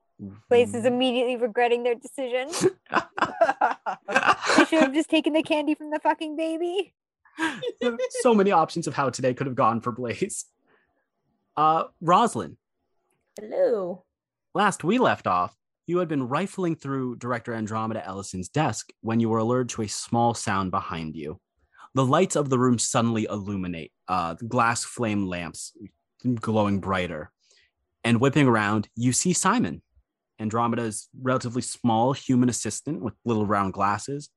[0.48, 2.50] Blaze is immediately regretting their decision.
[4.56, 6.92] They should have just taken the candy from the fucking baby.
[8.22, 10.46] so many options of how today could have gone for Blaze.
[11.56, 12.56] Uh, Roslyn,
[13.38, 14.04] Hello.
[14.54, 15.54] last we left off,
[15.86, 19.88] you had been rifling through Director Andromeda Ellison's desk when you were alerted to a
[19.88, 21.40] small sound behind you.
[21.94, 25.72] The lights of the room suddenly illuminate, uh, glass flame lamps
[26.40, 27.30] glowing brighter.
[28.08, 29.82] And whipping around, you see Simon,
[30.38, 34.30] Andromeda's relatively small human assistant with little round glasses.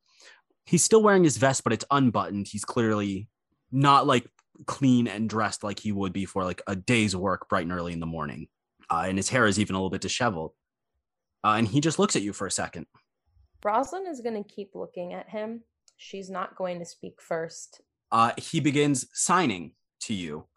[0.65, 2.49] He's still wearing his vest, but it's unbuttoned.
[2.49, 3.29] He's clearly
[3.71, 4.27] not like
[4.65, 7.93] clean and dressed like he would be for like a day's work bright and early
[7.93, 8.49] in the morning.
[8.89, 10.51] Uh, and his hair is even a little bit disheveled.
[11.41, 12.87] Uh, and he just looks at you for a second.
[13.63, 15.63] Roslyn is going to keep looking at him.
[15.95, 17.79] She's not going to speak first.
[18.11, 20.47] Uh, he begins signing to you.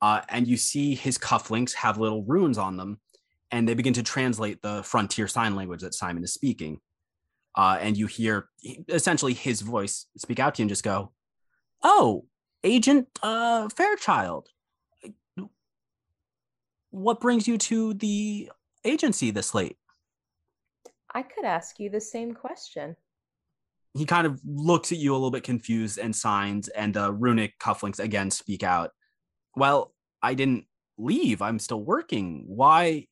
[0.00, 3.00] Uh, and you see his cufflinks have little runes on them,
[3.50, 6.80] and they begin to translate the frontier sign language that Simon is speaking.
[7.56, 8.48] Uh, and you hear
[8.88, 11.12] essentially his voice speak out to you and just go,
[11.82, 12.26] "Oh,
[12.62, 14.48] Agent uh, Fairchild,
[16.90, 18.50] what brings you to the
[18.84, 19.76] agency this late?"
[21.12, 22.94] I could ask you the same question.
[23.94, 27.58] He kind of looks at you a little bit confused and signs, and the runic
[27.58, 28.92] cufflinks again speak out.
[29.58, 30.66] Well, I didn't
[30.96, 31.42] leave.
[31.42, 32.44] I'm still working.
[32.46, 33.06] Why?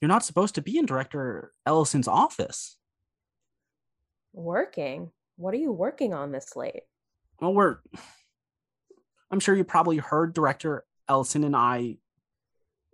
[0.00, 2.76] You're not supposed to be in Director Ellison's office.
[4.32, 5.10] Working?
[5.36, 6.82] What are you working on this late?
[7.40, 7.78] Well, we're.
[9.30, 11.98] I'm sure you probably heard Director Ellison and I, you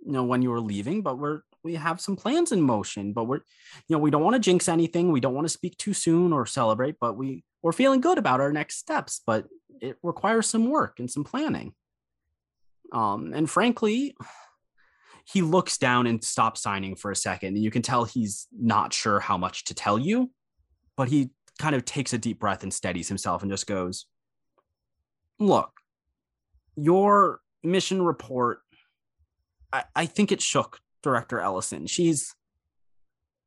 [0.05, 3.41] know, when you were leaving, but we're we have some plans in motion, but we're,
[3.89, 5.11] you know, we don't want to jinx anything.
[5.11, 8.41] We don't want to speak too soon or celebrate, but we we're feeling good about
[8.41, 9.23] our next steps.
[9.27, 9.47] But
[9.81, 11.73] it requires some work and some planning.
[12.95, 14.15] Um, and frankly,
[15.27, 18.93] he looks down and stops signing for a second, and you can tell he's not
[18.93, 20.31] sure how much to tell you,
[20.97, 24.07] but he kind of takes a deep breath and steadies himself and just goes,
[25.39, 25.73] "Look,
[26.77, 28.61] your mission report."
[29.73, 31.87] I, I think it shook director Ellison.
[31.87, 32.35] She's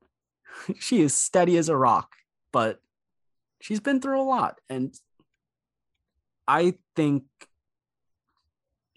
[0.79, 2.11] she is steady as a rock,
[2.51, 2.79] but
[3.61, 4.93] she's been through a lot and
[6.47, 7.23] I think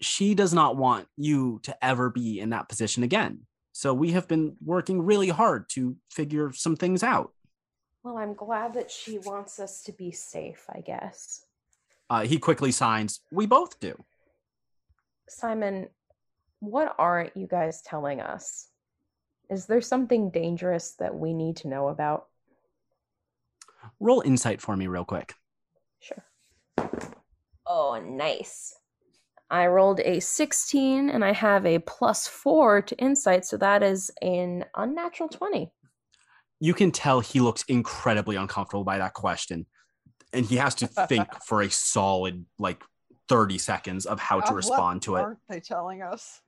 [0.01, 3.41] she does not want you to ever be in that position again.
[3.71, 7.31] So we have been working really hard to figure some things out.
[8.03, 11.45] Well, I'm glad that she wants us to be safe, I guess.
[12.09, 13.95] Uh, he quickly signs, We both do.
[15.29, 15.87] Simon,
[16.59, 18.67] what aren't you guys telling us?
[19.49, 22.27] Is there something dangerous that we need to know about?
[23.99, 25.35] Roll insight for me, real quick.
[25.99, 26.23] Sure.
[27.65, 28.75] Oh, nice.
[29.51, 34.09] I rolled a 16 and I have a plus four to insight, so that is
[34.21, 35.71] an unnatural 20.
[36.59, 39.65] You can tell he looks incredibly uncomfortable by that question.
[40.33, 42.81] And he has to think for a solid like
[43.27, 45.19] 30 seconds of how to Uh, respond what to it.
[45.19, 46.41] What aren't they telling us?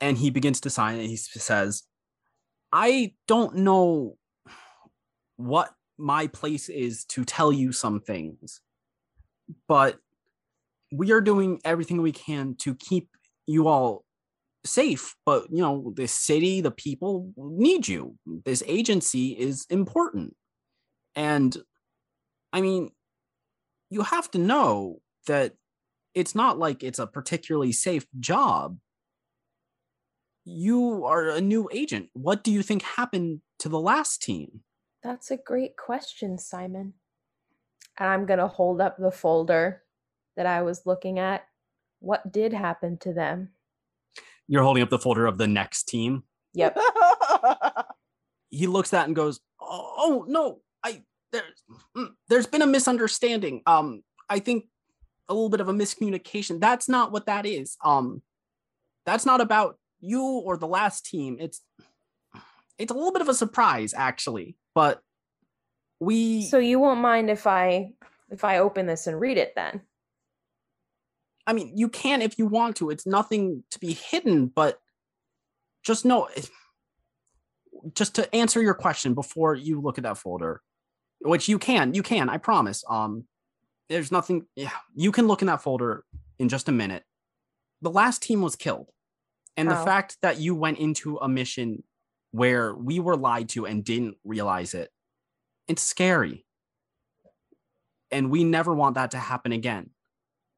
[0.00, 1.84] and he begins to sign and he says
[2.72, 4.16] i don't know
[5.36, 8.60] what my place is to tell you some things
[9.68, 9.98] but
[10.94, 13.08] we are doing everything we can to keep
[13.46, 14.04] you all
[14.64, 18.16] safe but you know the city the people need you
[18.46, 20.34] this agency is important
[21.14, 21.58] and
[22.52, 22.90] i mean
[23.90, 25.52] you have to know that
[26.14, 28.78] it's not like it's a particularly safe job
[30.44, 32.10] you are a new agent.
[32.12, 34.60] What do you think happened to the last team?
[35.02, 36.94] That's a great question, Simon.
[37.98, 39.82] And I'm going to hold up the folder
[40.36, 41.44] that I was looking at.
[42.00, 43.50] What did happen to them?
[44.46, 46.24] You're holding up the folder of the next team.
[46.54, 46.78] Yep.
[48.50, 51.02] He looks at and goes, "Oh, oh, no, I
[51.32, 51.64] there's
[51.96, 53.62] mm, there's been a misunderstanding.
[53.66, 54.66] Um, I think
[55.28, 56.60] a little bit of a miscommunication.
[56.60, 57.76] That's not what that is.
[57.84, 58.22] Um,
[59.06, 61.36] that's not about you or the last team.
[61.40, 61.62] It's
[62.78, 64.56] it's a little bit of a surprise, actually.
[64.74, 65.00] But
[66.00, 67.92] we So you won't mind if I
[68.30, 69.80] if I open this and read it then?
[71.46, 72.90] I mean, you can if you want to.
[72.90, 74.78] It's nothing to be hidden, but
[75.82, 76.28] just know
[77.92, 80.62] just to answer your question before you look at that folder,
[81.20, 82.82] which you can, you can, I promise.
[82.88, 83.24] Um,
[83.88, 86.04] there's nothing, yeah, you can look in that folder
[86.38, 87.04] in just a minute.
[87.82, 88.90] The last team was killed.
[89.56, 91.84] And the fact that you went into a mission
[92.32, 94.90] where we were lied to and didn't realize it,
[95.68, 96.44] it's scary.
[98.10, 99.90] And we never want that to happen again.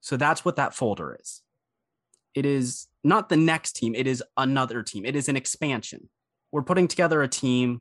[0.06, 1.42] So that's what that folder is.
[2.32, 5.04] It is not the next team, it is another team.
[5.04, 6.10] It is an expansion.
[6.52, 7.80] We're putting together a team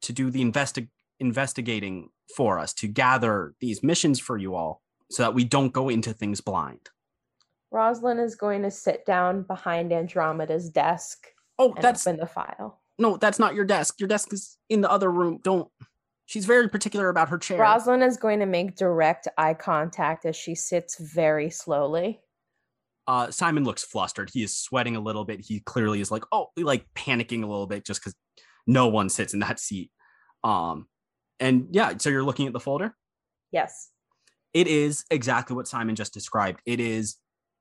[0.00, 0.88] to do the investi-
[1.20, 4.80] investigating for us, to gather these missions for you all
[5.10, 6.80] so that we don't go into things blind.
[7.70, 11.26] Roslyn is going to sit down behind Andromeda's desk
[11.58, 12.80] Oh, and that's in the file.
[12.98, 14.00] no, that's not your desk.
[14.00, 15.40] Your desk is in the other room.
[15.44, 15.68] Don't.
[16.26, 17.58] She's very particular about her chair.
[17.58, 22.20] Roslyn is going to make direct eye contact as she sits very slowly.
[23.06, 26.48] uh simon looks flustered he is sweating a little bit he clearly is like oh
[26.56, 28.14] like panicking a little bit just because
[28.66, 29.92] no one sits in that seat
[30.42, 30.88] um
[31.38, 32.96] and yeah so you're looking at the folder
[33.52, 33.90] Yes.
[34.52, 37.16] it is exactly what simon just described it is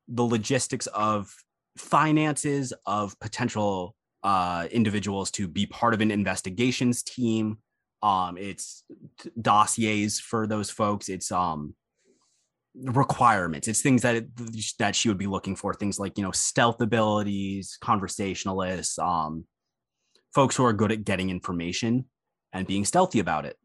[0.07, 1.31] the logistics of
[1.77, 7.59] finances of potential uh individuals to be part of an investigations team
[8.03, 8.84] um it's
[9.41, 11.76] dossiers for those folks it's um
[12.76, 13.67] requirements.
[13.67, 15.73] It's things that it, that she would be looking for.
[15.73, 19.45] Things like you know stealth abilities, conversationalists, um,
[20.34, 22.05] folks who are good at getting information
[22.53, 23.57] and being stealthy about it.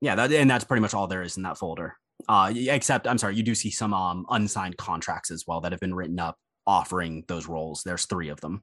[0.00, 1.96] Yeah, that and that's pretty much all there is in that folder.
[2.28, 5.80] Uh, except I'm sorry, you do see some um unsigned contracts as well that have
[5.80, 6.36] been written up
[6.66, 7.82] offering those roles.
[7.82, 8.62] There's three of them.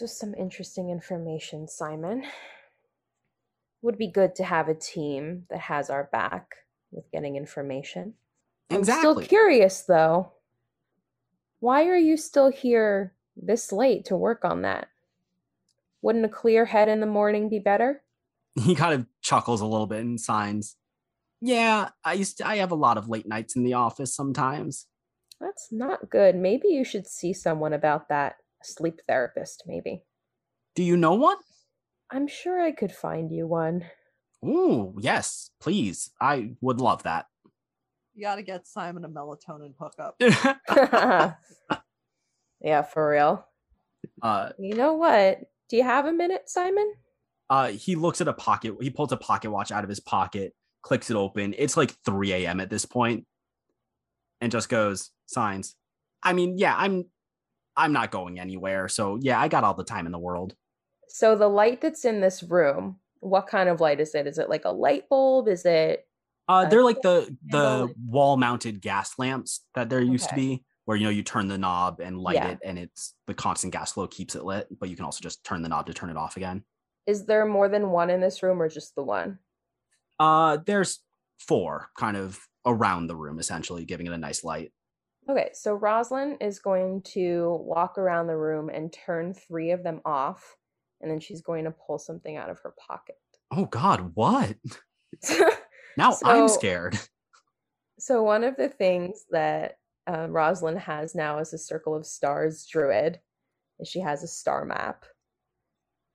[0.00, 2.24] Was some interesting information, Simon.
[3.86, 6.56] Would be good to have a team that has our back
[6.90, 8.14] with getting information.
[8.68, 10.32] I'm still curious though.
[11.60, 14.88] Why are you still here this late to work on that?
[16.02, 18.02] Wouldn't a clear head in the morning be better?
[18.60, 20.74] He kind of chuckles a little bit and signs.
[21.40, 24.88] Yeah, I used to, I have a lot of late nights in the office sometimes.
[25.40, 26.34] That's not good.
[26.34, 28.34] Maybe you should see someone about that.
[28.60, 30.02] A sleep therapist, maybe.
[30.74, 31.36] Do you know one?
[32.10, 33.84] I'm sure I could find you one.
[34.44, 36.10] Ooh, yes, please.
[36.20, 37.26] I would love that.
[38.14, 40.16] You got to get Simon a melatonin hookup.
[42.60, 43.46] yeah, for real.
[44.22, 45.40] uh, You know what?
[45.68, 46.92] Do you have a minute, Simon?
[47.50, 48.74] uh, he looks at a pocket.
[48.80, 50.52] He pulls a pocket watch out of his pocket,
[50.82, 51.54] clicks it open.
[51.58, 52.60] It's like 3 a.m.
[52.60, 53.24] at this point,
[54.40, 55.74] and just goes signs.
[56.22, 57.04] I mean, yeah, I'm,
[57.76, 58.88] I'm not going anywhere.
[58.88, 60.54] So yeah, I got all the time in the world.
[61.16, 64.26] So the light that's in this room, what kind of light is it?
[64.26, 65.48] Is it like a light bulb?
[65.48, 66.06] Is it
[66.46, 71.04] Uh, they're like the the wall-mounted gas lamps that there used to be, where you
[71.04, 72.50] know you turn the knob and light Yeah.
[72.50, 74.66] it, and it's the constant gas flow keeps it lit.
[74.78, 76.64] But you can also just turn the knob to turn it off again.
[77.06, 79.38] is there more than one in this room or just the one?
[80.20, 81.02] Uh, there's
[81.38, 84.70] four kind of around the room, essentially giving it a nice light.
[85.30, 90.02] Okay, so Roslyn is going to walk around the room and turn three of them
[90.04, 90.56] off,
[91.06, 93.14] and then she's going to pull something out of her pocket.
[93.52, 94.56] Oh God, what?
[95.96, 96.98] Now I'm scared.
[97.98, 102.66] so one of the things that um, Roslyn has now as a Circle of Stars
[102.70, 103.18] druid
[103.78, 105.06] is she has a star map.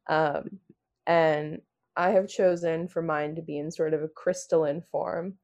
[0.07, 0.59] Um,
[1.07, 1.61] and
[1.95, 5.39] I have chosen for mine to be in sort of a crystalline form,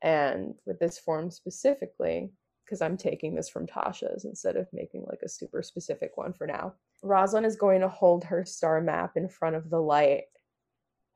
[0.00, 2.30] and with this form specifically,
[2.72, 6.46] because I'm taking this from Tasha's instead of making like a super specific one for
[6.46, 6.72] now.
[7.02, 10.22] Roslyn is going to hold her star map in front of the light,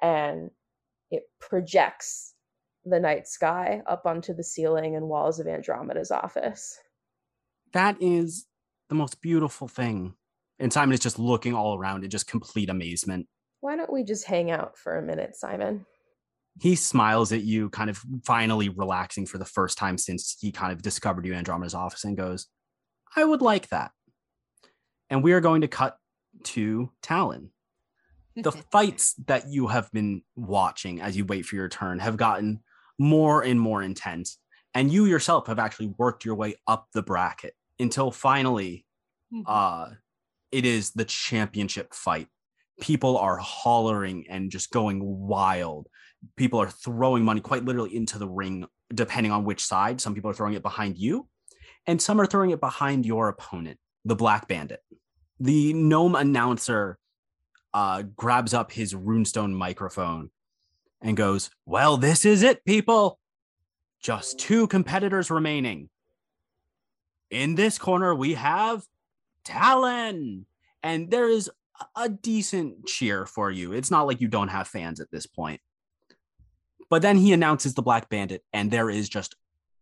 [0.03, 0.51] and
[1.11, 2.35] it projects
[2.85, 6.79] the night sky up onto the ceiling and walls of Andromeda's office.
[7.73, 8.45] That is
[8.91, 10.13] the most beautiful thing.
[10.59, 13.29] And Simon is just looking all around in just complete amazement.
[13.61, 15.87] Why don't we just hang out for a minute, Simon?
[16.59, 20.73] He smiles at you, kind of finally relaxing for the first time since he kind
[20.73, 22.47] of discovered you in Andromeda's office and goes,
[23.15, 23.91] I would like that.
[25.11, 25.97] And we are going to cut
[26.45, 27.51] to Talon.
[28.35, 32.61] The fights that you have been watching as you wait for your turn have gotten
[32.99, 34.39] more and more intense.
[34.75, 38.85] And you yourself have actually worked your way up the bracket until finally
[39.35, 39.43] Mhm.
[39.45, 39.91] uh
[40.53, 42.29] it is the championship fight
[42.81, 45.89] people are hollering and just going wild
[46.37, 50.31] people are throwing money quite literally into the ring depending on which side some people
[50.31, 51.29] are throwing it behind you
[51.87, 54.81] and some are throwing it behind your opponent the black bandit
[55.41, 56.99] the gnome announcer
[57.75, 60.31] uh grabs up his runestone microphone
[61.03, 63.19] and goes well this is it people
[64.01, 65.89] just two competitors remaining
[67.31, 68.85] in this corner we have
[69.47, 70.45] Talon.
[70.83, 73.73] And there is a- a decent cheer for you.
[73.73, 75.61] It's not like you don't have fans at this point.
[76.89, 79.35] But then he announces the Black Bandit, and there is just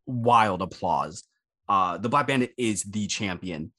[0.07, 1.25] wild applause.
[1.69, 3.73] Uh, the Black Bandit is the champion.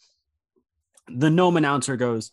[1.08, 2.32] The gnome announcer goes,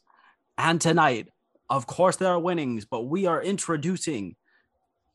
[0.58, 1.28] and tonight,
[1.70, 4.36] of course, there are winnings, but we are introducing.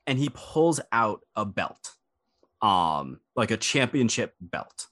[0.08, 1.96] And he pulls out a belt,
[2.62, 4.88] um, like a championship belt.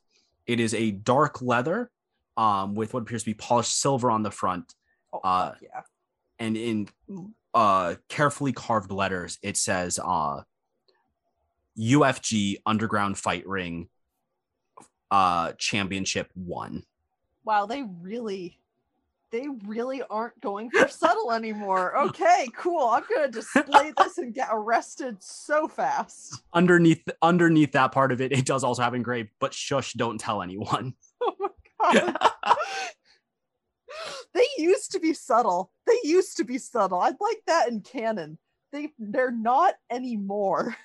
[0.45, 1.89] It is a dark leather
[2.37, 4.73] um, with what appears to be polished silver on the front,
[5.13, 5.81] Oh, uh, yeah.
[6.37, 6.89] and in
[7.53, 10.41] uh, carefully carved letters, it says uh,
[11.79, 13.89] UFG Underground Fight Ring
[15.11, 16.83] uh, Championship One.
[17.43, 18.59] Wow, they really,
[19.31, 21.97] they really aren't going for subtle anymore.
[21.97, 22.87] Okay, cool.
[22.87, 26.41] I'm gonna display this and get arrested so fast.
[26.53, 30.41] Underneath, underneath that part of it, it does also have engraved, but shush, don't tell
[30.41, 30.93] anyone.
[31.21, 32.17] Oh my god.
[34.33, 35.71] they used to be subtle.
[35.87, 36.99] They used to be subtle.
[36.99, 38.37] I'd like that in canon.
[38.71, 40.75] They they're not anymore.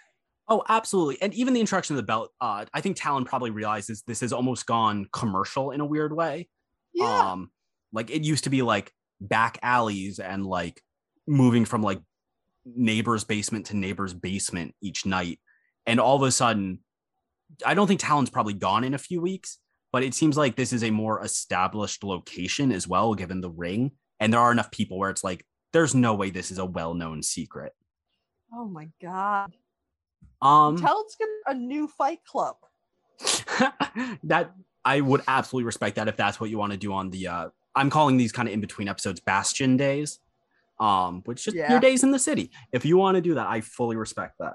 [0.51, 1.23] Oh, absolutely.
[1.23, 4.33] And even the introduction of the belt, uh, I think Talon probably realizes this has
[4.33, 6.49] almost gone commercial in a weird way.
[6.93, 7.31] Yeah.
[7.31, 7.53] Um,
[7.93, 10.83] like it used to be like back alleys and like
[11.29, 12.01] moving from like
[12.65, 15.39] neighbor's basement to neighbor's basement each night.
[15.87, 16.81] And all of a sudden,
[17.65, 19.59] I don't think Talon's probably gone in a few weeks,
[19.93, 23.93] but it seems like this is a more established location as well, given the ring.
[24.19, 27.23] And there are enough people where it's like, there's no way this is a well-known
[27.23, 27.73] secret.
[28.53, 29.53] Oh my god.
[30.43, 32.57] Um, Talon's got a new fight club.
[34.25, 34.53] that
[34.85, 37.29] I would absolutely respect that if that's what you want to do on the.
[37.29, 40.19] uh I'm calling these kind of in between episodes Bastion days,
[40.81, 41.71] um, which just Yeah.
[41.71, 42.51] your days in the city.
[42.73, 44.55] If you want to do that, I fully respect that.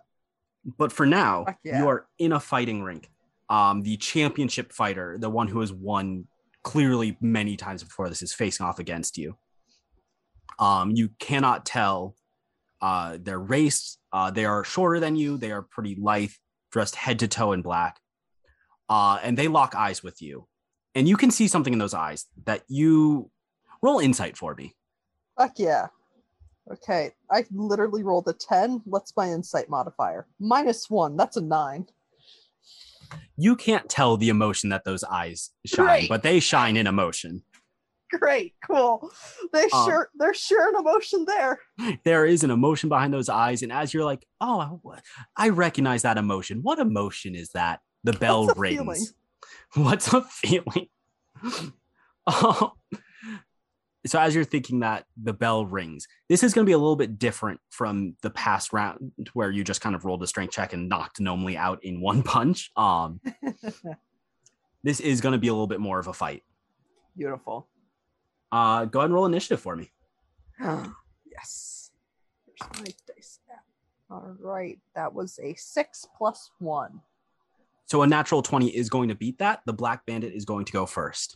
[0.78, 1.80] But for now, yeah.
[1.80, 3.10] you are in a fighting rink.
[3.50, 6.28] Um, the championship fighter, the one who has won
[6.64, 9.38] clearly many times before this, is facing off against you.
[10.60, 12.16] Um, you cannot tell
[12.82, 13.98] uh, their race.
[14.12, 15.38] Uh, they are shorter than you.
[15.38, 16.32] They are pretty lithe,
[16.72, 18.00] dressed head to toe in black.
[18.88, 20.48] Uh, and they lock eyes with you.
[20.94, 23.30] And you can see something in those eyes that you
[23.82, 24.76] roll insight for me.
[25.38, 25.88] Fuck yeah.
[26.72, 28.82] Okay, I literally rolled a 10.
[28.86, 30.26] What's my insight modifier?
[30.40, 31.16] Minus one.
[31.16, 31.86] That's a nine.
[33.38, 36.10] You can't tell the emotion that those eyes shine, Great.
[36.10, 37.44] but they shine in emotion.
[38.20, 39.12] Great, cool.
[39.52, 41.60] They Um, sure they're sure an emotion there.
[42.04, 43.62] There is an emotion behind those eyes.
[43.64, 44.82] And as you're like, oh,
[45.36, 46.60] I recognize that emotion.
[46.62, 47.82] What emotion is that?
[48.04, 48.78] The bell What's rings.
[48.78, 49.06] feeling?
[49.86, 50.88] What's a feeling?
[52.28, 52.74] Oh.
[54.08, 56.96] so as you're thinking that the bell rings, this is going to be a little
[56.96, 60.74] bit different from the past round where you just kind of rolled a strength check
[60.74, 62.72] and knocked Nomely out in one punch.
[62.76, 63.22] Um,
[64.84, 66.42] this is going to be a little bit more of a fight.
[67.16, 67.68] Beautiful.
[68.56, 69.92] Uh, go ahead and roll initiative for me.
[70.62, 71.92] yes.
[72.46, 73.60] Where's my dice at?
[74.10, 77.02] All right, that was a six plus one.
[77.88, 79.60] So a natural 20 is going to beat that.
[79.66, 81.36] The Black Bandit is going to go first.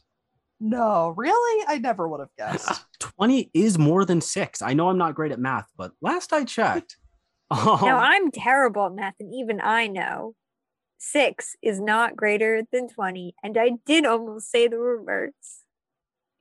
[0.61, 1.65] No, really?
[1.67, 2.85] I never would have guessed.
[2.99, 4.61] 20 is more than six.
[4.61, 6.95] I know I'm not great at math, but last I checked.
[7.51, 10.35] um, Now I'm terrible at math, and even I know
[10.97, 13.35] six is not greater than 20.
[13.43, 15.65] And I did almost say the reverse.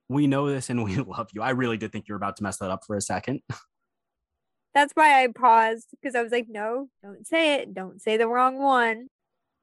[0.09, 1.43] We know this and we love you.
[1.43, 3.41] I really did think you were about to mess that up for a second.
[4.75, 7.75] That's why I paused because I was like, no, don't say it.
[7.75, 9.09] Don't say the wrong one.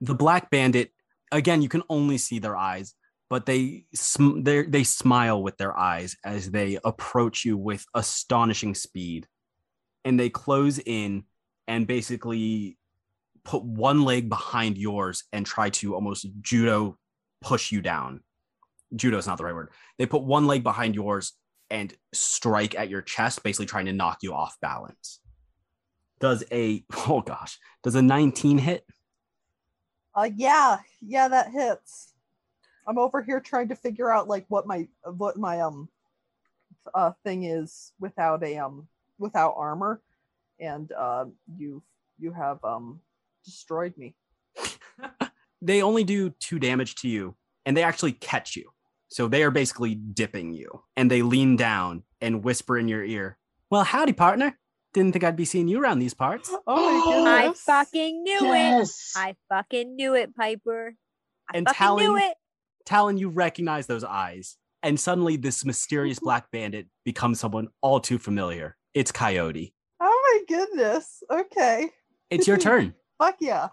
[0.02, 0.92] The Black Bandit,
[1.32, 2.96] again, you can only see their eyes,
[3.30, 8.76] but they sm- they they smile with their eyes as they approach you with astonishing
[8.76, 9.28] speed,
[10.04, 11.24] and they close in
[11.68, 12.78] and basically
[13.46, 16.98] put one leg behind yours and try to almost judo
[17.42, 18.22] push you down.
[18.96, 19.70] Judo is not the right word.
[19.98, 21.34] They put one leg behind yours
[21.70, 25.20] and strike at your chest, basically trying to knock you off balance.
[26.20, 28.86] Does a oh gosh, does a 19 hit?
[30.14, 32.14] Uh yeah, yeah, that hits.
[32.88, 35.90] I'm over here trying to figure out like what my what my um
[36.94, 40.02] uh thing is without a um without armor,
[40.60, 41.26] and uh
[41.58, 41.84] you
[42.18, 43.02] you have um
[43.44, 44.16] destroyed me.
[45.62, 47.36] they only do two damage to you
[47.66, 48.72] and they actually catch you.
[49.16, 53.38] So they are basically dipping you and they lean down and whisper in your ear,
[53.72, 54.60] Well, howdy, partner.
[54.94, 56.54] Didn't think I'd be seeing you around these parts.
[56.68, 57.64] Oh my goodness.
[57.66, 58.90] I fucking knew it.
[59.16, 60.96] I fucking knew it, Piper.
[61.50, 62.38] I And fucking knew Talon- it.
[62.86, 64.58] Talon, you recognize those eyes.
[64.84, 66.26] And suddenly this mysterious mm-hmm.
[66.26, 68.76] black bandit becomes someone all too familiar.
[68.94, 69.74] It's Coyote.
[70.02, 71.24] Oh my goodness.
[71.32, 71.90] Okay.
[72.30, 72.94] It's your turn.
[73.18, 73.70] Fuck yeah.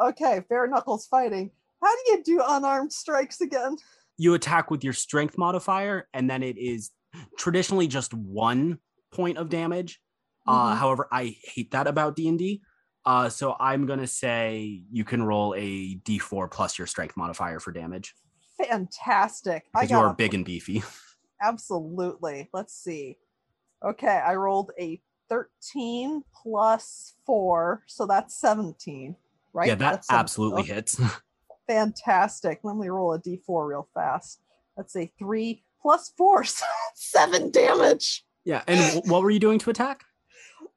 [0.00, 1.50] Okay, bare knuckles fighting.
[1.82, 3.76] How do you do unarmed strikes again?
[4.18, 6.90] You attack with your strength modifier, and then it is
[7.38, 8.78] traditionally just one
[9.12, 10.00] point of damage.
[10.46, 10.76] Uh, Mhm.
[10.78, 12.62] however, I hate that about D and D.
[13.04, 17.72] Uh, so I'm gonna say you can roll a D4 plus your strength modifier for
[17.72, 18.14] damage
[18.58, 19.64] Fantastic.
[19.74, 20.82] I because you are big and beefy.
[21.40, 22.50] Absolutely.
[22.52, 23.18] Let's see.
[23.84, 29.14] Okay, I rolled a 13 plus 4, so that's 17,
[29.52, 29.68] right?
[29.68, 31.00] Yeah, that That's absolutely okay, hits.
[31.68, 32.60] Fantastic.
[32.64, 34.40] Let me roll a d4 real fast.
[34.76, 38.24] Let's say 3 plus 4, so 7 damage.
[38.44, 40.04] yeah, and what were you doing to attack?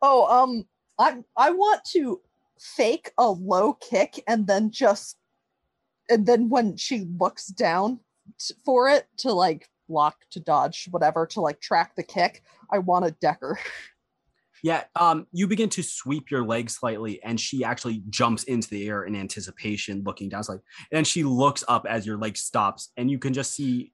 [0.01, 0.65] Oh, um
[0.99, 2.21] I I want to
[2.59, 5.17] fake a low kick and then just
[6.09, 7.99] and then when she looks down
[8.39, 12.79] t- for it to like block to dodge whatever to like track the kick, I
[12.79, 13.59] want a decker.
[14.63, 18.87] Yeah, um, you begin to sweep your leg slightly, and she actually jumps into the
[18.87, 20.41] air in anticipation, looking down.
[20.41, 20.61] It's like,
[20.91, 23.91] and she looks up as your leg stops, and you can just see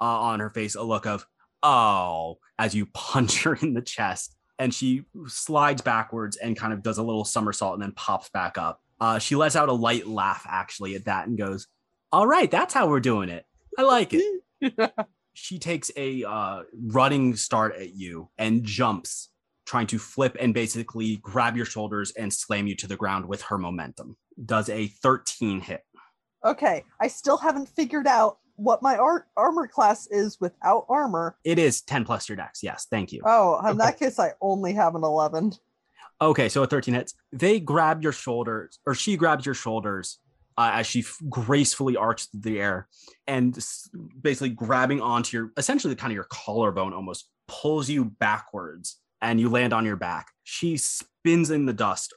[0.00, 1.24] uh, on her face a look of
[1.62, 6.82] "oh" as you punch her in the chest, and she slides backwards and kind of
[6.82, 8.80] does a little somersault and then pops back up.
[9.00, 11.68] Uh, she lets out a light laugh actually at that and goes,
[12.10, 13.44] "All right, that's how we're doing it.
[13.78, 14.42] I like it."
[15.34, 19.28] she takes a uh, running start at you and jumps
[19.68, 23.42] trying to flip and basically grab your shoulders and slam you to the ground with
[23.42, 24.16] her momentum.
[24.46, 25.82] Does a 13 hit?
[26.44, 31.36] Okay, I still haven't figured out what my ar- armor class is without armor.
[31.44, 32.62] It is 10 plus your dex.
[32.62, 33.20] Yes, thank you.
[33.26, 35.52] Oh, in that case, I only have an 11.
[36.20, 37.14] Okay, so a 13 hits.
[37.32, 40.18] They grab your shoulders, or she grabs your shoulders
[40.56, 42.88] uh, as she f- gracefully arcs through the air
[43.26, 43.88] and s-
[44.20, 49.48] basically grabbing onto your, essentially kind of your collarbone almost, pulls you backwards and you
[49.48, 50.28] land on your back.
[50.44, 52.14] She spins in the dust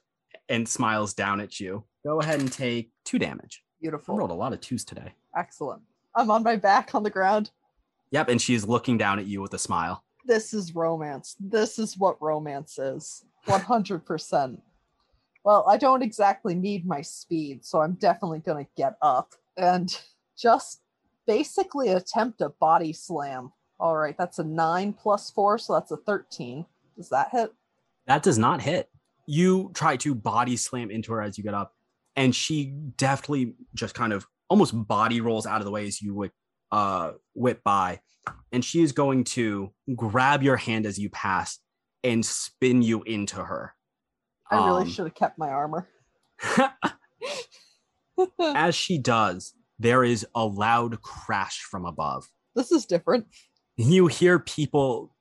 [0.49, 1.83] and smiles down at you.
[2.05, 3.63] Go ahead and take two damage.
[3.63, 4.15] I Beautiful.
[4.17, 5.13] rolled a lot of twos today.
[5.35, 5.81] Excellent.
[6.15, 7.51] I'm on my back on the ground.
[8.11, 10.03] Yep, and she's looking down at you with a smile.
[10.25, 11.35] This is romance.
[11.39, 13.23] This is what romance is.
[13.47, 14.59] 100%.
[15.43, 19.97] Well, I don't exactly need my speed, so I'm definitely going to get up and
[20.37, 20.81] just
[21.25, 23.51] basically attempt a body slam.
[23.79, 26.65] All right, that's a 9 plus 4, so that's a 13.
[27.01, 27.51] Does that hit?
[28.07, 28.89] That does not hit.
[29.27, 31.73] You try to body slam into her as you get up,
[32.15, 36.13] and she deftly just kind of almost body rolls out of the way as you
[36.13, 36.33] whip,
[36.71, 37.99] uh, whip by.
[38.51, 41.59] And she is going to grab your hand as you pass
[42.03, 43.73] and spin you into her.
[44.49, 45.87] I really Um, should have kept my armor.
[48.39, 52.29] as she does, there is a loud crash from above.
[52.55, 53.25] this is different.
[53.77, 55.15] You hear people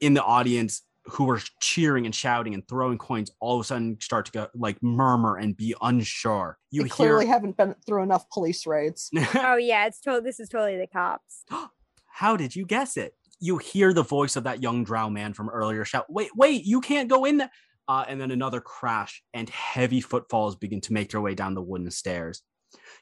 [0.00, 3.98] in the audience who are cheering and shouting and throwing coins all of a sudden
[4.00, 6.58] start to go like murmur and be unsure.
[6.70, 9.10] You You hear clearly haven't been through enough police raids.
[9.34, 11.44] Oh yeah, it's totally This is totally the cops.
[12.06, 13.14] How did you guess it?
[13.40, 16.80] You hear the voice of that young drow man from earlier shout, Wait, wait, you
[16.80, 17.50] can't go in there.
[17.86, 21.60] Uh, and then another crash, and heavy footfalls begin to make their way down the
[21.60, 22.42] wooden stairs.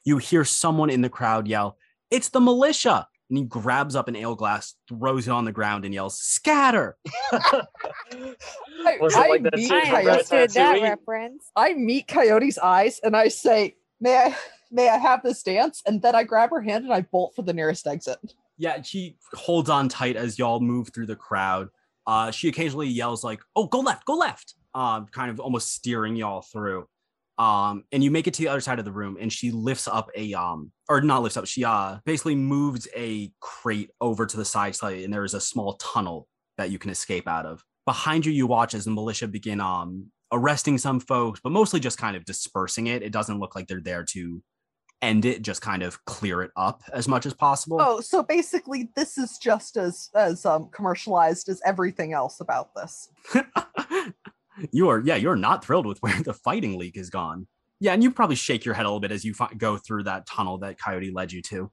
[0.03, 1.77] You hear someone in the crowd yell,
[2.11, 3.07] It's the militia!
[3.33, 6.97] And he grabs up an ale glass, throws it on the ground, and yells, Scatter!
[7.31, 11.49] I, Was it I like that meet scene I from Coyote- understood that reference.
[11.55, 14.37] I meet Coyote's eyes and I say, "May I,
[14.69, 17.41] may I have this dance?" And then I grab her hand and I bolt for
[17.41, 18.19] the nearest exit.
[18.59, 21.69] Yeah, she holds on tight as y'all move through the crowd.
[22.05, 26.15] Uh, she occasionally yells like, "Oh, go left, go left!" Um, kind of almost steering
[26.15, 26.87] y'all through.
[27.37, 29.87] Um, and you make it to the other side of the room, and she lifts
[29.87, 31.47] up a um, or not lifts up.
[31.47, 35.41] She uh basically moves a crate over to the side slightly, and there is a
[35.41, 36.27] small tunnel
[36.57, 37.63] that you can escape out of.
[37.85, 41.97] Behind you, you watch as the militia begin um arresting some folks, but mostly just
[41.97, 43.01] kind of dispersing it.
[43.01, 44.43] It doesn't look like they're there to
[45.01, 47.77] end it, just kind of clear it up as much as possible.
[47.79, 53.09] Oh, so basically, this is just as as um, commercialized as everything else about this.
[54.71, 57.47] you are yeah you're not thrilled with where the fighting league has gone.
[57.79, 60.03] Yeah and you probably shake your head a little bit as you fi- go through
[60.03, 61.71] that tunnel that coyote led you to.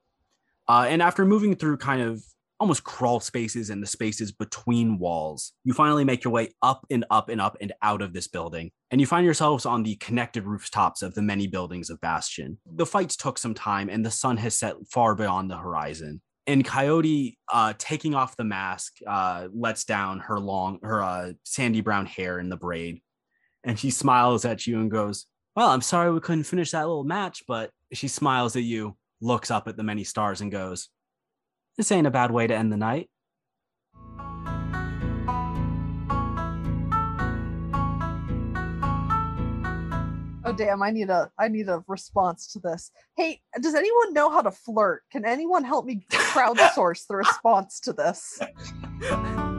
[0.68, 2.22] Uh, and after moving through kind of
[2.60, 7.06] almost crawl spaces and the spaces between walls you finally make your way up and
[7.10, 10.44] up and up and out of this building and you find yourselves on the connected
[10.44, 12.58] rooftops of the many buildings of bastion.
[12.66, 16.64] The fights took some time and the sun has set far beyond the horizon and
[16.64, 22.06] Coyote, uh, taking off the mask, uh, lets down her long, her uh, sandy brown
[22.06, 23.02] hair in the braid,
[23.64, 27.04] and she smiles at you and goes, "Well, I'm sorry we couldn't finish that little
[27.04, 30.90] match, but." She smiles at you, looks up at the many stars, and goes,
[31.76, 33.10] "This ain't a bad way to end the night."
[40.50, 40.64] Oh mm-hmm.
[40.64, 40.82] damn!
[40.82, 42.90] I need a I need a response to this.
[43.16, 45.02] Hey, does anyone know how to flirt?
[45.12, 48.40] Can anyone help me crowdsource the response to this?